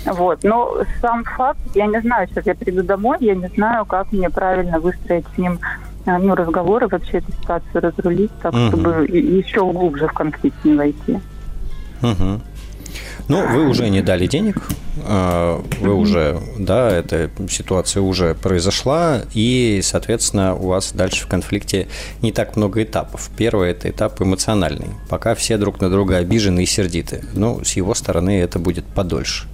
Вот. 0.06 0.44
Но 0.44 0.78
сам 1.00 1.24
факт, 1.24 1.60
я 1.74 1.86
не 1.86 2.00
знаю, 2.00 2.28
сейчас 2.28 2.46
я 2.46 2.54
приду 2.54 2.82
домой, 2.82 3.16
я 3.20 3.34
не 3.34 3.48
знаю, 3.48 3.84
как 3.84 4.12
мне 4.12 4.30
правильно 4.30 4.80
выстроить 4.80 5.24
с 5.34 5.38
ним 5.38 5.58
э, 6.06 6.18
ну, 6.18 6.34
разговоры, 6.34 6.88
вообще 6.88 7.18
эту 7.18 7.32
ситуацию 7.32 7.82
разрулить, 7.82 8.32
так, 8.40 8.52
угу. 8.52 8.68
чтобы 8.68 9.06
еще 9.06 9.60
глубже 9.60 10.08
в 10.08 10.12
конфликт 10.12 10.64
не 10.64 10.74
войти. 10.74 11.20
Угу. 12.02 12.40
Ну, 13.32 13.46
вы 13.46 13.66
уже 13.66 13.88
не 13.88 14.02
дали 14.02 14.26
денег, 14.26 14.62
а, 15.04 15.64
вы 15.80 15.94
уже, 15.94 16.38
да, 16.58 16.90
эта 16.90 17.30
ситуация 17.48 18.02
уже 18.02 18.34
произошла, 18.34 19.22
и, 19.32 19.80
соответственно, 19.82 20.54
у 20.54 20.68
вас 20.68 20.92
дальше 20.92 21.24
в 21.24 21.28
конфликте 21.28 21.88
не 22.20 22.30
так 22.30 22.56
много 22.56 22.82
этапов. 22.82 23.30
Первый– 23.36 23.70
это 23.72 23.88
этап 23.88 24.20
эмоциональный, 24.20 24.88
пока 25.08 25.34
все 25.34 25.56
друг 25.56 25.80
на 25.80 25.88
друга 25.88 26.18
обижены 26.18 26.62
и 26.62 26.66
сердиты. 26.66 27.24
Ну, 27.32 27.64
с 27.64 27.72
его 27.72 27.94
стороны 27.94 28.38
это 28.38 28.58
будет 28.58 28.84
подольше. 28.84 29.46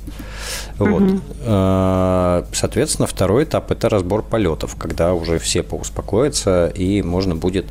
Вот. 0.79 1.03
Угу. 1.03 1.21
Соответственно, 2.53 3.07
второй 3.07 3.45
этап– 3.45 3.71
это 3.73 3.89
разбор 3.89 4.23
полетов, 4.23 4.77
когда 4.77 5.15
уже 5.15 5.39
все 5.39 5.63
поуспокоятся, 5.63 6.67
и 6.75 7.03
можно 7.03 7.37
будет 7.37 7.67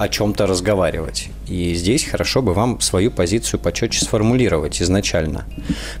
о 0.00 0.08
чем-то 0.08 0.46
разговаривать. 0.46 1.28
И 1.46 1.74
здесь 1.74 2.04
хорошо 2.04 2.40
бы 2.40 2.54
вам 2.54 2.80
свою 2.80 3.10
позицию 3.10 3.60
почетче 3.60 4.02
сформулировать 4.02 4.80
изначально. 4.80 5.44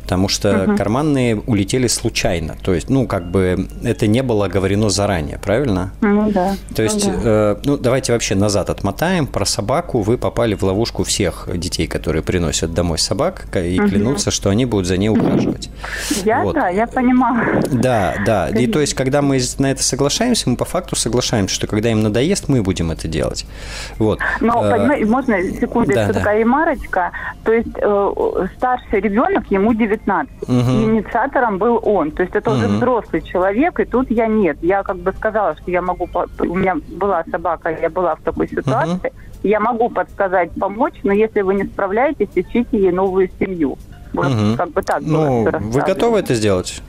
Потому 0.02 0.26
что 0.28 0.64
угу. 0.64 0.76
карманные 0.76 1.36
улетели 1.36 1.86
случайно. 1.86 2.56
То 2.62 2.72
есть, 2.72 2.88
ну, 2.88 3.06
как 3.06 3.30
бы 3.30 3.68
это 3.82 4.06
не 4.06 4.22
было 4.22 4.48
говорено 4.48 4.88
заранее, 4.88 5.38
правильно? 5.38 5.92
Ну 6.00 6.30
да. 6.30 6.56
То 6.74 6.82
есть, 6.82 7.04
ну, 7.04 7.12
да. 7.12 7.20
э, 7.24 7.56
ну 7.64 7.76
давайте 7.76 8.12
вообще 8.12 8.34
назад 8.34 8.70
отмотаем. 8.70 9.26
Про 9.26 9.44
собаку 9.44 10.00
вы 10.00 10.16
попали 10.16 10.54
в 10.54 10.62
ловушку 10.62 11.04
всех 11.04 11.48
детей, 11.54 11.86
которые 11.86 12.22
приносят 12.22 12.72
домой 12.72 12.98
собак, 12.98 13.54
и 13.54 13.78
угу. 13.78 13.90
клянутся, 13.90 14.30
что 14.30 14.48
они 14.48 14.64
будут 14.64 14.86
за 14.86 14.96
ней 14.96 15.10
ухаживать. 15.10 15.68
Я, 16.24 16.42
вот. 16.42 16.54
да, 16.54 16.70
я 16.70 16.86
понимаю. 16.86 17.62
Да, 17.70 18.14
да. 18.24 18.48
И 18.48 18.66
то 18.66 18.80
есть, 18.80 18.94
когда 18.94 19.20
мы 19.20 19.38
на 19.58 19.70
это 19.70 19.82
соглашаемся, 19.82 20.48
мы 20.48 20.56
по 20.56 20.64
факту 20.64 20.96
соглашаемся, 20.96 21.54
что 21.54 21.66
когда 21.66 21.90
им 21.90 22.02
надоест, 22.02 22.48
мы 22.48 22.62
будем 22.62 22.90
это 22.92 23.06
делать. 23.06 23.44
Вот. 23.98 24.20
Но, 24.40 24.64
э, 24.64 24.70
понимаете, 24.70 25.06
можно 25.06 25.42
секунду, 25.42 25.92
да, 25.94 26.06
да. 26.06 26.12
такая 26.12 26.40
ремарочка? 26.40 27.12
То 27.44 27.52
есть 27.52 27.76
э, 27.76 28.46
старший 28.56 29.00
ребенок, 29.00 29.50
ему 29.50 29.74
19, 29.74 30.42
угу. 30.42 30.52
и 30.52 30.84
инициатором 30.84 31.58
был 31.58 31.80
он. 31.82 32.10
То 32.10 32.22
есть 32.22 32.34
это 32.34 32.50
угу. 32.50 32.58
уже 32.58 32.68
взрослый 32.68 33.22
человек, 33.22 33.80
и 33.80 33.84
тут 33.84 34.10
я 34.10 34.26
нет. 34.26 34.58
Я 34.62 34.82
как 34.82 34.96
бы 34.96 35.12
сказала, 35.12 35.56
что 35.56 35.70
я 35.70 35.82
могу... 35.82 36.08
У 36.38 36.54
меня 36.54 36.76
была 36.88 37.24
собака, 37.30 37.70
я 37.70 37.90
была 37.90 38.14
в 38.16 38.22
такой 38.22 38.48
ситуации. 38.48 39.08
Угу. 39.08 39.16
Я 39.42 39.60
могу 39.60 39.88
подсказать, 39.88 40.50
помочь, 40.58 40.94
но 41.02 41.12
если 41.12 41.40
вы 41.40 41.54
не 41.54 41.64
справляетесь, 41.64 42.28
ищите 42.34 42.78
ей 42.78 42.92
новую 42.92 43.30
семью. 43.38 43.78
Вот 44.12 44.26
угу. 44.26 44.56
как 44.56 44.70
бы 44.70 44.82
так 44.82 45.02
ну, 45.02 45.44
Вы 45.44 45.80
готовы 45.80 46.18
это 46.18 46.34
сделать? 46.34 46.82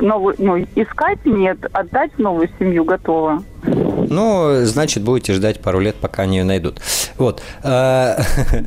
Новую, 0.00 0.34
ну, 0.38 0.58
искать 0.74 1.24
нет, 1.24 1.58
отдать 1.72 2.18
новую 2.18 2.50
семью 2.58 2.84
готова. 2.84 3.42
Ну, 4.08 4.64
значит, 4.64 5.02
будете 5.02 5.32
ждать 5.32 5.60
пару 5.60 5.80
лет, 5.80 5.96
пока 5.96 6.22
они 6.22 6.38
ее 6.38 6.44
найдут. 6.44 6.80
Вот. 7.16 7.42
А, 7.62 8.18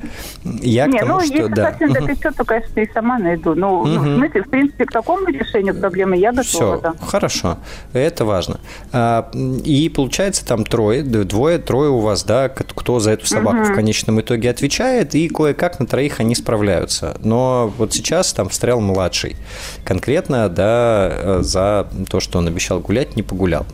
я 0.44 0.88
Не, 0.88 1.02
ну, 1.02 1.20
если 1.20 1.54
совсем 1.54 1.94
допечет, 1.94 2.36
то, 2.36 2.44
конечно, 2.44 2.80
и 2.80 2.92
сама 2.92 3.20
найду. 3.20 3.56
Ну, 3.56 3.86
ну, 3.86 4.00
в 4.00 4.16
смысле, 4.16 4.44
в 4.44 4.50
принципе, 4.50 4.86
к 4.86 4.92
такому 4.92 5.28
решению 5.28 5.76
проблемы 5.76 6.18
я 6.18 6.32
готова, 6.32 6.44
Все, 6.44 6.80
да. 6.82 6.94
хорошо. 7.06 7.58
Это 7.94 8.26
важно. 8.26 8.60
А, 8.92 9.30
и 9.34 9.90
получается 9.90 10.46
там 10.46 10.66
трое, 10.66 11.04
двое, 11.04 11.58
трое 11.58 11.90
у 11.90 12.00
вас, 12.00 12.24
да, 12.24 12.50
кто 12.50 13.00
за 13.00 13.12
эту 13.12 13.26
собаку 13.26 13.64
в 13.64 13.74
конечном 13.74 14.22
итоге 14.22 14.50
отвечает, 14.50 15.16
и 15.16 15.28
кое-как 15.28 15.80
на 15.80 15.86
троих 15.86 16.20
они 16.20 16.36
справляются. 16.36 17.18
Но 17.24 17.74
вот 17.78 17.94
сейчас 17.94 18.34
там 18.34 18.50
встрял 18.50 18.80
младший. 18.80 19.36
Конкретно, 19.84 20.50
да, 20.50 21.10
э, 21.12 21.40
за 21.42 21.88
то, 22.10 22.20
что 22.20 22.40
он 22.40 22.48
обещал 22.48 22.80
гулять, 22.80 23.16
не 23.16 23.24
погулял. 23.24 23.66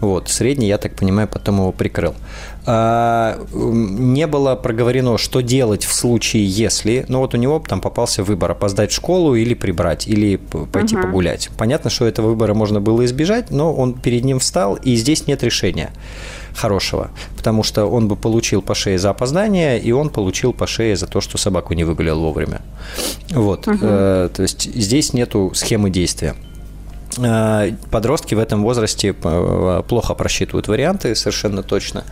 Вот, 0.00 0.28
средний, 0.28 0.66
я 0.66 0.78
так 0.78 0.94
понимаю, 0.94 1.28
потом 1.28 1.56
его 1.56 1.72
прикрыл. 1.72 2.14
А, 2.68 3.38
не 3.52 4.26
было 4.26 4.56
проговорено, 4.56 5.18
что 5.18 5.40
делать 5.40 5.84
в 5.84 5.94
случае, 5.94 6.44
если, 6.46 7.04
ну 7.08 7.20
вот 7.20 7.34
у 7.34 7.36
него 7.36 7.62
там 7.66 7.80
попался 7.80 8.24
выбор, 8.24 8.50
опоздать 8.50 8.90
в 8.90 8.94
школу 8.94 9.36
или 9.36 9.54
прибрать, 9.54 10.08
или 10.08 10.36
пойти 10.36 10.96
угу. 10.96 11.04
погулять. 11.04 11.50
Понятно, 11.56 11.90
что 11.90 12.06
этого 12.06 12.28
выбора 12.28 12.54
можно 12.54 12.80
было 12.80 13.04
избежать, 13.04 13.50
но 13.50 13.72
он 13.72 13.94
перед 13.94 14.24
ним 14.24 14.40
встал, 14.40 14.74
и 14.74 14.96
здесь 14.96 15.28
нет 15.28 15.44
решения 15.44 15.90
хорошего, 16.56 17.10
потому 17.36 17.62
что 17.62 17.86
он 17.86 18.08
бы 18.08 18.16
получил 18.16 18.62
по 18.62 18.74
шее 18.74 18.98
за 18.98 19.10
опоздание, 19.10 19.78
и 19.78 19.92
он 19.92 20.08
получил 20.08 20.52
по 20.52 20.66
шее 20.66 20.96
за 20.96 21.06
то, 21.06 21.20
что 21.20 21.38
собаку 21.38 21.74
не 21.74 21.84
выгулял 21.84 22.18
вовремя. 22.18 22.62
Вот, 23.30 23.68
угу. 23.68 23.78
э, 23.80 24.28
то 24.34 24.42
есть 24.42 24.74
здесь 24.74 25.12
нету 25.12 25.52
схемы 25.54 25.90
действия. 25.90 26.34
Э, 27.18 27.72
подростки 27.90 28.34
в 28.34 28.38
этом 28.38 28.62
возрасте 28.62 29.14
э, 29.22 29.82
плохо 29.88 30.14
просчитывают 30.14 30.68
варианты 30.68 31.14
совершенно 31.14 31.62
точно, 31.62 32.04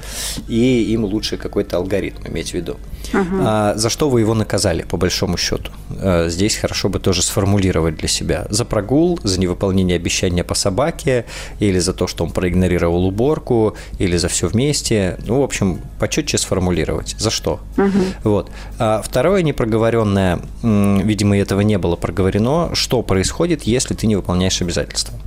и 0.48 0.82
им 0.92 1.04
лучше 1.04 1.36
какой-то 1.36 1.76
алгоритм 1.76 2.26
иметь 2.26 2.50
в 2.50 2.54
виду. 2.54 2.76
Угу. 3.12 3.42
За 3.76 3.90
что 3.90 4.08
вы 4.08 4.20
его 4.20 4.34
наказали, 4.34 4.82
по 4.82 4.96
большому 4.96 5.36
счету? 5.36 5.70
Э, 6.00 6.28
здесь 6.28 6.56
хорошо 6.56 6.88
бы 6.88 6.98
тоже 6.98 7.22
сформулировать 7.22 7.96
для 7.96 8.08
себя. 8.08 8.46
За 8.50 8.64
прогул, 8.64 9.20
за 9.22 9.38
невыполнение 9.38 9.96
обещания 9.96 10.42
по 10.42 10.54
собаке, 10.54 11.26
или 11.60 11.78
за 11.78 11.92
то, 11.92 12.06
что 12.06 12.24
он 12.24 12.30
проигнорировал 12.30 13.04
уборку, 13.04 13.76
или 13.98 14.16
за 14.16 14.28
все 14.28 14.48
вместе. 14.48 15.18
Ну, 15.26 15.40
в 15.40 15.44
общем, 15.44 15.80
почетче 15.98 16.38
сформулировать. 16.38 17.14
За 17.18 17.30
что? 17.30 17.60
Угу. 17.76 18.04
Вот. 18.24 18.50
А 18.78 19.02
второе 19.02 19.42
непроговоренное, 19.42 20.40
видимо, 20.62 21.36
этого 21.36 21.60
не 21.60 21.78
было 21.78 21.96
проговорено, 21.96 22.70
что 22.74 23.02
происходит, 23.02 23.64
если 23.64 23.94
ты 23.94 24.06
не 24.06 24.16
выполняешь 24.16 24.60
обязательства 24.62 24.93
обстоятельства. 24.94 25.18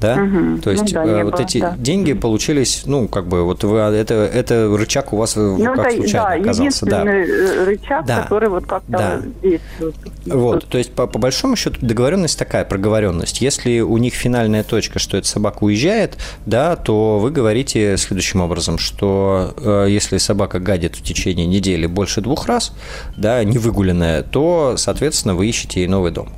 Да? 0.00 0.22
Угу. 0.22 0.58
То 0.58 0.70
есть 0.70 0.82
ну, 0.82 0.90
да, 0.92 1.04
э, 1.04 1.24
вот 1.24 1.34
было, 1.34 1.42
эти 1.42 1.60
да. 1.60 1.74
деньги 1.78 2.12
получились, 2.12 2.82
ну, 2.84 3.08
как 3.08 3.26
бы, 3.26 3.42
вот 3.44 3.64
вы, 3.64 3.78
это, 3.78 4.14
это 4.14 4.68
рычаг 4.76 5.12
у 5.14 5.16
вас 5.16 5.36
ну, 5.36 5.56
как 5.56 5.86
это, 5.86 5.96
случайно 5.96 6.28
да, 6.28 6.34
оказался. 6.34 6.86
Да, 6.86 7.04
э, 7.04 7.64
рычаг, 7.64 8.04
да. 8.04 8.22
который 8.22 8.50
вот 8.50 8.66
как-то 8.66 8.90
да. 8.90 9.22
действует. 9.42 9.94
Вот, 10.26 10.66
то 10.66 10.76
есть, 10.76 10.92
по, 10.92 11.06
по 11.06 11.18
большому 11.18 11.56
счету, 11.56 11.78
договоренность 11.80 12.38
такая, 12.38 12.66
проговоренность. 12.66 13.40
Если 13.40 13.80
у 13.80 13.96
них 13.96 14.12
финальная 14.14 14.64
точка, 14.64 14.98
что 14.98 15.16
эта 15.16 15.26
собака 15.26 15.64
уезжает, 15.64 16.18
да, 16.44 16.76
то 16.76 17.18
вы 17.18 17.30
говорите 17.30 17.96
следующим 17.96 18.42
образом, 18.42 18.76
что 18.78 19.54
э, 19.56 19.86
если 19.88 20.18
собака 20.18 20.58
гадит 20.58 20.96
в 20.96 21.02
течение 21.02 21.46
недели 21.46 21.86
больше 21.86 22.20
двух 22.20 22.46
раз, 22.46 22.72
да, 23.16 23.42
не 23.42 23.56
выгуленная, 23.56 24.22
то, 24.22 24.74
соответственно, 24.76 25.34
вы 25.34 25.46
ищете 25.46 25.80
ей 25.80 25.86
новый 25.86 26.10
дом. 26.10 26.28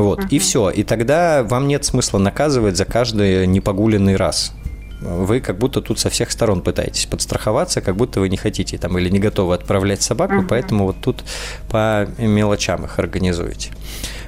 Вот, 0.00 0.20
uh-huh. 0.20 0.28
и 0.30 0.38
все. 0.38 0.70
И 0.70 0.82
тогда 0.82 1.42
вам 1.42 1.68
нет 1.68 1.84
смысла 1.84 2.18
наказывать 2.18 2.76
за 2.76 2.84
каждый 2.84 3.46
непогуленный 3.46 4.16
раз. 4.16 4.52
вы 5.00 5.40
как 5.40 5.58
будто 5.58 5.80
тут 5.80 5.98
со 5.98 6.10
всех 6.10 6.30
сторон 6.30 6.62
пытаетесь 6.62 7.06
подстраховаться, 7.06 7.80
как 7.80 7.96
будто 7.96 8.20
вы 8.20 8.28
не 8.28 8.36
хотите 8.36 8.78
там 8.78 8.98
или 8.98 9.08
не 9.10 9.18
готовы 9.18 9.54
отправлять 9.54 10.02
собаку, 10.02 10.36
uh-huh. 10.36 10.46
поэтому 10.48 10.86
вот 10.86 10.96
тут 11.00 11.24
по 11.68 12.08
мелочам 12.18 12.84
их 12.84 12.98
организуете. 12.98 13.70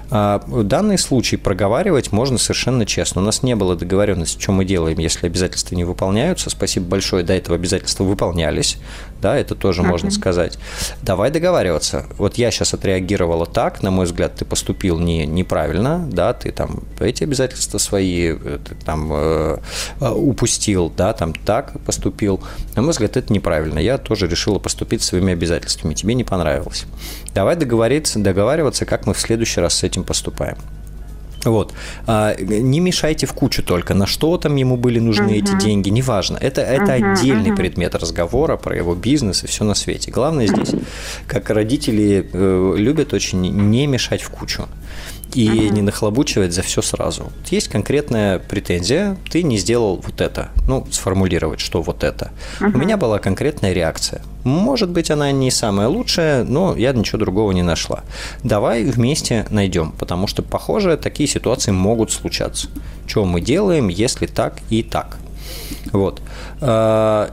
А, 0.08 0.40
данный 0.46 0.98
случай 0.98 1.36
проговаривать 1.36 2.12
можно 2.12 2.38
совершенно 2.38 2.86
честно. 2.86 3.22
У 3.22 3.24
нас 3.24 3.42
не 3.42 3.56
было 3.56 3.74
договоренности, 3.76 4.40
что 4.40 4.52
мы 4.52 4.64
делаем, 4.64 4.98
если 4.98 5.26
обязательства 5.26 5.74
не 5.74 5.84
выполняются. 5.84 6.50
Спасибо 6.50 6.86
большое, 6.86 7.24
до 7.24 7.32
этого 7.32 7.56
обязательства 7.56 8.04
выполнялись. 8.04 8.78
Да, 9.20 9.36
это 9.36 9.54
тоже 9.54 9.82
uh-huh. 9.82 9.86
можно 9.86 10.10
сказать. 10.10 10.58
Давай 11.02 11.30
договариваться. 11.30 12.06
Вот 12.18 12.36
я 12.36 12.50
сейчас 12.50 12.74
отреагировала 12.74 13.46
так, 13.46 13.82
на 13.82 13.90
мой 13.90 14.06
взгляд, 14.06 14.34
ты 14.34 14.44
поступил 14.44 14.98
не, 14.98 15.26
неправильно, 15.26 16.06
да, 16.10 16.32
ты 16.32 16.52
там 16.52 16.82
эти 17.00 17.24
обязательства 17.24 17.78
свои 17.78 18.34
э, 18.34 18.58
ты 18.64 18.74
там 18.74 19.10
э, 19.12 19.58
э, 20.00 20.10
упустил, 20.10 20.92
да, 20.96 21.12
там 21.12 21.32
так 21.32 21.80
поступил. 21.84 22.42
На 22.74 22.82
мой 22.82 22.92
взгляд, 22.92 23.16
это 23.16 23.32
неправильно. 23.32 23.78
Я 23.78 23.98
тоже 23.98 24.26
решила 24.26 24.58
поступить 24.58 25.02
своими 25.02 25.32
обязательствами. 25.32 25.94
Тебе 25.94 26.14
не 26.14 26.24
понравилось. 26.24 26.84
Давай 27.34 27.56
договориться, 27.56 28.18
договариваться, 28.18 28.86
как 28.86 29.06
мы 29.06 29.14
в 29.14 29.20
следующий 29.20 29.60
раз 29.60 29.74
с 29.74 29.82
этим 29.82 30.04
поступаем. 30.04 30.56
Вот. 31.46 31.72
А, 32.06 32.34
не 32.40 32.80
мешайте 32.80 33.26
в 33.26 33.32
кучу 33.32 33.62
только, 33.62 33.94
на 33.94 34.06
что 34.06 34.36
там 34.36 34.56
ему 34.56 34.76
были 34.76 34.98
нужны 34.98 35.30
uh-huh. 35.30 35.38
эти 35.38 35.64
деньги, 35.64 35.88
неважно. 35.88 36.36
Это, 36.40 36.60
это 36.60 36.96
uh-huh, 36.96 37.12
отдельный 37.12 37.50
uh-huh. 37.50 37.56
предмет 37.56 37.94
разговора 37.94 38.56
про 38.56 38.76
его 38.76 38.94
бизнес 38.94 39.44
и 39.44 39.46
все 39.46 39.64
на 39.64 39.74
свете. 39.74 40.10
Главное 40.10 40.46
здесь, 40.46 40.74
как 41.26 41.50
родители 41.50 42.28
э, 42.32 42.74
любят 42.76 43.14
очень 43.14 43.40
не 43.40 43.86
мешать 43.86 44.22
в 44.22 44.30
кучу 44.30 44.66
и 45.34 45.48
uh-huh. 45.48 45.70
не 45.70 45.82
нахлобучивать 45.82 46.52
за 46.52 46.62
все 46.62 46.82
сразу. 46.82 47.32
Есть 47.50 47.68
конкретная 47.68 48.38
претензия, 48.38 49.16
ты 49.30 49.42
не 49.42 49.58
сделал 49.58 50.02
вот 50.04 50.20
это. 50.20 50.50
Ну, 50.66 50.86
сформулировать, 50.90 51.60
что 51.60 51.82
вот 51.82 52.04
это. 52.04 52.30
Uh-huh. 52.60 52.74
У 52.74 52.78
меня 52.78 52.96
была 52.96 53.18
конкретная 53.18 53.72
реакция. 53.72 54.22
Может 54.44 54.90
быть, 54.90 55.10
она 55.10 55.32
не 55.32 55.50
самая 55.50 55.88
лучшая, 55.88 56.44
но 56.44 56.76
я 56.76 56.92
ничего 56.92 57.18
другого 57.18 57.52
не 57.52 57.62
нашла. 57.62 58.04
Давай 58.44 58.84
вместе 58.84 59.46
найдем, 59.50 59.92
потому 59.92 60.26
что, 60.26 60.42
похоже, 60.42 60.96
такие 60.96 61.28
ситуации 61.28 61.72
могут 61.72 62.12
случаться. 62.12 62.68
Что 63.06 63.24
мы 63.24 63.40
делаем, 63.40 63.88
если 63.88 64.26
так 64.26 64.60
и 64.70 64.82
так? 64.82 65.18
Вот. 65.92 66.20
А, 66.60 67.32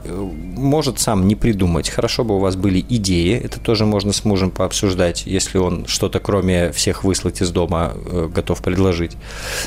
может 0.56 1.00
сам 1.00 1.26
не 1.26 1.34
придумать. 1.34 1.88
Хорошо 1.88 2.24
бы 2.24 2.36
у 2.36 2.38
вас 2.38 2.56
были 2.56 2.84
идеи. 2.88 3.38
Это 3.38 3.60
тоже 3.60 3.84
можно 3.84 4.12
с 4.12 4.24
мужем 4.24 4.50
пообсуждать, 4.50 5.26
если 5.26 5.58
он 5.58 5.86
что-то 5.86 6.20
кроме 6.20 6.72
всех 6.72 7.04
выслать 7.04 7.42
из 7.42 7.50
дома 7.50 7.92
э, 7.94 8.28
готов 8.32 8.62
предложить. 8.62 9.16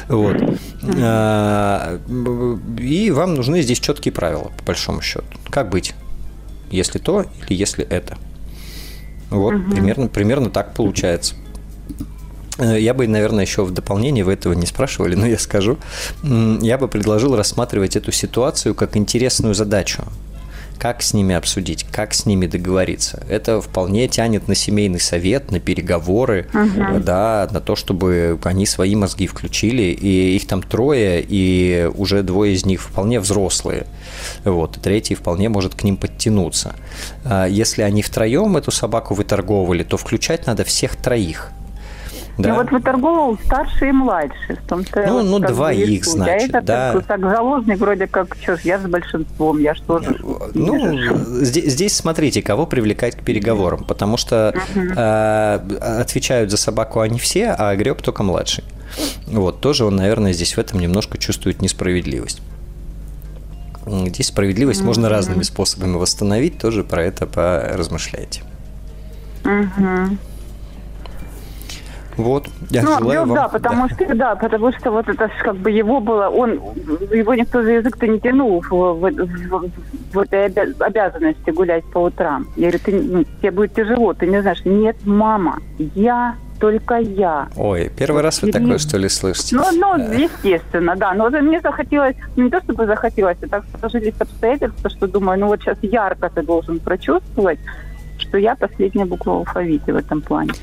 Вот. 0.07 0.37
А, 1.01 1.99
и 2.79 3.11
вам 3.11 3.35
нужны 3.35 3.61
здесь 3.61 3.79
четкие 3.79 4.11
правила, 4.11 4.51
по 4.57 4.63
большому 4.65 5.01
счету. 5.01 5.25
Как 5.49 5.69
быть? 5.69 5.93
Если 6.71 6.99
то 6.99 7.25
или 7.47 7.57
если 7.57 7.85
это. 7.85 8.17
Вот, 9.29 9.55
угу. 9.55 9.71
примерно, 9.71 10.07
примерно 10.07 10.49
так 10.49 10.73
получается. 10.73 11.35
Э, 12.57 12.79
я 12.79 12.93
бы, 12.93 13.07
наверное, 13.07 13.45
еще 13.45 13.63
в 13.63 13.71
дополнение, 13.71 14.23
вы 14.23 14.33
этого 14.33 14.53
не 14.53 14.65
спрашивали, 14.65 15.15
но 15.15 15.25
я 15.25 15.37
скажу, 15.37 15.77
я 16.23 16.77
бы 16.77 16.87
предложил 16.87 17.35
рассматривать 17.35 17.95
эту 17.95 18.11
ситуацию 18.11 18.75
как 18.75 18.97
интересную 18.97 19.53
задачу. 19.53 20.03
Как 20.79 21.01
с 21.01 21.15
ними 21.15 21.33
обсудить, 21.33 21.87
как 21.91 22.13
с 22.13 22.27
ними 22.27 22.45
договориться. 22.45 23.23
Это 23.27 23.61
вполне 23.61 24.07
тянет 24.07 24.47
на 24.47 24.53
семейный 24.53 24.99
совет, 24.99 25.49
на 25.49 25.59
переговоры, 25.59 26.47
uh-huh. 26.53 26.99
да, 26.99 27.49
на 27.49 27.59
то, 27.61 27.75
чтобы 27.75 28.37
они 28.43 28.67
свои 28.67 28.95
мозги 28.95 29.25
включили, 29.25 29.81
и 29.85 30.35
их 30.35 30.45
там 30.45 30.61
трое, 30.61 31.25
и 31.27 31.89
уже 31.95 32.21
двое 32.21 32.53
из 32.53 32.63
них 32.63 32.83
вполне 32.83 33.19
взрослые. 33.19 33.87
Вот, 34.43 34.77
и 34.77 34.79
третий 34.79 35.15
вполне 35.15 35.49
может 35.49 35.73
к 35.73 35.83
ним 35.83 35.97
подтянуться. 35.97 36.75
А 37.25 37.47
если 37.47 37.81
они 37.81 38.03
втроем 38.03 38.55
эту 38.55 38.69
собаку 38.69 39.15
выторговывали, 39.15 39.81
то 39.81 39.97
включать 39.97 40.45
надо 40.45 40.63
всех 40.63 40.95
троих. 40.95 41.51
Да. 42.37 42.49
Ну 42.49 42.55
вот 42.55 42.71
выторговывал 42.71 43.37
старший 43.45 43.89
и 43.89 43.91
младший. 43.91 44.55
В 44.55 44.67
том-то 44.67 45.05
ну, 45.07 45.23
ну 45.23 45.39
двоих, 45.39 46.05
а 46.05 46.09
значит, 46.09 46.53
а 46.53 46.57
это 46.59 46.67
да. 46.67 46.93
Так, 46.93 47.05
так 47.05 47.19
заложник 47.21 47.79
вроде 47.79 48.05
как, 48.05 48.35
что 48.41 48.57
ж, 48.57 48.61
я 48.61 48.77
с 48.79 48.83
большинством, 48.83 49.59
я 49.59 49.73
что 49.73 49.99
же... 49.99 50.15
Ну, 50.53 51.43
здесь, 51.43 51.73
здесь 51.73 51.95
смотрите, 51.95 52.43
кого 52.43 52.67
привлекать 52.67 53.15
к 53.15 53.23
переговорам, 53.23 53.83
потому 53.83 54.17
что 54.17 54.53
uh-huh. 54.75 54.93
э, 54.95 55.99
отвечают 56.01 56.51
за 56.51 56.57
собаку 56.57 56.99
они 56.99 57.17
все, 57.17 57.55
а 57.57 57.75
греб 57.75 58.01
только 58.03 58.21
младший. 58.21 58.63
Вот, 59.25 59.59
тоже 59.59 59.85
он, 59.85 59.95
наверное, 59.95 60.33
здесь 60.33 60.55
в 60.55 60.59
этом 60.59 60.79
немножко 60.79 61.17
чувствует 61.17 61.61
несправедливость. 61.61 62.41
Здесь 63.85 64.27
справедливость 64.27 64.81
mm-hmm. 64.81 64.85
можно 64.85 65.09
разными 65.09 65.43
способами 65.43 65.95
восстановить, 65.95 66.59
тоже 66.59 66.83
про 66.83 67.03
это 67.03 67.25
поразмышляйте. 67.25 68.41
Mm-hmm. 69.43 70.17
Вот, 72.17 72.47
я 72.71 72.81
ну, 72.81 72.97
желаю 72.97 73.25
ну, 73.25 73.33
вам... 73.33 73.35
Да, 73.35 73.47
потому 73.47 73.87
да. 73.87 73.95
что, 73.95 74.15
да, 74.15 74.35
потому 74.35 74.71
что 74.73 74.91
вот 74.91 75.07
это 75.07 75.29
как 75.43 75.55
бы 75.57 75.69
его 75.69 75.99
было, 75.99 76.27
он, 76.29 76.53
его 77.11 77.35
никто 77.35 77.61
за 77.61 77.73
язык-то 77.73 78.07
не 78.07 78.19
тянул 78.19 78.61
в, 78.61 78.71
в, 78.71 79.11
в, 79.11 79.71
в 80.13 80.19
этой 80.19 80.45
обязанности 80.79 81.51
гулять 81.51 81.85
по 81.85 81.99
утрам. 81.99 82.47
Я 82.55 82.69
говорю, 82.69 82.79
ты, 82.83 82.91
ну, 83.01 83.23
тебе 83.23 83.51
будет 83.51 83.73
тяжело, 83.75 84.13
ты 84.13 84.25
не 84.25 84.41
знаешь, 84.41 84.61
нет, 84.65 84.97
мама, 85.05 85.59
я 85.77 86.35
только 86.59 86.95
я. 86.95 87.49
Ой, 87.55 87.91
первый 87.95 88.23
раз 88.23 88.41
вы 88.41 88.51
такое, 88.51 88.79
что 88.79 88.97
ли, 88.97 89.09
слышите? 89.09 89.55
Ну, 89.55 89.63
ну, 89.73 90.11
естественно, 90.11 90.95
да. 90.95 91.13
Но 91.13 91.29
мне 91.29 91.61
захотелось, 91.61 92.15
ну, 92.35 92.45
не 92.45 92.49
то 92.49 92.61
чтобы 92.61 92.87
захотелось, 92.87 93.37
а 93.43 93.47
так 93.47 93.63
сложились 93.79 94.15
обстоятельства, 94.19 94.89
что 94.89 95.07
думаю, 95.07 95.39
ну 95.39 95.47
вот 95.47 95.61
сейчас 95.61 95.77
ярко 95.81 96.29
ты 96.33 96.41
должен 96.41 96.79
прочувствовать, 96.79 97.59
что 98.17 98.37
я 98.37 98.55
последняя 98.55 99.05
буква 99.05 99.31
в 99.31 99.37
алфавите 99.37 99.93
в 99.93 99.95
этом 99.95 100.21
плане. 100.21 100.53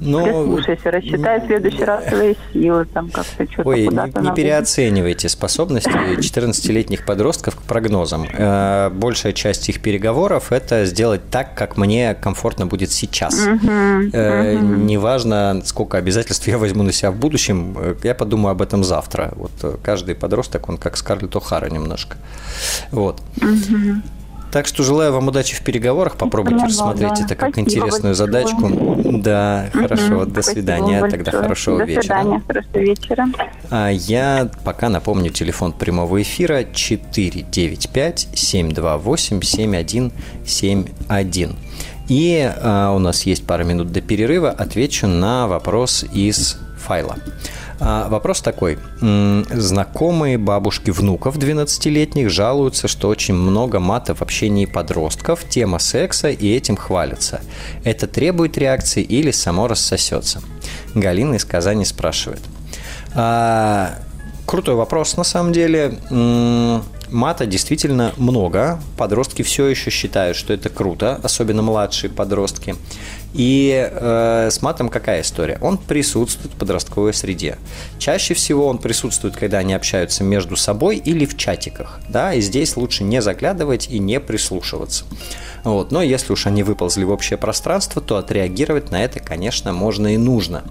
Но... 0.00 0.24
Прислушайся, 0.24 0.90
рассчитай 0.90 1.40
в 1.40 1.46
следующий 1.46 1.84
раз 1.84 2.08
свои 2.08 2.34
силы, 2.52 2.86
там 2.86 3.10
как-то 3.10 3.44
что-то 3.50 3.68
Ой, 3.68 3.86
не, 3.86 4.22
не 4.22 4.34
переоценивайте 4.34 5.28
способности 5.28 5.90
14-летних 5.90 7.04
подростков 7.04 7.56
к 7.56 7.62
прогнозам. 7.62 8.26
Э, 8.32 8.90
большая 8.90 9.32
часть 9.32 9.68
их 9.68 9.80
переговоров– 9.82 10.52
это 10.52 10.86
сделать 10.86 11.28
так, 11.30 11.54
как 11.54 11.76
мне 11.76 12.14
комфортно 12.14 12.66
будет 12.66 12.90
сейчас. 12.90 13.46
Угу. 13.46 13.68
Неважно, 13.68 15.60
сколько 15.64 15.98
обязательств 15.98 16.46
я 16.48 16.58
возьму 16.58 16.82
на 16.82 16.92
себя 16.92 17.10
в 17.10 17.16
будущем, 17.16 17.76
э, 17.78 17.94
я 18.02 18.14
подумаю 18.14 18.52
об 18.52 18.62
этом 18.62 18.84
завтра. 18.84 19.32
Вот 19.36 19.80
каждый 19.82 20.14
подросток, 20.14 20.68
он 20.68 20.78
как 20.78 20.96
Скарлетт 20.96 21.34
О'Хара 21.34 21.70
немножко. 21.70 22.16
Вот. 22.90 23.20
Так 24.50 24.66
что 24.66 24.82
желаю 24.82 25.12
вам 25.12 25.28
удачи 25.28 25.54
в 25.54 25.62
переговорах. 25.62 26.16
Попробуйте 26.16 26.64
рассмотреть 26.64 27.14
да. 27.14 27.24
это 27.24 27.36
как 27.36 27.50
Спасибо 27.50 27.70
интересную 27.70 28.16
большое. 28.16 28.24
задачку. 28.26 28.68
Да, 29.20 29.70
угу. 29.72 29.82
хорошо. 29.82 30.24
До 30.24 30.42
свидания. 30.42 30.98
Спасибо 30.98 31.24
Тогда 31.24 31.30
хорошего 31.30 31.78
До 31.78 31.84
вечера. 31.84 32.02
До 32.02 32.06
свидания. 32.06 32.42
Хорошего 32.46 32.78
вечера. 32.78 33.28
А 33.70 33.90
я 33.90 34.50
пока 34.64 34.88
напомню 34.88 35.30
телефон 35.30 35.72
прямого 35.72 36.20
эфира 36.20 36.64
495 36.64 38.28
728 38.34 39.42
7171. 39.42 41.56
И 42.08 42.52
а, 42.56 42.92
у 42.92 42.98
нас 42.98 43.22
есть 43.22 43.46
пара 43.46 43.62
минут 43.62 43.92
до 43.92 44.00
перерыва. 44.00 44.50
Отвечу 44.50 45.06
на 45.06 45.46
вопрос 45.46 46.04
из 46.12 46.58
файла. 46.76 47.18
А 47.80 48.08
вопрос 48.08 48.42
такой. 48.42 48.78
Знакомые 49.00 50.36
бабушки 50.36 50.90
внуков 50.90 51.38
12-летних 51.38 52.28
жалуются, 52.28 52.88
что 52.88 53.08
очень 53.08 53.34
много 53.34 53.80
мата 53.80 54.14
в 54.14 54.20
общении 54.20 54.66
подростков, 54.66 55.44
тема 55.48 55.78
секса 55.78 56.28
и 56.28 56.54
этим 56.54 56.76
хвалятся. 56.76 57.40
Это 57.82 58.06
требует 58.06 58.58
реакции 58.58 59.02
или 59.02 59.30
само 59.30 59.66
рассосется? 59.66 60.42
Галина 60.94 61.34
из 61.36 61.44
Казани 61.46 61.86
спрашивает. 61.86 62.42
А, 63.14 63.94
крутой 64.44 64.74
вопрос 64.74 65.16
на 65.16 65.24
самом 65.24 65.52
деле. 65.52 65.98
Мата 67.10 67.46
действительно 67.46 68.12
много. 68.16 68.80
Подростки 68.96 69.42
все 69.42 69.66
еще 69.66 69.90
считают, 69.90 70.36
что 70.36 70.52
это 70.52 70.68
круто, 70.68 71.20
особенно 71.22 71.62
младшие 71.62 72.10
подростки. 72.10 72.76
И 73.32 73.88
э, 73.90 74.48
с 74.50 74.60
матом 74.60 74.88
какая 74.88 75.20
история? 75.20 75.58
Он 75.60 75.78
присутствует 75.78 76.54
в 76.54 76.58
подростковой 76.58 77.14
среде. 77.14 77.58
Чаще 77.98 78.34
всего 78.34 78.66
он 78.66 78.78
присутствует, 78.78 79.36
когда 79.36 79.58
они 79.58 79.72
общаются 79.72 80.24
между 80.24 80.56
собой 80.56 80.96
или 80.96 81.24
в 81.24 81.36
чатиках. 81.36 82.00
Да? 82.08 82.34
И 82.34 82.40
здесь 82.40 82.76
лучше 82.76 83.04
не 83.04 83.22
заглядывать 83.22 83.88
и 83.88 83.98
не 83.98 84.18
прислушиваться. 84.18 85.04
Вот. 85.64 85.92
Но 85.92 86.02
если 86.02 86.32
уж 86.32 86.46
они 86.46 86.62
выползли 86.62 87.04
в 87.04 87.10
общее 87.10 87.36
пространство, 87.36 88.00
то 88.00 88.16
отреагировать 88.16 88.90
на 88.90 89.02
это, 89.02 89.20
конечно, 89.20 89.72
можно 89.72 90.14
и 90.14 90.16
нужно. 90.16 90.64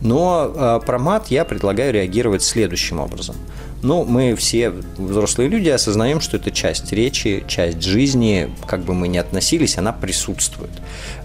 Но 0.00 0.52
э, 0.54 0.80
про 0.84 0.98
мат 0.98 1.28
я 1.28 1.44
предлагаю 1.44 1.92
реагировать 1.92 2.42
следующим 2.42 3.00
образом. 3.00 3.36
Ну, 3.84 4.02
мы 4.04 4.34
все 4.34 4.70
взрослые 4.70 5.50
люди 5.50 5.68
осознаем, 5.68 6.22
что 6.22 6.38
это 6.38 6.50
часть 6.50 6.90
речи, 6.90 7.44
часть 7.46 7.82
жизни, 7.82 8.50
как 8.66 8.80
бы 8.80 8.94
мы 8.94 9.08
ни 9.08 9.18
относились, 9.18 9.76
она 9.76 9.92
присутствует. 9.92 10.70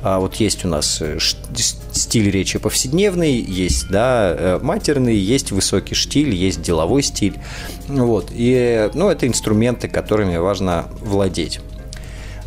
А 0.03 0.19
вот 0.19 0.35
есть 0.35 0.65
у 0.65 0.67
нас 0.67 1.01
э, 1.01 1.19
стиль 1.93 2.29
речи 2.29 2.59
повседневный, 2.59 3.35
есть, 3.39 3.87
да, 3.89 4.35
э, 4.37 4.59
матерный, 4.61 5.15
есть 5.15 5.51
высокий 5.51 5.95
штиль, 5.95 6.35
есть 6.35 6.61
деловой 6.61 7.01
стиль. 7.01 7.35
Вот. 7.87 8.27
И, 8.31 8.89
ну, 8.93 9.09
это 9.09 9.25
инструменты, 9.25 9.87
которыми 9.87 10.35
важно 10.35 10.89
владеть. 10.99 11.61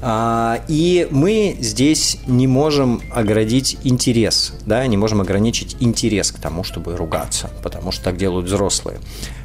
А, 0.05 0.61
и 0.67 1.07
мы 1.13 1.57
здесь 1.61 2.19
не 2.27 2.49
можем 2.49 3.01
оградить 3.13 3.79
интерес, 3.85 4.53
да, 4.67 4.85
не 4.89 4.97
можем 4.97 5.21
ограничить 5.21 5.77
интерес 5.79 6.33
к 6.33 6.41
тому, 6.41 6.65
чтобы 6.65 6.97
ругаться, 6.97 7.51
потому 7.63 7.93
что 7.93 8.03
так 8.03 8.17
делают 8.17 8.47
взрослые. 8.47 8.99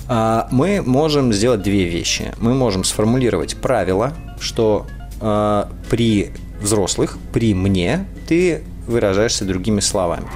А, 0.08 0.48
мы 0.52 0.82
можем 0.82 1.32
сделать 1.32 1.62
две 1.62 1.86
вещи. 1.86 2.34
Мы 2.40 2.56
можем 2.56 2.84
сформулировать 2.84 3.56
правило, 3.58 4.14
что 4.40 4.88
а, 5.22 5.70
при 5.92 6.32
взрослых, 6.60 7.20
при 7.32 7.54
мне, 7.54 8.08
ты 8.28 8.64
выражаешься 8.88 9.46
другими 9.46 9.80
словами. 9.80 10.28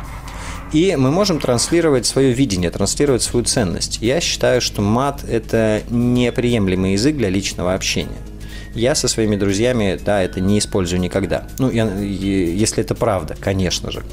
И 0.71 0.95
мы 0.97 1.09
можем 1.09 1.39
транслировать 1.39 2.05
свое 2.05 2.31
видение, 2.31 2.69
транслировать 2.69 3.23
свою 3.23 3.43
ценность. 3.43 3.97
Я 4.01 4.21
считаю, 4.21 4.61
что 4.61 4.83
мат– 4.83 5.23
это 5.29 5.81
неприемлемый 5.89 6.93
язык 6.93 7.17
для 7.17 7.29
личного 7.29 7.73
общения. 7.73 8.30
Я 8.73 8.95
со 8.95 9.07
своими 9.07 9.35
друзьями, 9.35 9.99
да, 10.03 10.21
это 10.21 10.39
не 10.39 10.59
использую 10.59 10.99
никогда. 11.01 11.47
Ну, 11.59 11.69
я, 11.69 11.85
если 11.93 12.83
это 12.83 12.95
правда, 12.95 13.35
конечно 13.39 13.91
же. 13.91 14.03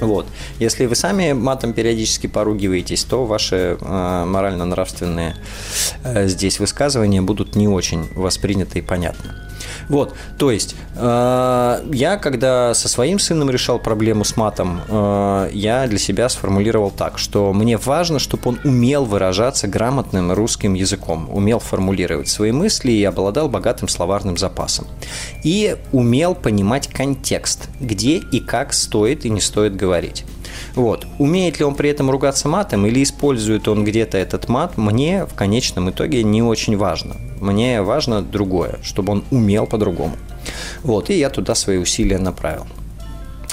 Вот. 0.00 0.26
Если 0.58 0.86
вы 0.86 0.94
сами 0.96 1.32
матом 1.32 1.72
периодически 1.72 2.26
поругиваетесь, 2.26 3.04
то 3.04 3.24
ваши 3.24 3.78
э, 3.80 4.24
морально-нравственные 4.26 5.36
э, 6.02 6.26
здесь 6.26 6.58
высказывания 6.58 7.22
будут 7.22 7.54
не 7.54 7.68
очень 7.68 8.08
восприняты 8.14 8.80
и 8.80 8.82
понятны. 8.82 9.30
Вот, 9.88 10.14
то 10.38 10.50
есть, 10.50 10.76
э, 10.96 11.84
я, 11.92 12.16
когда 12.16 12.74
со 12.74 12.88
своим 12.88 13.18
сыном 13.18 13.50
решал 13.50 13.78
проблему 13.78 14.24
с 14.24 14.36
матом, 14.36 14.80
э, 14.88 15.50
я 15.52 15.86
для 15.86 15.98
себя 15.98 16.28
сформулировал 16.28 16.90
так, 16.90 17.18
что 17.18 17.52
мне 17.52 17.76
важно, 17.76 18.18
чтобы 18.18 18.42
он 18.50 18.58
умел 18.64 19.04
выражаться 19.04 19.68
грамотным 19.68 20.32
русским 20.32 20.74
языком, 20.74 21.28
умел 21.32 21.58
формулировать 21.58 22.28
свои 22.28 22.52
мысли 22.52 22.92
и 22.92 23.04
обладал 23.04 23.48
богатым 23.48 23.88
словарным 23.88 24.36
запасом. 24.36 24.86
И 25.42 25.76
умел 25.92 26.34
понимать 26.34 26.88
контекст, 26.88 27.68
где 27.80 28.16
и 28.16 28.40
как 28.40 28.72
стоит 28.72 29.24
и 29.24 29.30
не 29.30 29.40
стоит 29.40 29.76
говорить. 29.76 30.24
Вот. 30.74 31.06
Умеет 31.18 31.58
ли 31.58 31.64
он 31.64 31.74
при 31.74 31.90
этом 31.90 32.10
ругаться 32.10 32.48
матом 32.48 32.86
или 32.86 33.02
использует 33.02 33.68
он 33.68 33.84
где-то 33.84 34.18
этот 34.18 34.48
мат, 34.48 34.76
мне 34.76 35.26
в 35.26 35.34
конечном 35.34 35.90
итоге 35.90 36.22
не 36.22 36.42
очень 36.42 36.76
важно. 36.76 37.16
Мне 37.40 37.82
важно 37.82 38.22
другое, 38.22 38.78
чтобы 38.82 39.12
он 39.12 39.24
умел 39.30 39.66
по-другому. 39.66 40.16
Вот, 40.82 41.10
и 41.10 41.18
я 41.18 41.30
туда 41.30 41.54
свои 41.54 41.78
усилия 41.78 42.18
направил. 42.18 42.66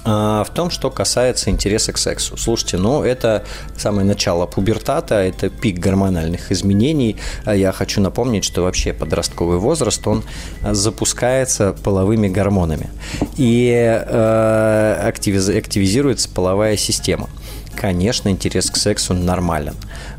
А, 0.03 0.43
в 0.43 0.49
том, 0.49 0.69
что 0.69 0.89
касается 0.89 1.49
интереса 1.49 1.93
к 1.93 1.97
сексу. 1.97 2.37
Слушайте, 2.37 2.77
ну 2.77 3.03
это 3.03 3.43
самое 3.77 4.05
начало 4.05 4.47
пубертата, 4.47 5.15
это 5.15 5.49
пик 5.49 5.77
гормональных 5.79 6.51
изменений. 6.51 7.17
А 7.45 7.55
я 7.55 7.71
хочу 7.71 8.01
напомнить, 8.01 8.43
что 8.43 8.63
вообще 8.63 8.93
подростковый 8.93 9.59
возраст, 9.59 10.05
он 10.07 10.23
запускается 10.63 11.73
половыми 11.83 12.27
гормонами 12.27 12.89
и 13.37 13.71
э, 13.73 15.03
активиз, 15.07 15.49
активизируется 15.49 16.29
половая 16.29 16.77
система 16.77 17.29
конечно, 17.81 18.29
интерес 18.29 18.69
к 18.69 18.77
сексу 18.77 19.15
нормален. 19.15 19.73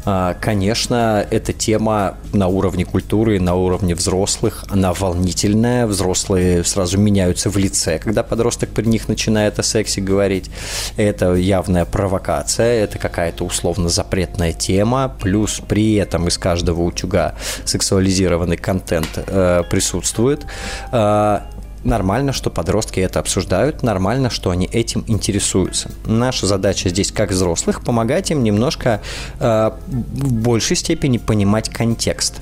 А, 0.04 0.34
конечно, 0.34 1.24
эта 1.30 1.52
тема 1.52 2.16
на 2.32 2.48
уровне 2.48 2.84
культуры, 2.84 3.38
на 3.38 3.54
уровне 3.54 3.94
взрослых, 3.94 4.64
она 4.68 4.92
волнительная. 4.92 5.86
Взрослые 5.86 6.64
сразу 6.64 6.98
меняются 6.98 7.50
в 7.50 7.56
лице, 7.56 8.00
когда 8.00 8.24
подросток 8.24 8.70
при 8.70 8.86
них 8.86 9.06
начинает 9.06 9.60
о 9.60 9.62
сексе 9.62 10.00
говорить. 10.00 10.50
Это 10.96 11.34
явная 11.34 11.84
провокация, 11.84 12.82
это 12.82 12.98
какая-то 12.98 13.44
условно 13.44 13.88
запретная 13.88 14.52
тема. 14.52 15.14
Плюс 15.20 15.60
при 15.60 15.94
этом 15.94 16.26
из 16.26 16.38
каждого 16.38 16.82
утюга 16.82 17.36
сексуализированный 17.64 18.56
контент 18.56 19.08
э, 19.14 19.62
присутствует. 19.70 20.44
А, 20.90 21.46
Нормально, 21.84 22.32
что 22.32 22.50
подростки 22.50 23.00
это 23.00 23.18
обсуждают, 23.18 23.82
нормально, 23.82 24.30
что 24.30 24.50
они 24.50 24.66
этим 24.66 25.04
интересуются. 25.08 25.90
Наша 26.06 26.46
задача 26.46 26.88
здесь, 26.88 27.10
как 27.10 27.30
взрослых, 27.30 27.82
помогать 27.82 28.30
им 28.30 28.42
немножко 28.42 29.00
э, 29.40 29.70
в 29.88 30.32
большей 30.32 30.76
степени 30.76 31.18
понимать 31.18 31.68
контекст 31.68 32.40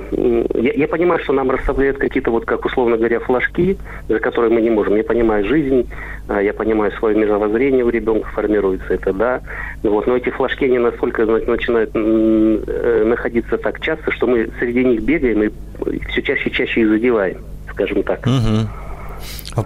я, 0.55 0.73
я 0.73 0.89
понимаю, 0.89 1.21
что 1.23 1.33
нам 1.33 1.51
расставляют 1.51 1.99
какие-то, 1.99 2.31
вот 2.31 2.45
как 2.47 2.65
условно 2.65 2.97
говоря, 2.97 3.21
флажки, 3.21 3.77
за 4.09 4.19
которые 4.19 4.51
мы 4.51 4.61
не 4.61 4.71
можем. 4.71 4.97
Я 4.97 5.05
понимаю 5.05 5.45
жизнь, 5.45 5.89
а, 6.29 6.41
я 6.41 6.53
понимаю 6.53 6.93
свое 6.93 7.17
мировоззрение 7.17 7.85
у 7.85 7.91
ребенка 7.91 8.29
формируется, 8.29 8.95
это 8.95 9.13
да. 9.13 9.41
Вот, 9.83 10.07
но 10.07 10.17
эти 10.17 10.31
флажки, 10.31 10.65
они 10.65 10.79
настолько 10.79 11.27
начинают 11.27 11.91
э, 11.95 13.05
находиться 13.07 13.59
так 13.59 13.81
часто, 13.81 14.11
что 14.13 14.27
мы 14.27 14.49
среди 14.59 14.85
них 14.85 15.03
бегаем 15.03 15.43
и 15.43 15.51
все 16.09 16.23
чаще 16.23 16.49
и 16.49 16.53
чаще 16.53 16.83
их 16.83 16.89
задеваем, 16.89 17.39
скажем 17.71 18.03
так. 18.03 18.27
Угу. 18.27 18.88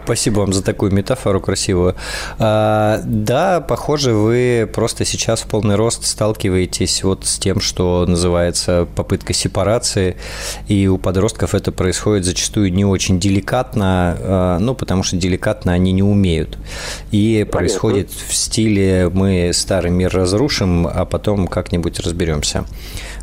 Спасибо 0.05 0.41
вам 0.41 0.53
за 0.53 0.63
такую 0.63 0.93
метафору 0.93 1.41
красивую. 1.41 1.95
А, 2.39 3.01
да, 3.05 3.61
похоже, 3.61 4.15
вы 4.15 4.71
просто 4.73 5.05
сейчас 5.05 5.43
в 5.43 5.47
полный 5.47 5.77
рост 5.77 6.07
сталкиваетесь 6.07 7.03
вот 7.03 7.27
с 7.27 7.39
тем, 7.39 7.61
что 7.61 8.05
называется 8.07 8.87
попытка 8.95 9.33
сепарации, 9.33 10.17
и 10.69 10.87
у 10.89 10.99
подростков 10.99 11.55
это 11.55 11.73
происходит 11.73 12.25
зачастую 12.25 12.73
не 12.73 12.85
очень 12.85 13.19
деликатно, 13.19 14.17
а, 14.19 14.59
ну, 14.59 14.75
потому 14.75 15.03
что 15.03 15.17
деликатно 15.17 15.73
они 15.73 15.93
не 15.93 16.03
умеют. 16.03 16.59
И 17.11 17.35
Понятно. 17.35 17.53
происходит 17.53 18.11
в 18.11 18.35
стиле 18.35 19.11
«мы 19.13 19.51
старый 19.53 19.91
мир 19.91 20.13
разрушим, 20.15 20.87
а 20.87 21.05
потом 21.05 21.47
как-нибудь 21.47 22.01
разберемся». 22.01 22.65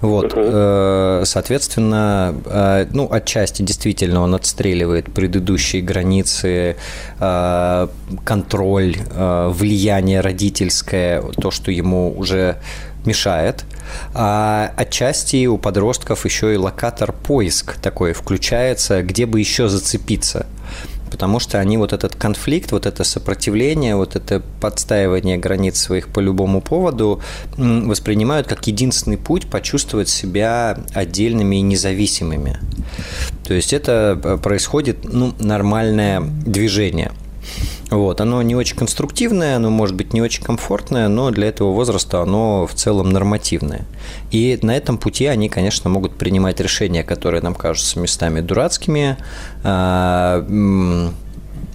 Вот, 0.02 0.34
угу. 0.34 1.26
соответственно, 1.26 2.36
э, 2.46 2.88
ну, 2.92 3.08
отчасти 3.12 3.62
действительно 3.62 4.22
он 4.22 4.36
отстреливает 4.36 5.12
предыдущие 5.14 5.82
границы, 5.82 6.78
э, 7.20 7.88
контроль, 8.24 8.96
влияние 9.10 10.22
родительское, 10.22 11.22
то, 11.22 11.52
что 11.52 11.72
ему 11.72 12.14
уже 12.18 12.58
мешает. 13.06 13.66
А 14.14 14.72
отчасти 14.76 15.46
у 15.48 15.58
подростков 15.58 16.26
еще 16.26 16.54
и 16.54 16.58
локатор 16.58 17.12
поиск 17.12 17.78
такой 17.78 18.14
включается, 18.14 19.02
где 19.02 19.26
бы 19.26 19.40
еще 19.40 19.68
зацепиться 19.68 20.46
потому 21.10 21.40
что 21.40 21.60
они 21.60 21.78
вот 21.78 21.94
этот 21.94 22.16
конфликт, 22.16 22.72
вот 22.72 22.86
это 22.86 23.04
сопротивление, 23.04 23.96
вот 23.96 24.16
это 24.16 24.42
подстаивание 24.62 25.38
границ 25.38 25.80
своих 25.80 26.10
по 26.10 26.20
любому 26.20 26.62
поводу 26.62 27.22
воспринимают 27.58 28.48
как 28.48 28.68
единственный 28.68 29.18
путь 29.18 29.48
почувствовать 29.48 30.10
себя 30.10 30.80
отдельными 30.94 31.58
и 31.58 31.62
независимыми. 31.62 32.60
То 33.46 33.54
есть 33.54 33.74
это 33.74 34.20
э, 34.24 34.38
происходит 34.38 35.12
ну, 35.12 35.34
нормальное 35.40 36.22
движение– 36.22 37.12
вот, 37.90 38.22
оно 38.22 38.42
не 38.42 38.56
очень 38.56 38.78
конструктивное, 38.78 39.56
оно 39.56 39.70
может 39.70 39.96
быть 39.96 40.14
не 40.14 40.22
очень 40.22 40.44
комфортное, 40.44 41.08
но 41.08 41.32
для 41.32 41.48
этого 41.48 41.72
возраста 41.72 42.22
оно 42.22 42.68
в 42.68 42.74
целом 42.74 43.10
нормативное. 43.10 43.86
И 44.32 44.60
на 44.62 44.76
этом 44.76 44.98
пути 44.98 45.26
они, 45.26 45.50
конечно, 45.50 45.90
могут 45.90 46.16
принимать 46.16 46.60
решения, 46.60 47.04
которые 47.04 47.42
нам 47.42 47.56
кажутся 47.56 48.00
местами 48.00 48.42
дурацкими, 48.42 49.18
а, 49.64 50.46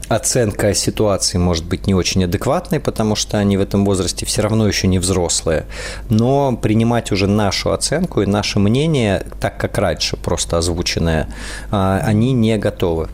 оценка 0.09 0.75
ситуации 0.75 1.39
может 1.39 1.65
быть 1.65 1.87
не 1.87 1.95
очень 1.95 2.25
адекватной, 2.25 2.79
потому 2.79 3.17
что 3.17 3.39
они 3.39 3.57
в 3.57 3.61
этом 3.61 3.85
возрасте 3.85 4.27
все 4.27 4.43
равно 4.43 4.69
еще 4.69 4.87
не 4.87 4.99
взрослые, 4.99 5.67
но 6.11 6.57
принимать 6.57 7.11
уже 7.11 7.27
нашу 7.27 7.73
оценку 7.73 8.23
и 8.23 8.27
наше 8.27 8.59
мнение, 8.59 9.27
так 9.41 9.59
как 9.59 9.79
раньше, 9.79 10.17
просто 10.17 10.59
озвученное, 10.59 11.29
а, 11.71 12.01
они 12.05 12.33
не 12.33 12.57
готовы. 12.59 13.09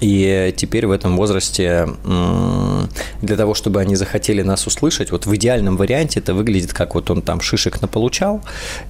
И 0.00 0.54
теперь 0.56 0.86
в 0.86 0.90
этом 0.90 1.16
возрасте 1.16 1.88
для 3.22 3.36
того, 3.36 3.54
чтобы 3.54 3.80
они 3.80 3.96
захотели 3.96 4.42
нас 4.42 4.66
услышать, 4.66 5.10
вот 5.10 5.26
в 5.26 5.34
идеальном 5.34 5.76
варианте 5.76 6.20
это 6.20 6.34
выглядит 6.34 6.72
как 6.72 6.94
вот 6.94 7.10
он 7.10 7.22
там 7.22 7.40
шишек 7.40 7.80
наполучал 7.80 8.42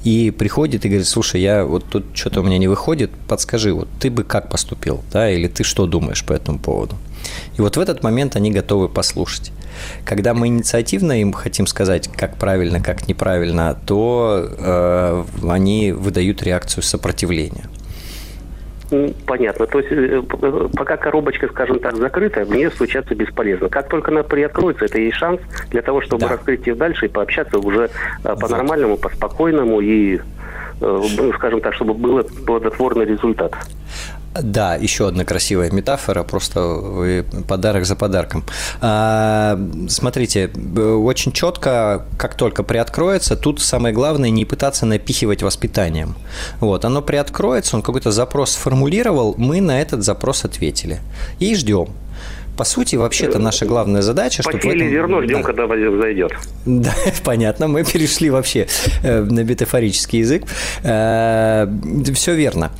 и 0.04 0.30
приходит 0.30 0.84
и 0.84 0.88
говорит, 0.88 1.06
слушай, 1.06 1.40
я 1.40 1.64
вот 1.64 1.84
тут 1.88 2.04
что-то 2.14 2.40
у 2.40 2.44
меня 2.44 2.58
не 2.58 2.68
выходит, 2.68 3.10
подскажи, 3.26 3.72
вот 3.72 3.88
ты 4.00 4.10
бы 4.10 4.24
как 4.24 4.50
поступил, 4.50 5.02
да, 5.12 5.30
или 5.30 5.48
ты 5.48 5.64
что 5.64 5.86
думаешь 5.86 6.24
по 6.24 6.32
этому 6.32 6.58
поводу? 6.58 6.96
И 7.56 7.60
вот 7.60 7.76
в 7.76 7.80
этот 7.80 8.02
момент 8.02 8.36
они 8.36 8.50
готовы 8.50 8.88
послушать. 8.88 9.52
Когда 10.04 10.34
мы 10.34 10.48
инициативно 10.48 11.20
им 11.20 11.32
хотим 11.32 11.66
сказать, 11.66 12.08
как 12.08 12.36
правильно, 12.36 12.80
как 12.80 13.08
неправильно, 13.08 13.78
то 13.86 14.48
э, 14.58 15.24
они 15.48 15.92
выдают 15.92 16.42
реакцию 16.42 16.82
сопротивления. 16.82 17.68
Понятно. 19.26 19.66
То 19.66 19.80
есть 19.80 19.92
э, 19.92 20.22
пока 20.74 20.96
коробочка, 20.96 21.48
скажем 21.48 21.78
так, 21.78 21.96
закрыта, 21.96 22.44
в 22.44 22.50
нее 22.50 22.70
стучаться 22.70 23.14
бесполезно. 23.14 23.68
Как 23.68 23.88
только 23.88 24.10
она 24.10 24.22
приоткроется, 24.22 24.86
это 24.86 24.98
есть 24.98 25.16
шанс 25.16 25.40
для 25.70 25.82
того, 25.82 26.00
чтобы 26.00 26.22
да. 26.22 26.28
раскрыть 26.28 26.66
ее 26.66 26.74
дальше 26.74 27.06
и 27.06 27.08
пообщаться 27.08 27.58
уже 27.58 27.90
э, 28.24 28.36
по-нормальному, 28.40 28.96
по-спокойному 28.96 29.80
и, 29.80 30.16
э, 30.16 30.20
ну, 30.80 31.32
скажем 31.34 31.60
так, 31.60 31.74
чтобы 31.74 31.94
был 31.94 32.22
плодотворный 32.46 33.04
результат. 33.04 33.54
Да, 34.34 34.74
еще 34.76 35.08
одна 35.08 35.24
красивая 35.24 35.70
метафора, 35.70 36.22
просто 36.22 36.60
вы 36.60 37.24
подарок 37.46 37.86
за 37.86 37.96
подарком. 37.96 38.44
А, 38.80 39.58
смотрите, 39.88 40.48
очень 40.48 41.32
четко, 41.32 42.06
как 42.18 42.34
только 42.36 42.62
приоткроется, 42.62 43.36
тут 43.36 43.60
самое 43.60 43.94
главное 43.94 44.30
не 44.30 44.44
пытаться 44.44 44.86
напихивать 44.86 45.42
воспитанием. 45.42 46.14
Вот, 46.60 46.84
оно 46.84 47.02
приоткроется, 47.02 47.76
он 47.76 47.82
какой-то 47.82 48.10
запрос 48.12 48.52
сформулировал, 48.52 49.34
мы 49.38 49.60
на 49.60 49.80
этот 49.80 50.04
запрос 50.04 50.44
ответили. 50.44 51.00
И 51.40 51.54
ждем 51.54 51.88
по 52.58 52.64
сути, 52.64 52.96
вообще 52.96 53.26
это 53.26 53.38
наша 53.38 53.66
главная 53.66 54.02
задача. 54.02 54.42
Посели 54.42 54.78
этом... 54.78 54.90
зерно, 54.90 55.22
ждем, 55.22 55.38
да. 55.38 55.42
когда 55.44 55.68
зайдет. 55.68 56.32
Да, 56.66 56.92
понятно. 57.24 57.68
Мы 57.68 57.84
перешли 57.84 58.30
вообще 58.30 58.66
э, 59.04 59.22
на 59.22 59.44
метафорический 59.44 60.18
язык. 60.18 60.42
Э, 60.82 61.68
все 62.14 62.34
верно. 62.34 62.72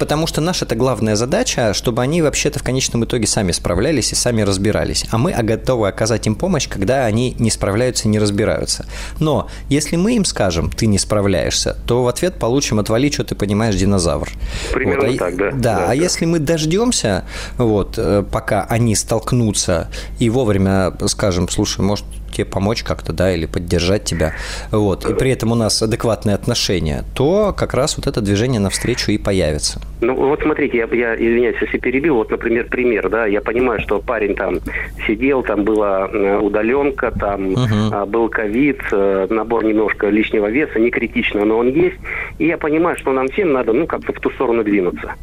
Потому 0.00 0.26
что 0.26 0.40
наша 0.40 0.64
это 0.64 0.74
главная 0.74 1.14
задача, 1.14 1.72
чтобы 1.72 2.02
они 2.02 2.22
вообще-то 2.22 2.58
в 2.58 2.64
конечном 2.64 3.04
итоге 3.04 3.28
сами 3.28 3.52
справлялись 3.52 4.12
и 4.12 4.16
сами 4.16 4.42
разбирались. 4.42 5.06
А 5.12 5.18
мы 5.18 5.32
готовы 5.32 5.86
оказать 5.86 6.26
им 6.26 6.34
помощь, 6.34 6.68
когда 6.68 7.06
они 7.06 7.36
не 7.38 7.50
справляются 7.50 8.08
не 8.08 8.18
разбираются. 8.18 8.86
Но 9.20 9.48
если 9.68 9.94
мы 9.96 10.16
им 10.16 10.24
скажем, 10.24 10.70
ты 10.70 10.86
не 10.86 10.98
справляешься, 10.98 11.76
то 11.86 12.02
в 12.02 12.08
ответ 12.08 12.34
получим 12.34 12.80
отвали, 12.80 13.10
что 13.10 13.22
ты 13.22 13.36
понимаешь, 13.36 13.76
динозавр. 13.76 14.28
Примерно 14.72 15.06
вот. 15.06 15.14
а, 15.14 15.18
так, 15.18 15.36
да. 15.36 15.50
Да, 15.50 15.58
да 15.58 15.84
а 15.84 15.86
да. 15.88 15.92
если 15.92 16.24
мы 16.26 16.40
дождемся, 16.40 17.24
вот, 17.64 17.94
э, 17.98 18.24
пока 18.30 18.64
они 18.64 18.94
столкнутся 18.94 19.88
и 20.18 20.30
вовремя 20.30 20.92
скажем, 21.06 21.48
слушай, 21.48 21.80
может 21.80 22.04
тебе 22.32 22.44
помочь 22.44 22.82
как-то, 22.82 23.12
да, 23.12 23.32
или 23.34 23.46
поддержать 23.46 24.04
тебя, 24.04 24.34
вот, 24.70 25.04
и 25.04 25.14
при 25.14 25.30
этом 25.30 25.52
у 25.52 25.54
нас 25.54 25.82
адекватные 25.82 26.34
отношения, 26.34 27.04
то 27.14 27.54
как 27.56 27.74
раз 27.74 27.96
вот 27.96 28.06
это 28.06 28.20
движение 28.20 28.60
навстречу 28.60 29.10
и 29.10 29.18
появится. 29.18 29.80
Ну, 30.00 30.14
вот 30.14 30.40
смотрите, 30.40 30.78
я, 30.78 30.88
я 30.92 31.14
извиняюсь, 31.14 31.56
если 31.60 31.78
перебил, 31.78 32.14
вот, 32.16 32.30
например, 32.30 32.66
пример, 32.68 33.08
да, 33.08 33.26
я 33.26 33.40
понимаю, 33.40 33.80
что 33.80 34.00
парень 34.00 34.34
там 34.34 34.60
сидел, 35.06 35.42
там 35.42 35.64
была 35.64 36.08
э, 36.08 36.38
удаленка, 36.38 37.10
там 37.10 37.52
угу. 37.52 38.06
был 38.06 38.28
ковид, 38.28 38.80
э, 38.92 39.26
набор 39.28 39.64
немножко 39.64 40.08
лишнего 40.08 40.46
веса, 40.46 40.78
не 40.78 40.90
критично, 40.90 41.44
но 41.44 41.58
он 41.58 41.68
есть, 41.68 41.98
и 42.38 42.46
я 42.46 42.56
понимаю, 42.56 42.96
что 42.96 43.12
нам 43.12 43.28
всем 43.28 43.52
надо, 43.52 43.72
ну, 43.72 43.86
как-то 43.86 44.12
в 44.12 44.20
ту 44.20 44.30
сторону 44.30 44.64
двинуться. 44.64 45.14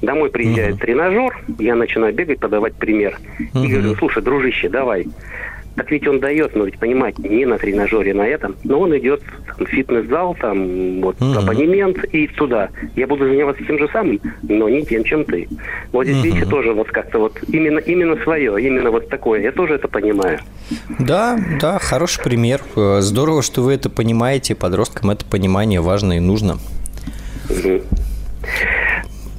Домой 0.00 0.30
приезжает 0.30 0.76
uh-huh. 0.76 0.80
тренажер, 0.80 1.44
я 1.58 1.74
начинаю 1.74 2.14
бегать, 2.14 2.38
подавать 2.38 2.74
пример. 2.74 3.18
Uh-huh. 3.38 3.64
И 3.64 3.68
говорю, 3.68 3.96
слушай, 3.96 4.22
дружище, 4.22 4.68
давай. 4.68 5.06
Так 5.74 5.92
ведь 5.92 6.08
он 6.08 6.18
дает, 6.18 6.56
но 6.56 6.64
ведь 6.64 6.78
понимать, 6.78 7.18
не 7.20 7.46
на 7.46 7.56
тренажере, 7.56 8.12
на 8.12 8.26
этом, 8.26 8.56
но 8.64 8.80
он 8.80 8.96
идет 8.98 9.22
в 9.58 9.64
фитнес-зал, 9.64 10.36
там, 10.40 11.00
вот, 11.00 11.16
uh-huh. 11.18 11.38
абонемент 11.38 12.04
и 12.12 12.26
туда. 12.26 12.70
Я 12.96 13.06
буду 13.06 13.28
заниматься 13.28 13.64
тем 13.64 13.78
же 13.78 13.88
самым, 13.92 14.20
но 14.42 14.68
не 14.68 14.84
тем, 14.84 15.04
чем 15.04 15.24
ты. 15.24 15.48
Вот 15.92 16.06
здесь, 16.06 16.16
uh-huh. 16.16 16.22
видите, 16.22 16.46
тоже 16.46 16.72
вот 16.72 16.88
как-то 16.88 17.18
вот 17.18 17.38
именно, 17.48 17.78
именно 17.78 18.16
свое, 18.22 18.60
именно 18.60 18.90
вот 18.90 19.08
такое. 19.08 19.40
Я 19.40 19.52
тоже 19.52 19.74
это 19.74 19.86
понимаю. 19.88 20.40
Да, 20.98 21.38
да, 21.60 21.78
хороший 21.78 22.22
пример. 22.22 22.60
Здорово, 22.74 23.42
что 23.42 23.62
вы 23.62 23.74
это 23.74 23.88
понимаете, 23.88 24.54
подросткам 24.54 25.10
это 25.10 25.24
понимание 25.24 25.80
важно 25.80 26.16
и 26.16 26.20
нужно. 26.20 26.58
Uh-huh. 27.48 27.84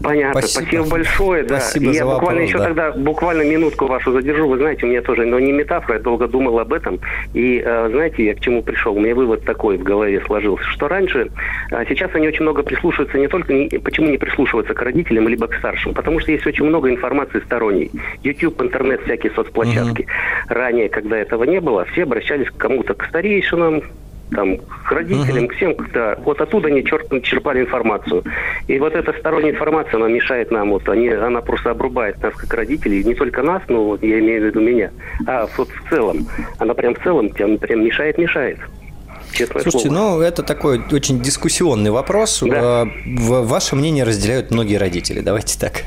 Понятно. 0.01 0.41
Спасибо, 0.41 0.63
Спасибо 0.63 0.89
большое. 0.89 1.43
Да. 1.43 1.59
Спасибо 1.59 1.91
я 1.91 1.93
за 1.93 2.05
буквально 2.05 2.41
вопрос, 2.41 2.49
еще 2.49 2.57
да. 2.57 2.63
тогда 2.65 2.91
буквально 2.91 3.41
минутку 3.43 3.87
вашу 3.87 4.11
задержу. 4.11 4.47
Вы 4.47 4.57
знаете, 4.57 4.85
у 4.85 4.89
меня 4.89 5.01
тоже, 5.01 5.25
но 5.25 5.39
не 5.39 5.51
метафора, 5.51 5.95
я 5.95 5.99
долго 5.99 6.27
думал 6.27 6.59
об 6.59 6.73
этом. 6.73 6.99
И 7.33 7.61
э, 7.63 7.89
знаете, 7.91 8.25
я 8.25 8.35
к 8.35 8.39
чему 8.39 8.61
пришел? 8.63 8.95
У 8.95 8.99
меня 8.99 9.15
вывод 9.15 9.43
такой 9.43 9.77
в 9.77 9.83
голове 9.83 10.21
сложился, 10.25 10.63
что 10.65 10.87
раньше, 10.87 11.29
а 11.71 11.85
сейчас 11.85 12.11
они 12.13 12.27
очень 12.27 12.43
много 12.43 12.63
прислушиваются 12.63 13.17
не 13.17 13.27
только, 13.27 13.53
не, 13.53 13.67
почему 13.79 14.07
не 14.09 14.17
прислушиваются 14.17 14.73
к 14.73 14.81
родителям, 14.81 15.27
либо 15.27 15.47
к 15.47 15.55
старшим, 15.55 15.93
потому 15.93 16.19
что 16.19 16.31
есть 16.31 16.45
очень 16.47 16.65
много 16.65 16.89
информации 16.89 17.39
сторонней. 17.45 17.91
YouTube, 18.23 18.61
интернет, 18.61 19.01
всякие 19.03 19.31
соцплощадки. 19.33 20.01
Угу. 20.01 20.09
Ранее, 20.53 20.89
когда 20.89 21.17
этого 21.17 21.43
не 21.43 21.59
было, 21.59 21.85
все 21.85 22.03
обращались 22.03 22.49
к 22.49 22.57
кому-то, 22.57 22.93
к 22.93 23.05
старейшинам, 23.05 23.83
там, 24.31 24.57
к 24.57 24.91
родителям, 24.91 25.47
к 25.47 25.53
всем, 25.53 25.75
да, 25.93 26.17
вот 26.23 26.41
оттуда 26.41 26.67
они 26.67 26.83
черп, 26.83 27.21
черпали 27.23 27.61
информацию. 27.61 28.23
И 28.67 28.79
вот 28.79 28.93
эта 28.95 29.13
сторонняя 29.13 29.51
информация, 29.51 29.97
она 29.97 30.07
мешает 30.07 30.51
нам, 30.51 30.69
вот, 30.69 30.87
они, 30.89 31.09
она 31.09 31.41
просто 31.41 31.71
обрубает 31.71 32.21
нас 32.21 32.33
как 32.35 32.53
родителей, 32.53 33.03
не 33.03 33.15
только 33.15 33.41
нас, 33.41 33.61
но 33.67 33.83
вот, 33.83 34.03
я 34.03 34.19
имею 34.19 34.41
в 34.41 34.45
виду 34.45 34.61
меня, 34.61 34.91
а 35.27 35.47
вот 35.57 35.69
в 35.69 35.89
целом. 35.89 36.27
Она 36.57 36.73
прям 36.73 36.95
в 36.95 37.03
целом 37.03 37.29
прям, 37.29 37.57
прям 37.57 37.83
мешает-мешает. 37.83 38.59
Честное 39.31 39.61
Слушайте, 39.61 39.89
слово. 39.89 40.17
ну 40.17 40.21
это 40.21 40.43
такой 40.43 40.81
очень 40.91 41.21
дискуссионный 41.21 41.91
вопрос. 41.91 42.41
Да. 42.41 42.83
Э, 42.83 42.87
ваше 43.05 43.75
мнение 43.75 44.03
разделяют 44.03 44.51
многие 44.51 44.77
родители. 44.77 45.21
Давайте 45.21 45.59
так. 45.59 45.83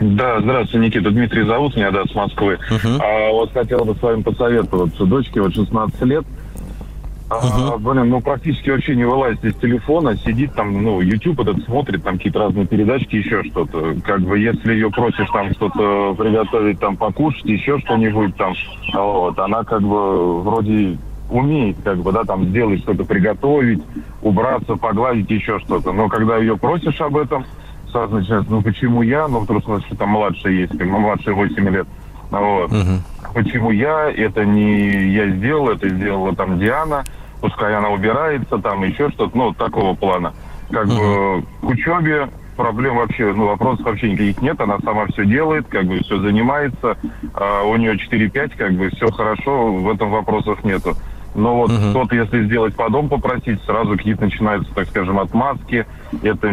Да, 0.00 0.40
здравствуйте, 0.40 0.86
Никита. 0.86 1.10
Дмитрий 1.10 1.44
зовут 1.44 1.76
меня, 1.76 1.90
да, 1.90 2.04
с 2.04 2.14
Москвы. 2.14 2.58
Uh-huh. 2.70 2.98
А, 3.00 3.32
вот 3.32 3.52
хотел 3.52 3.84
бы 3.84 3.94
с 3.94 4.02
вами 4.02 4.22
посоветоваться. 4.22 5.04
Дочке 5.04 5.42
вот 5.42 5.54
16 5.54 6.00
лет. 6.02 6.24
А, 7.30 7.78
блин, 7.78 8.08
ну 8.08 8.20
практически 8.20 8.70
вообще 8.70 8.96
не 8.96 9.04
вылазит 9.04 9.44
из 9.44 9.54
телефона, 9.54 10.16
сидит 10.16 10.52
там, 10.54 10.82
ну, 10.82 11.00
YouTube 11.00 11.40
этот 11.40 11.64
смотрит, 11.64 12.02
там 12.02 12.16
какие-то 12.16 12.40
разные 12.40 12.66
передачки, 12.66 13.16
еще 13.16 13.44
что-то. 13.44 13.94
Как 14.04 14.20
бы 14.20 14.36
если 14.36 14.72
ее 14.72 14.90
просишь 14.90 15.28
там 15.32 15.52
что-то 15.52 16.14
приготовить, 16.18 16.80
там 16.80 16.96
покушать, 16.96 17.44
еще 17.44 17.78
что-нибудь 17.78 18.34
там, 18.36 18.54
вот, 18.94 19.38
она 19.38 19.62
как 19.62 19.80
бы 19.80 20.42
вроде 20.42 20.98
умеет, 21.30 21.76
как 21.84 21.98
бы, 21.98 22.10
да, 22.10 22.24
там 22.24 22.46
сделать 22.46 22.80
что-то, 22.80 23.04
приготовить, 23.04 23.82
убраться, 24.22 24.74
погладить, 24.74 25.30
еще 25.30 25.60
что-то. 25.60 25.92
Но 25.92 26.08
когда 26.08 26.36
ее 26.36 26.56
просишь 26.56 27.00
об 27.00 27.16
этом, 27.16 27.44
сразу 27.92 28.16
начинается, 28.16 28.50
ну 28.50 28.60
почему 28.60 29.02
я, 29.02 29.28
ну 29.28 29.44
что 29.44 29.60
у 29.66 29.70
нас 29.74 29.84
там 29.96 30.08
младшая 30.08 30.52
есть, 30.52 30.76
как, 30.76 30.88
ну, 30.88 30.98
младшая 30.98 31.36
8 31.36 31.68
лет. 31.68 31.86
Вот. 32.30 32.72
Угу. 32.72 33.34
Почему 33.34 33.70
я, 33.70 34.10
это 34.10 34.44
не 34.44 35.12
я 35.12 35.30
сделал, 35.30 35.70
это 35.70 35.88
сделала 35.88 36.34
там 36.34 36.58
Диана, 36.58 37.04
пускай 37.40 37.74
она 37.74 37.88
убирается, 37.90 38.58
там 38.58 38.84
еще 38.84 39.10
что-то, 39.10 39.36
ну, 39.36 39.52
такого 39.54 39.94
плана. 39.94 40.34
Как 40.70 40.86
бы 40.86 41.42
к 41.60 41.68
учебе 41.68 42.28
проблем 42.56 42.96
вообще, 42.96 43.32
ну, 43.32 43.46
вопросов 43.46 43.86
вообще 43.86 44.10
никаких 44.12 44.42
нет, 44.42 44.60
она 44.60 44.78
сама 44.80 45.06
все 45.06 45.24
делает, 45.24 45.66
как 45.68 45.86
бы 45.86 45.98
все 46.00 46.20
занимается, 46.20 46.96
а 47.34 47.62
у 47.62 47.76
нее 47.76 47.94
4-5, 47.94 48.56
как 48.56 48.72
бы 48.74 48.90
все 48.90 49.10
хорошо, 49.10 49.72
в 49.72 49.90
этом 49.90 50.10
вопросов 50.10 50.62
нету. 50.64 50.94
Но 51.34 51.56
вот 51.56 51.70
угу. 51.70 51.90
кто-то, 51.90 52.16
если 52.16 52.44
сделать 52.44 52.74
по 52.74 52.90
дому 52.90 53.08
попросить, 53.08 53.62
сразу 53.62 53.96
какие-то 53.96 54.24
начинаются, 54.24 54.72
так 54.74 54.88
скажем, 54.88 55.18
отмазки. 55.18 55.86
Это 56.22 56.50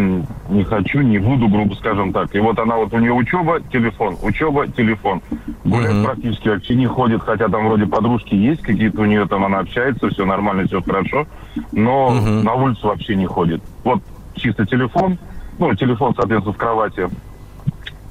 не 0.50 0.64
хочу, 0.64 1.02
не 1.02 1.18
буду, 1.18 1.48
грубо 1.48 1.74
скажем 1.76 2.14
так. 2.14 2.34
И 2.36 2.40
вот 2.40 2.60
она 2.60 2.76
вот 2.76 2.94
у 2.94 3.00
нее 3.00 3.14
учеба, 3.14 3.60
телефон, 3.72 4.18
учеба, 4.22 4.68
телефон. 4.68 5.22
Гулять 5.64 5.96
угу. 5.96 6.06
практически 6.06 6.50
вообще 6.50 6.76
не 6.76 6.86
ходит, 6.86 7.22
хотя 7.24 7.48
там 7.48 7.68
вроде 7.68 7.88
подружки 7.88 8.36
есть 8.36 8.62
какие-то 8.62 9.02
у 9.02 9.06
нее, 9.06 9.28
там 9.28 9.46
она 9.46 9.60
общается, 9.60 10.10
все 10.10 10.26
нормально, 10.26 10.68
все 10.68 10.82
хорошо. 10.82 11.26
Но 11.72 12.08
угу. 12.10 12.44
на 12.44 12.54
улицу 12.54 12.88
вообще 12.88 13.16
не 13.16 13.26
ходит. 13.26 13.62
Вот 13.84 14.02
чисто 14.36 14.66
телефон, 14.66 15.18
ну, 15.58 15.74
телефон, 15.74 16.14
соответственно, 16.16 16.54
в 16.54 16.58
кровати. 16.58 17.10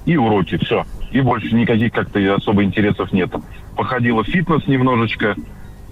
И 0.05 0.17
уроки, 0.17 0.57
все. 0.57 0.85
И 1.11 1.21
больше 1.21 1.55
никаких 1.55 1.93
как-то 1.93 2.35
особо 2.35 2.65
интересов 2.65 3.13
нет. 3.13 3.31
Походила 3.77 4.23
в 4.23 4.27
фитнес 4.27 4.67
немножечко, 4.67 5.37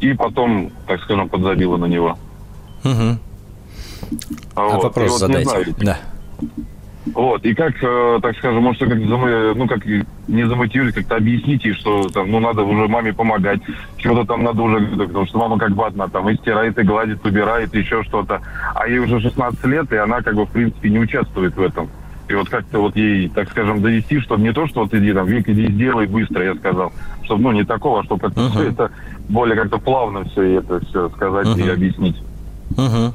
и 0.00 0.12
потом, 0.14 0.70
так 0.86 1.00
скажем, 1.02 1.28
подзабила 1.28 1.76
на 1.76 1.86
него. 1.86 2.18
Угу. 2.84 3.18
А, 4.54 4.68
вот. 4.68 4.84
вопрос 4.84 5.10
вот, 5.10 5.18
задайте. 5.18 5.50
Знаю, 5.50 5.66
да. 5.78 5.98
Вот, 7.12 7.44
и 7.44 7.54
как, 7.54 7.74
э, 7.82 8.18
так 8.22 8.34
скажем, 8.38 8.62
может, 8.62 8.80
как 8.80 8.98
ну, 8.98 9.66
как 9.68 9.84
не 9.84 10.48
замотивировать, 10.48 10.94
как-то 10.94 11.16
объяснить 11.16 11.62
ей, 11.64 11.74
что 11.74 12.08
там, 12.08 12.30
ну, 12.30 12.40
надо 12.40 12.62
уже 12.62 12.88
маме 12.88 13.12
помогать, 13.12 13.60
что-то 13.98 14.24
там 14.24 14.42
надо 14.42 14.62
уже, 14.62 14.86
потому 14.86 15.26
что 15.26 15.38
мама 15.38 15.58
как 15.58 15.72
бы 15.72 15.86
одна 15.86 16.08
там 16.08 16.30
и 16.30 16.36
стирает, 16.36 16.78
и 16.78 16.82
гладит, 16.82 17.24
убирает, 17.24 17.74
еще 17.74 18.02
что-то. 18.04 18.40
А 18.74 18.88
ей 18.88 19.00
уже 19.00 19.20
16 19.20 19.62
лет, 19.66 19.92
и 19.92 19.96
она 19.96 20.22
как 20.22 20.34
бы, 20.34 20.46
в 20.46 20.50
принципе, 20.50 20.88
не 20.88 20.98
участвует 20.98 21.54
в 21.54 21.60
этом. 21.60 21.90
И 22.34 22.36
вот 22.36 22.48
как-то 22.48 22.80
вот 22.80 22.96
ей, 22.96 23.28
так 23.28 23.48
скажем, 23.48 23.80
довести, 23.80 24.18
чтобы 24.18 24.42
не 24.42 24.52
то, 24.52 24.66
что 24.66 24.80
вот 24.80 24.92
иди 24.92 25.12
там, 25.12 25.24
Вик, 25.24 25.48
иди 25.48 25.68
сделай 25.68 26.06
быстро, 26.06 26.44
я 26.44 26.56
сказал, 26.56 26.92
чтобы, 27.22 27.44
ну, 27.44 27.52
не 27.52 27.64
такого, 27.64 28.02
чтобы 28.02 28.26
uh-huh. 28.26 28.70
это 28.72 28.90
более 29.28 29.54
как-то 29.54 29.78
плавно 29.78 30.24
все 30.24 30.58
это 30.58 30.84
все 30.86 31.08
сказать 31.10 31.46
uh-huh. 31.46 31.64
и 31.64 31.70
объяснить. 31.70 32.16
Угу. 32.76 33.14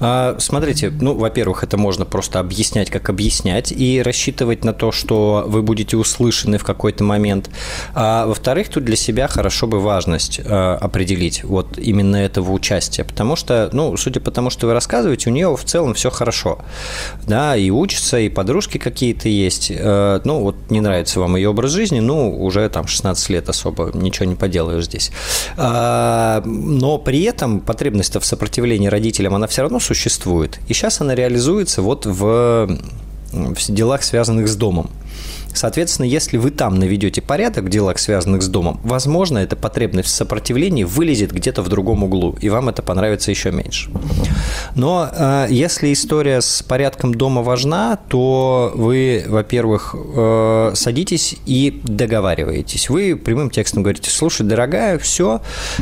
А, 0.00 0.36
смотрите, 0.38 0.90
ну, 0.90 1.14
во-первых, 1.14 1.64
это 1.64 1.76
можно 1.76 2.04
просто 2.04 2.40
объяснять, 2.40 2.90
как 2.90 3.08
объяснять, 3.10 3.72
и 3.72 4.02
рассчитывать 4.02 4.64
на 4.64 4.72
то, 4.72 4.92
что 4.92 5.44
вы 5.46 5.62
будете 5.62 5.96
услышаны 5.96 6.58
в 6.58 6.64
какой-то 6.64 7.04
момент. 7.04 7.50
А 7.94 8.26
во-вторых, 8.26 8.68
тут 8.68 8.84
для 8.84 8.96
себя 8.96 9.28
хорошо 9.28 9.66
бы 9.66 9.80
важность 9.80 10.40
а, 10.44 10.76
определить 10.76 11.44
вот 11.44 11.78
именно 11.78 12.16
этого 12.16 12.52
участия, 12.52 13.04
потому 13.04 13.36
что, 13.36 13.68
ну, 13.72 13.96
судя 13.96 14.20
по 14.20 14.30
тому, 14.30 14.50
что 14.50 14.66
вы 14.66 14.72
рассказываете, 14.72 15.30
у 15.30 15.32
нее 15.32 15.54
в 15.54 15.64
целом 15.64 15.94
все 15.94 16.10
хорошо, 16.10 16.58
да, 17.26 17.56
и 17.56 17.70
учится, 17.70 18.18
и 18.18 18.28
подружки 18.28 18.78
какие-то 18.78 19.28
есть, 19.28 19.70
а, 19.74 20.20
ну, 20.24 20.40
вот 20.40 20.56
не 20.70 20.80
нравится 20.80 21.20
вам 21.20 21.36
ее 21.36 21.50
образ 21.50 21.72
жизни, 21.72 22.00
ну, 22.00 22.38
уже 22.42 22.68
там 22.68 22.86
16 22.86 23.28
лет 23.30 23.48
особо 23.48 23.90
ничего 23.94 24.26
не 24.26 24.34
поделаешь 24.34 24.84
здесь. 24.84 25.10
А, 25.56 26.42
но 26.44 26.98
при 26.98 27.22
этом 27.22 27.60
потребность 27.60 28.14
в 28.14 28.24
сопротивлении 28.24 28.77
сопротивление 28.78 28.90
родителям, 28.90 29.34
она 29.34 29.46
все 29.46 29.62
равно 29.62 29.80
существует. 29.80 30.58
И 30.68 30.74
сейчас 30.74 31.00
она 31.00 31.14
реализуется 31.14 31.82
вот 31.82 32.06
в, 32.06 32.68
в 33.32 33.56
делах, 33.68 34.02
связанных 34.02 34.48
с 34.48 34.56
домом. 34.56 34.90
Соответственно, 35.58 36.06
если 36.06 36.36
вы 36.36 36.52
там 36.52 36.78
наведете 36.78 37.20
порядок 37.20 37.64
в 37.64 37.68
делах, 37.68 37.98
связанных 37.98 38.42
с 38.42 38.46
домом, 38.46 38.80
возможно, 38.84 39.38
эта 39.38 39.56
потребность 39.56 40.08
в 40.08 40.12
сопротивлении 40.12 40.84
вылезет 40.84 41.32
где-то 41.32 41.62
в 41.62 41.68
другом 41.68 42.04
углу, 42.04 42.36
и 42.40 42.48
вам 42.48 42.68
это 42.68 42.80
понравится 42.80 43.32
еще 43.32 43.50
меньше. 43.50 43.90
Но 44.76 45.08
э, 45.10 45.46
если 45.50 45.92
история 45.92 46.42
с 46.42 46.62
порядком 46.62 47.12
дома 47.12 47.42
важна, 47.42 47.96
то 48.08 48.70
вы, 48.72 49.24
во-первых, 49.26 49.96
э, 49.96 50.72
садитесь 50.74 51.34
и 51.44 51.80
договариваетесь. 51.82 52.88
Вы 52.88 53.16
прямым 53.16 53.50
текстом 53.50 53.82
говорите, 53.82 54.10
слушай, 54.10 54.46
дорогая, 54.46 54.96
все, 55.00 55.40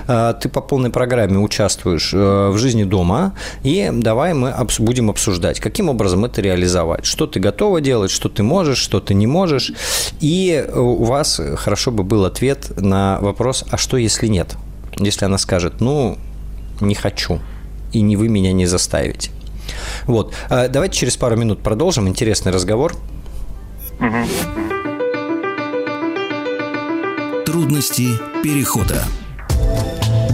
э, 0.08 0.34
ты 0.40 0.48
по 0.48 0.62
полной 0.62 0.88
программе 0.88 1.38
участвуешь 1.38 2.14
э, 2.14 2.48
в 2.48 2.56
жизни 2.56 2.84
дома, 2.84 3.34
и 3.62 3.90
давай 3.92 4.32
мы 4.32 4.48
обс- 4.48 4.80
будем 4.80 5.10
обсуждать, 5.10 5.60
каким 5.60 5.90
образом 5.90 6.24
это 6.24 6.40
реализовать, 6.40 7.04
что 7.04 7.26
ты 7.26 7.40
готова 7.40 7.82
делать, 7.82 8.10
что 8.10 8.30
ты 8.30 8.42
можешь, 8.42 8.78
что 8.78 9.00
ты 9.00 9.12
не 9.12 9.26
можешь, 9.26 9.65
можешь. 9.68 10.12
И 10.20 10.66
у 10.74 11.04
вас 11.04 11.40
хорошо 11.56 11.90
бы 11.90 12.04
был 12.04 12.24
ответ 12.24 12.72
на 12.80 13.18
вопрос, 13.20 13.64
а 13.70 13.76
что 13.76 13.96
если 13.96 14.26
нет? 14.26 14.56
Если 14.98 15.24
она 15.24 15.38
скажет, 15.38 15.80
ну, 15.80 16.18
не 16.80 16.94
хочу, 16.94 17.40
и 17.92 18.00
не 18.00 18.16
вы 18.16 18.28
меня 18.28 18.52
не 18.52 18.66
заставите. 18.66 19.30
Вот. 20.06 20.32
А 20.48 20.68
давайте 20.68 20.98
через 20.98 21.16
пару 21.16 21.36
минут 21.36 21.62
продолжим. 21.62 22.08
Интересный 22.08 22.52
разговор. 22.52 22.94
Трудности 27.44 28.08
перехода. 28.42 29.02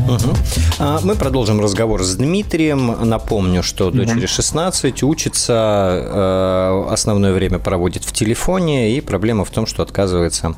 Угу. 0.09 0.99
Мы 1.03 1.14
продолжим 1.14 1.61
разговор 1.61 2.03
с 2.03 2.14
Дмитрием. 2.16 3.09
Напомню, 3.09 3.62
что 3.62 3.90
дочери 3.90 4.26
16, 4.26 5.03
учится, 5.03 5.53
э, 5.53 6.93
основное 6.93 7.32
время 7.32 7.59
проводит 7.59 8.05
в 8.05 8.12
телефоне, 8.12 8.97
и 8.97 9.01
проблема 9.01 9.45
в 9.45 9.51
том, 9.51 9.66
что 9.66 9.82
отказывается 9.82 10.55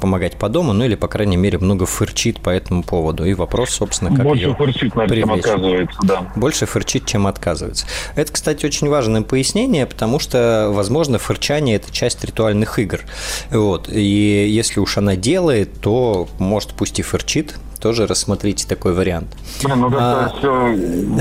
помогать 0.00 0.36
по 0.36 0.48
дому, 0.48 0.72
ну 0.72 0.84
или, 0.84 0.94
по 0.94 1.08
крайней 1.08 1.36
мере, 1.36 1.58
много 1.58 1.86
фырчит 1.86 2.40
по 2.40 2.50
этому 2.50 2.82
поводу. 2.82 3.24
И 3.24 3.34
вопрос, 3.34 3.70
собственно, 3.70 4.14
как 4.14 4.24
Больше 4.24 4.44
ее 4.44 4.54
фырчит, 4.54 4.94
наверное, 4.94 5.22
чем 5.22 5.32
отказывается, 5.32 5.98
да. 6.02 6.32
Больше 6.36 6.66
фырчит, 6.66 7.06
чем 7.06 7.26
отказывается. 7.26 7.86
Это, 8.14 8.32
кстати, 8.32 8.66
очень 8.66 8.88
важное 8.88 9.22
пояснение, 9.22 9.86
потому 9.86 10.18
что, 10.18 10.70
возможно, 10.72 11.18
фырчание– 11.18 11.76
это 11.76 11.92
часть 11.92 12.24
ритуальных 12.24 12.78
игр. 12.78 13.00
Вот. 13.50 13.88
И 13.88 14.48
если 14.48 14.80
уж 14.80 14.98
она 14.98 15.16
делает, 15.16 15.80
то, 15.80 16.28
может, 16.38 16.70
пусть 16.70 16.98
и 16.98 17.02
фырчит, 17.02 17.56
тоже 17.80 18.06
рассмотрите 18.06 18.66
такой 18.66 18.92
вариант. 18.92 19.28
Блин, 19.62 19.80
ну 19.80 19.90
как-то 19.90 20.24
а... 20.24 20.32
все, 20.38 20.72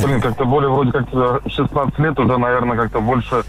блин, 0.04 0.22
как-то 0.22 0.46
более 0.46 0.70
вроде 0.70 0.92
как-то 0.92 1.42
16 1.48 2.00
лет 2.00 2.20
уже, 2.20 2.38
наверное, 2.38 2.78
как-то 2.78 3.00
больше 3.00 3.44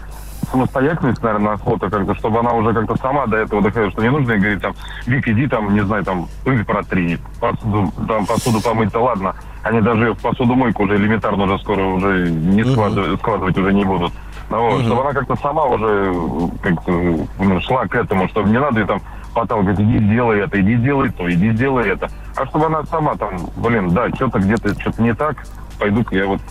самостоятельность, 0.51 1.21
наверное, 1.23 1.53
охота 1.53 1.89
как-то, 1.89 2.15
чтобы 2.15 2.39
она 2.39 2.53
уже 2.53 2.73
как-то 2.73 2.95
сама 2.97 3.25
до 3.27 3.37
этого 3.37 3.61
доходила, 3.61 3.91
что 3.91 4.01
не 4.01 4.09
нужно 4.09 4.33
ей 4.33 4.39
говорить 4.39 4.61
там, 4.61 4.73
Вик, 5.05 5.27
иди 5.27 5.47
там, 5.47 5.73
не 5.73 5.81
знаю, 5.81 6.03
там, 6.03 6.27
пыль 6.43 6.63
протри, 6.65 7.19
посуду, 7.39 7.91
там, 8.07 8.25
посуду 8.25 8.61
помыть-то 8.61 8.99
ладно. 8.99 9.35
Они 9.63 9.81
даже 9.81 10.13
в 10.13 10.21
посудомойку 10.21 10.83
уже 10.83 10.95
элементарно 10.95 11.43
уже 11.43 11.59
скоро 11.59 11.83
уже 11.83 12.31
не 12.31 12.63
складывать, 12.63 13.19
складывать 13.19 13.57
уже 13.57 13.73
не 13.73 13.83
будут. 13.83 14.13
Ну, 14.49 14.71
вот. 14.71 14.83
Чтобы 14.83 15.01
она 15.01 15.13
как-то 15.13 15.35
сама 15.35 15.65
уже 15.65 16.13
как-то 16.61 16.91
ну, 17.39 17.61
шла 17.61 17.85
к 17.85 17.95
этому, 17.95 18.27
чтобы 18.29 18.49
не 18.49 18.59
надо 18.59 18.79
ей 18.79 18.87
там 18.87 19.01
говорит, 19.35 19.79
иди 19.79 19.99
сделай 19.99 20.39
это, 20.41 20.59
иди 20.59 20.75
сделай 20.77 21.09
то, 21.11 21.31
иди 21.31 21.51
сделай 21.51 21.89
это. 21.89 22.09
а 22.35 22.45
чтобы 22.47 22.65
она 22.65 22.83
сама 22.83 23.15
там, 23.15 23.37
блин, 23.57 23.89
да, 23.91 24.09
что-то 24.09 24.39
где-то 24.39 24.79
что-то 24.79 25.01
не 25.01 25.13
так, 25.13 25.45
пойду-ка 25.79 26.15
я 26.15 26.25
вот 26.25 26.41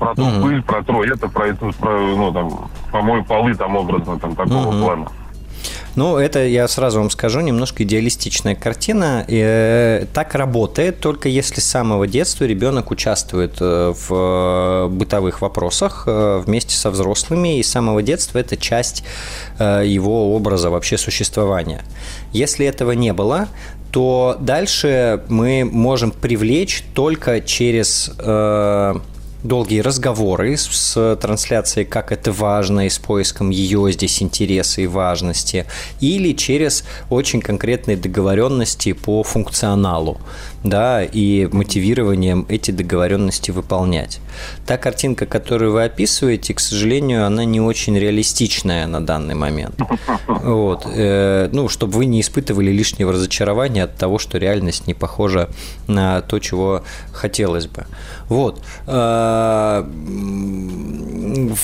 протру 0.00 0.24
угу. 0.24 0.42
пыль, 0.42 0.62
протру 0.62 1.02
это, 1.04 1.28
про 1.28 1.46
это, 1.48 1.70
про, 1.78 2.00
ну, 2.00 2.32
там, 2.32 2.70
помою 2.90 3.24
полы, 3.24 3.54
там, 3.54 3.76
образно, 3.76 4.18
там, 4.18 4.34
такого 4.34 4.68
угу. 4.68 4.82
плана. 4.82 5.08
Ну, 5.96 6.16
это, 6.16 6.46
я 6.46 6.68
сразу 6.68 7.00
вам 7.00 7.10
скажу, 7.10 7.40
немножко 7.40 7.82
идеалистичная 7.82 8.54
картина. 8.54 9.24
И, 9.26 9.42
э, 9.44 10.06
так 10.12 10.34
работает, 10.34 11.00
только 11.00 11.28
если 11.28 11.60
с 11.60 11.64
самого 11.64 12.06
детства 12.06 12.44
ребенок 12.44 12.90
участвует 12.90 13.56
э, 13.60 13.92
в 14.08 14.88
бытовых 14.88 15.42
вопросах 15.42 16.04
э, 16.06 16.42
вместе 16.46 16.76
со 16.76 16.90
взрослыми, 16.90 17.58
и 17.58 17.62
с 17.62 17.70
самого 17.70 18.02
детства 18.02 18.38
это 18.38 18.56
часть 18.56 19.04
его 19.58 20.34
образа 20.34 20.70
вообще 20.70 20.96
существования. 20.96 21.82
Если 22.32 22.66
этого 22.66 22.92
не 22.92 23.12
было, 23.12 23.48
то 23.90 24.36
дальше 24.40 25.22
мы 25.28 25.68
можем 25.70 26.12
привлечь 26.12 26.84
только 26.94 27.40
через 27.40 28.10
долгие 29.42 29.80
разговоры 29.80 30.56
с, 30.56 31.16
трансляцией, 31.20 31.86
как 31.86 32.12
это 32.12 32.32
важно, 32.32 32.86
и 32.86 32.88
с 32.88 32.98
поиском 32.98 33.50
ее 33.50 33.90
здесь 33.92 34.22
интереса 34.22 34.82
и 34.82 34.86
важности, 34.86 35.66
или 36.00 36.32
через 36.32 36.84
очень 37.08 37.40
конкретные 37.40 37.96
договоренности 37.96 38.92
по 38.92 39.22
функционалу 39.22 40.20
да, 40.64 41.02
и 41.02 41.48
мотивированием 41.50 42.44
эти 42.48 42.70
договоренности 42.70 43.50
выполнять. 43.50 44.20
Та 44.66 44.76
картинка, 44.76 45.26
которую 45.26 45.72
вы 45.72 45.84
описываете, 45.84 46.54
к 46.54 46.60
сожалению, 46.60 47.26
она 47.26 47.44
не 47.44 47.60
очень 47.60 47.98
реалистичная 47.98 48.86
на 48.86 49.04
данный 49.04 49.34
момент. 49.34 49.76
Вот. 50.26 50.86
Э, 50.86 51.48
ну, 51.52 51.68
чтобы 51.68 51.98
вы 51.98 52.06
не 52.06 52.20
испытывали 52.20 52.70
лишнего 52.70 53.12
разочарования 53.12 53.84
от 53.84 53.96
того, 53.96 54.18
что 54.18 54.38
реальность 54.38 54.86
не 54.86 54.94
похожа 54.94 55.50
на 55.86 56.22
то, 56.22 56.38
чего 56.38 56.82
хотелось 57.12 57.66
бы. 57.66 57.84
Вот. 58.28 58.62
Э, 58.86 59.84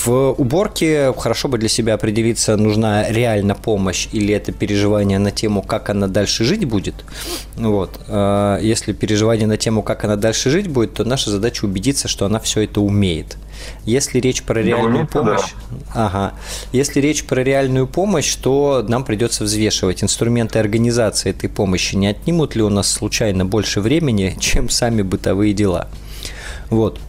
в 0.04 0.32
уборке 0.32 1.12
хорошо 1.16 1.48
бы 1.48 1.58
для 1.58 1.68
себя 1.68 1.94
определиться, 1.94 2.56
нужна 2.56 3.08
реально 3.10 3.54
помощь 3.54 4.08
или 4.12 4.34
это 4.34 4.52
переживание 4.52 5.18
на 5.18 5.30
тему, 5.30 5.62
как 5.62 5.90
она 5.90 6.06
дальше 6.06 6.44
жить 6.44 6.64
будет. 6.64 6.94
Вот. 7.56 7.98
Э, 8.08 8.58
если 8.62 8.85
если 8.86 9.00
переживание 9.00 9.48
на 9.48 9.56
тему, 9.56 9.82
как 9.82 10.04
она 10.04 10.14
дальше 10.14 10.48
жить 10.48 10.68
будет, 10.68 10.94
то 10.94 11.04
наша 11.04 11.30
задача 11.30 11.64
убедиться, 11.64 12.06
что 12.06 12.24
она 12.24 12.38
все 12.38 12.60
это 12.62 12.80
умеет. 12.80 13.36
Если 13.84 14.20
речь 14.20 14.44
про 14.44 14.62
реальную 14.62 15.08
да, 15.12 15.20
помощь, 15.20 15.54
да. 15.92 16.06
ага, 16.06 16.34
если 16.70 17.00
речь 17.00 17.24
про 17.24 17.42
реальную 17.42 17.88
помощь, 17.88 18.32
то 18.36 18.84
нам 18.86 19.04
придется 19.04 19.42
взвешивать 19.42 20.04
инструменты 20.04 20.60
организации 20.60 21.30
этой 21.30 21.48
помощи. 21.48 21.96
Не 21.96 22.06
отнимут 22.08 22.54
ли 22.54 22.62
у 22.62 22.68
нас 22.68 22.88
случайно 22.88 23.44
больше 23.44 23.80
времени, 23.80 24.36
чем 24.40 24.68
сами 24.68 25.02
бытовые 25.02 25.52
дела? 25.52 25.88
Вот. 26.70 27.00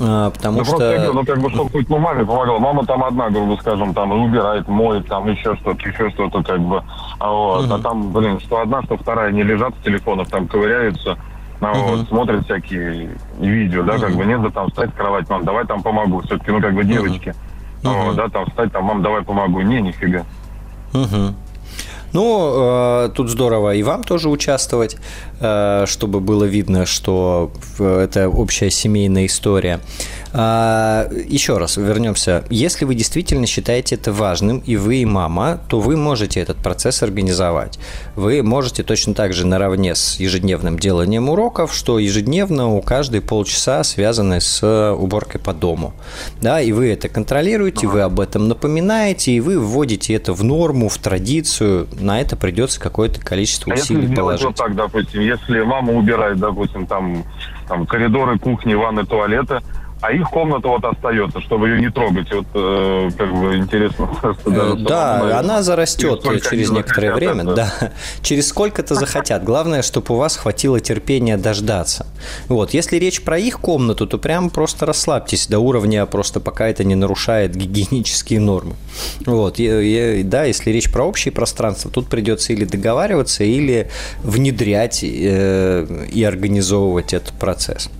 А, 0.00 0.30
потому 0.30 0.58
ну, 0.58 0.64
что... 0.64 0.76
Просто, 0.76 1.12
ну, 1.12 1.24
как 1.24 1.38
бы, 1.40 1.50
чтобы 1.50 1.70
хоть 1.70 1.88
ну, 1.88 1.98
маме 1.98 2.24
помогла. 2.24 2.58
Мама 2.58 2.86
там 2.86 3.04
одна, 3.04 3.30
грубо 3.30 3.56
скажем, 3.60 3.94
там 3.94 4.12
убирает, 4.12 4.68
моет, 4.68 5.06
там 5.06 5.28
еще 5.28 5.56
что-то, 5.56 5.88
еще 5.88 6.10
что-то, 6.10 6.42
как 6.42 6.60
бы. 6.60 6.82
А, 7.18 7.30
вот. 7.30 7.64
угу. 7.64 7.74
а 7.74 7.78
там, 7.78 8.12
блин, 8.12 8.40
что 8.40 8.60
одна, 8.60 8.82
что 8.84 8.96
вторая 8.96 9.32
не 9.32 9.42
лежат 9.42 9.74
в 9.74 9.82
телефонах, 9.82 10.28
там 10.28 10.46
ковыряются, 10.46 11.16
ну, 11.60 11.70
угу. 11.70 11.80
вот, 11.80 12.08
смотрят 12.08 12.44
всякие 12.44 13.10
видео, 13.38 13.82
да, 13.82 13.94
угу. 13.94 14.02
как 14.02 14.14
бы, 14.14 14.24
нет, 14.24 14.42
да, 14.42 14.50
там 14.50 14.68
встать 14.68 14.90
в 14.90 14.96
кровать, 14.96 15.28
мам, 15.28 15.44
давай 15.44 15.66
там 15.66 15.82
помогу. 15.82 16.20
Все-таки, 16.22 16.50
ну, 16.50 16.60
как 16.60 16.74
бы, 16.74 16.84
девочки. 16.84 17.34
Угу. 17.82 17.92
Вот, 17.92 18.16
да, 18.16 18.28
там 18.28 18.46
встать, 18.46 18.72
там, 18.72 18.84
мам, 18.84 19.02
давай 19.02 19.22
помогу. 19.22 19.60
Не, 19.62 19.80
нифига. 19.80 20.24
Угу. 20.94 21.34
Ну, 22.12 23.04
э, 23.06 23.10
тут 23.14 23.28
здорово 23.28 23.74
и 23.74 23.82
вам 23.82 24.04
тоже 24.04 24.28
участвовать, 24.28 24.96
э, 25.40 25.84
чтобы 25.86 26.20
было 26.20 26.44
видно, 26.44 26.86
что 26.86 27.50
это 27.78 28.28
общая 28.28 28.70
семейная 28.70 29.26
история. 29.26 29.80
А, 30.32 31.08
еще 31.10 31.58
раз 31.58 31.76
вернемся. 31.76 32.44
Если 32.50 32.84
вы 32.84 32.94
действительно 32.94 33.46
считаете 33.46 33.94
это 33.94 34.12
важным, 34.12 34.58
и 34.58 34.76
вы, 34.76 34.96
и 34.96 35.04
мама, 35.04 35.60
то 35.68 35.80
вы 35.80 35.96
можете 35.96 36.40
этот 36.40 36.58
процесс 36.58 37.02
организовать. 37.02 37.78
Вы 38.14 38.42
можете 38.42 38.82
точно 38.82 39.14
так 39.14 39.32
же 39.32 39.46
наравне 39.46 39.94
с 39.94 40.20
ежедневным 40.20 40.78
деланием 40.78 41.28
уроков, 41.28 41.74
что 41.74 41.98
ежедневно 41.98 42.68
у 42.68 42.82
каждой 42.82 43.20
полчаса 43.20 43.82
связаны 43.84 44.40
с 44.40 44.92
уборкой 44.94 45.40
по 45.40 45.54
дому. 45.54 45.94
Да, 46.40 46.60
и 46.60 46.72
вы 46.72 46.92
это 46.92 47.08
контролируете, 47.08 47.86
вы 47.86 48.02
об 48.02 48.20
этом 48.20 48.48
напоминаете, 48.48 49.32
и 49.32 49.40
вы 49.40 49.58
вводите 49.58 50.14
это 50.14 50.32
в 50.32 50.44
норму, 50.44 50.88
в 50.88 50.98
традицию. 50.98 51.88
На 51.98 52.20
это 52.20 52.36
придется 52.36 52.80
какое-то 52.80 53.20
количество 53.20 53.72
усилий 53.72 54.00
а 54.00 54.02
если 54.02 54.14
положить. 54.14 54.46
Вот 54.46 54.56
так, 54.56 54.74
допустим, 54.74 55.20
если 55.22 55.60
мама 55.62 55.92
убирает, 55.92 56.38
допустим, 56.38 56.86
там, 56.86 57.24
там 57.66 57.86
коридоры, 57.86 58.38
кухни, 58.38 58.74
ванны, 58.74 59.04
туалеты, 59.04 59.60
а 60.00 60.12
их 60.12 60.28
комната 60.30 60.68
вот 60.68 60.84
остается, 60.84 61.40
чтобы 61.40 61.68
ее 61.68 61.80
не 61.80 61.90
трогать. 61.90 62.32
Вот 62.32 62.46
э, 62.54 63.10
как 63.16 63.32
бы 63.32 63.56
интересно. 63.56 64.08
Э, 64.46 64.74
да, 64.78 65.38
она 65.38 65.62
зарастет 65.62 66.22
через 66.48 66.70
некоторое 66.70 67.14
время. 67.14 67.44
Да. 67.44 67.72
Через 68.22 68.48
сколько-то 68.48 68.94
захотят. 68.94 69.44
Главное, 69.44 69.82
чтобы 69.82 70.14
у 70.14 70.18
вас 70.18 70.36
хватило 70.36 70.80
терпения 70.80 71.36
дождаться. 71.36 72.06
Вот. 72.48 72.74
Если 72.74 72.96
речь 72.96 73.22
про 73.22 73.38
их 73.38 73.60
комнату, 73.60 74.06
то 74.06 74.18
прям 74.18 74.50
просто 74.50 74.86
расслабьтесь 74.86 75.46
до 75.48 75.58
уровня 75.58 76.06
просто 76.06 76.40
пока 76.40 76.68
это 76.68 76.84
не 76.84 76.94
нарушает 76.94 77.54
гигиенические 77.54 78.40
нормы. 78.40 78.74
Вот. 79.26 79.58
И, 79.58 80.20
и, 80.20 80.22
да, 80.22 80.44
если 80.44 80.70
речь 80.70 80.90
про 80.90 81.04
общее 81.04 81.32
пространство, 81.32 81.90
тут 81.90 82.08
придется 82.08 82.52
или 82.52 82.64
договариваться, 82.64 83.44
или 83.44 83.90
внедрять 84.22 85.02
э, 85.02 86.06
и 86.10 86.24
организовывать 86.24 87.12
этот 87.12 87.32
процесс. 87.34 87.90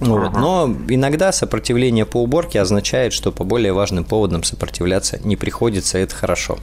Вот. 0.00 0.32
Но 0.32 0.74
иногда 0.88 1.32
сопротивление 1.32 2.06
по 2.06 2.22
уборке 2.22 2.60
означает, 2.60 3.12
что 3.12 3.32
по 3.32 3.44
более 3.44 3.72
важным 3.72 4.04
поводам 4.04 4.44
сопротивляться 4.44 5.18
не 5.24 5.36
приходится, 5.36 5.98
это 5.98 6.14
хорошо. 6.14 6.58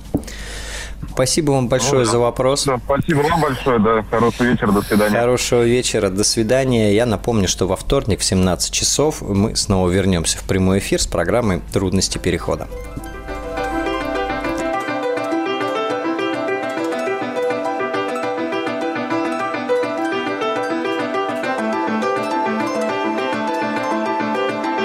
Спасибо 1.11 1.51
вам 1.51 1.67
большое 1.67 2.05
ну, 2.05 2.11
за 2.11 2.19
вопрос. 2.19 2.65
Да, 2.65 2.79
спасибо 2.83 3.19
вам 3.21 3.41
большое, 3.41 3.79
да. 3.79 4.03
Хорошего 4.09 4.47
вечера, 4.47 4.71
до 4.71 4.81
свидания. 4.81 5.19
Хорошего 5.19 5.63
вечера, 5.63 6.09
до 6.09 6.23
свидания. 6.23 6.93
Я 6.93 7.05
напомню, 7.05 7.47
что 7.47 7.67
во 7.67 7.75
вторник 7.75 8.19
в 8.19 8.23
17 8.23 8.71
часов 8.71 9.21
мы 9.21 9.55
снова 9.55 9.89
вернемся 9.89 10.37
в 10.37 10.43
прямой 10.43 10.79
эфир 10.79 11.01
с 11.01 11.07
программой 11.07 11.61
«Трудности 11.71 12.17
перехода». 12.17 12.67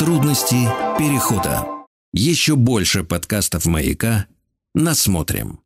Трудности 0.05 0.68
перехода. 0.98 1.66
Еще 2.12 2.57
больше 2.57 3.05
подкастов 3.05 3.64
«Маяка» 3.64 4.26
насмотрим. 4.74 5.61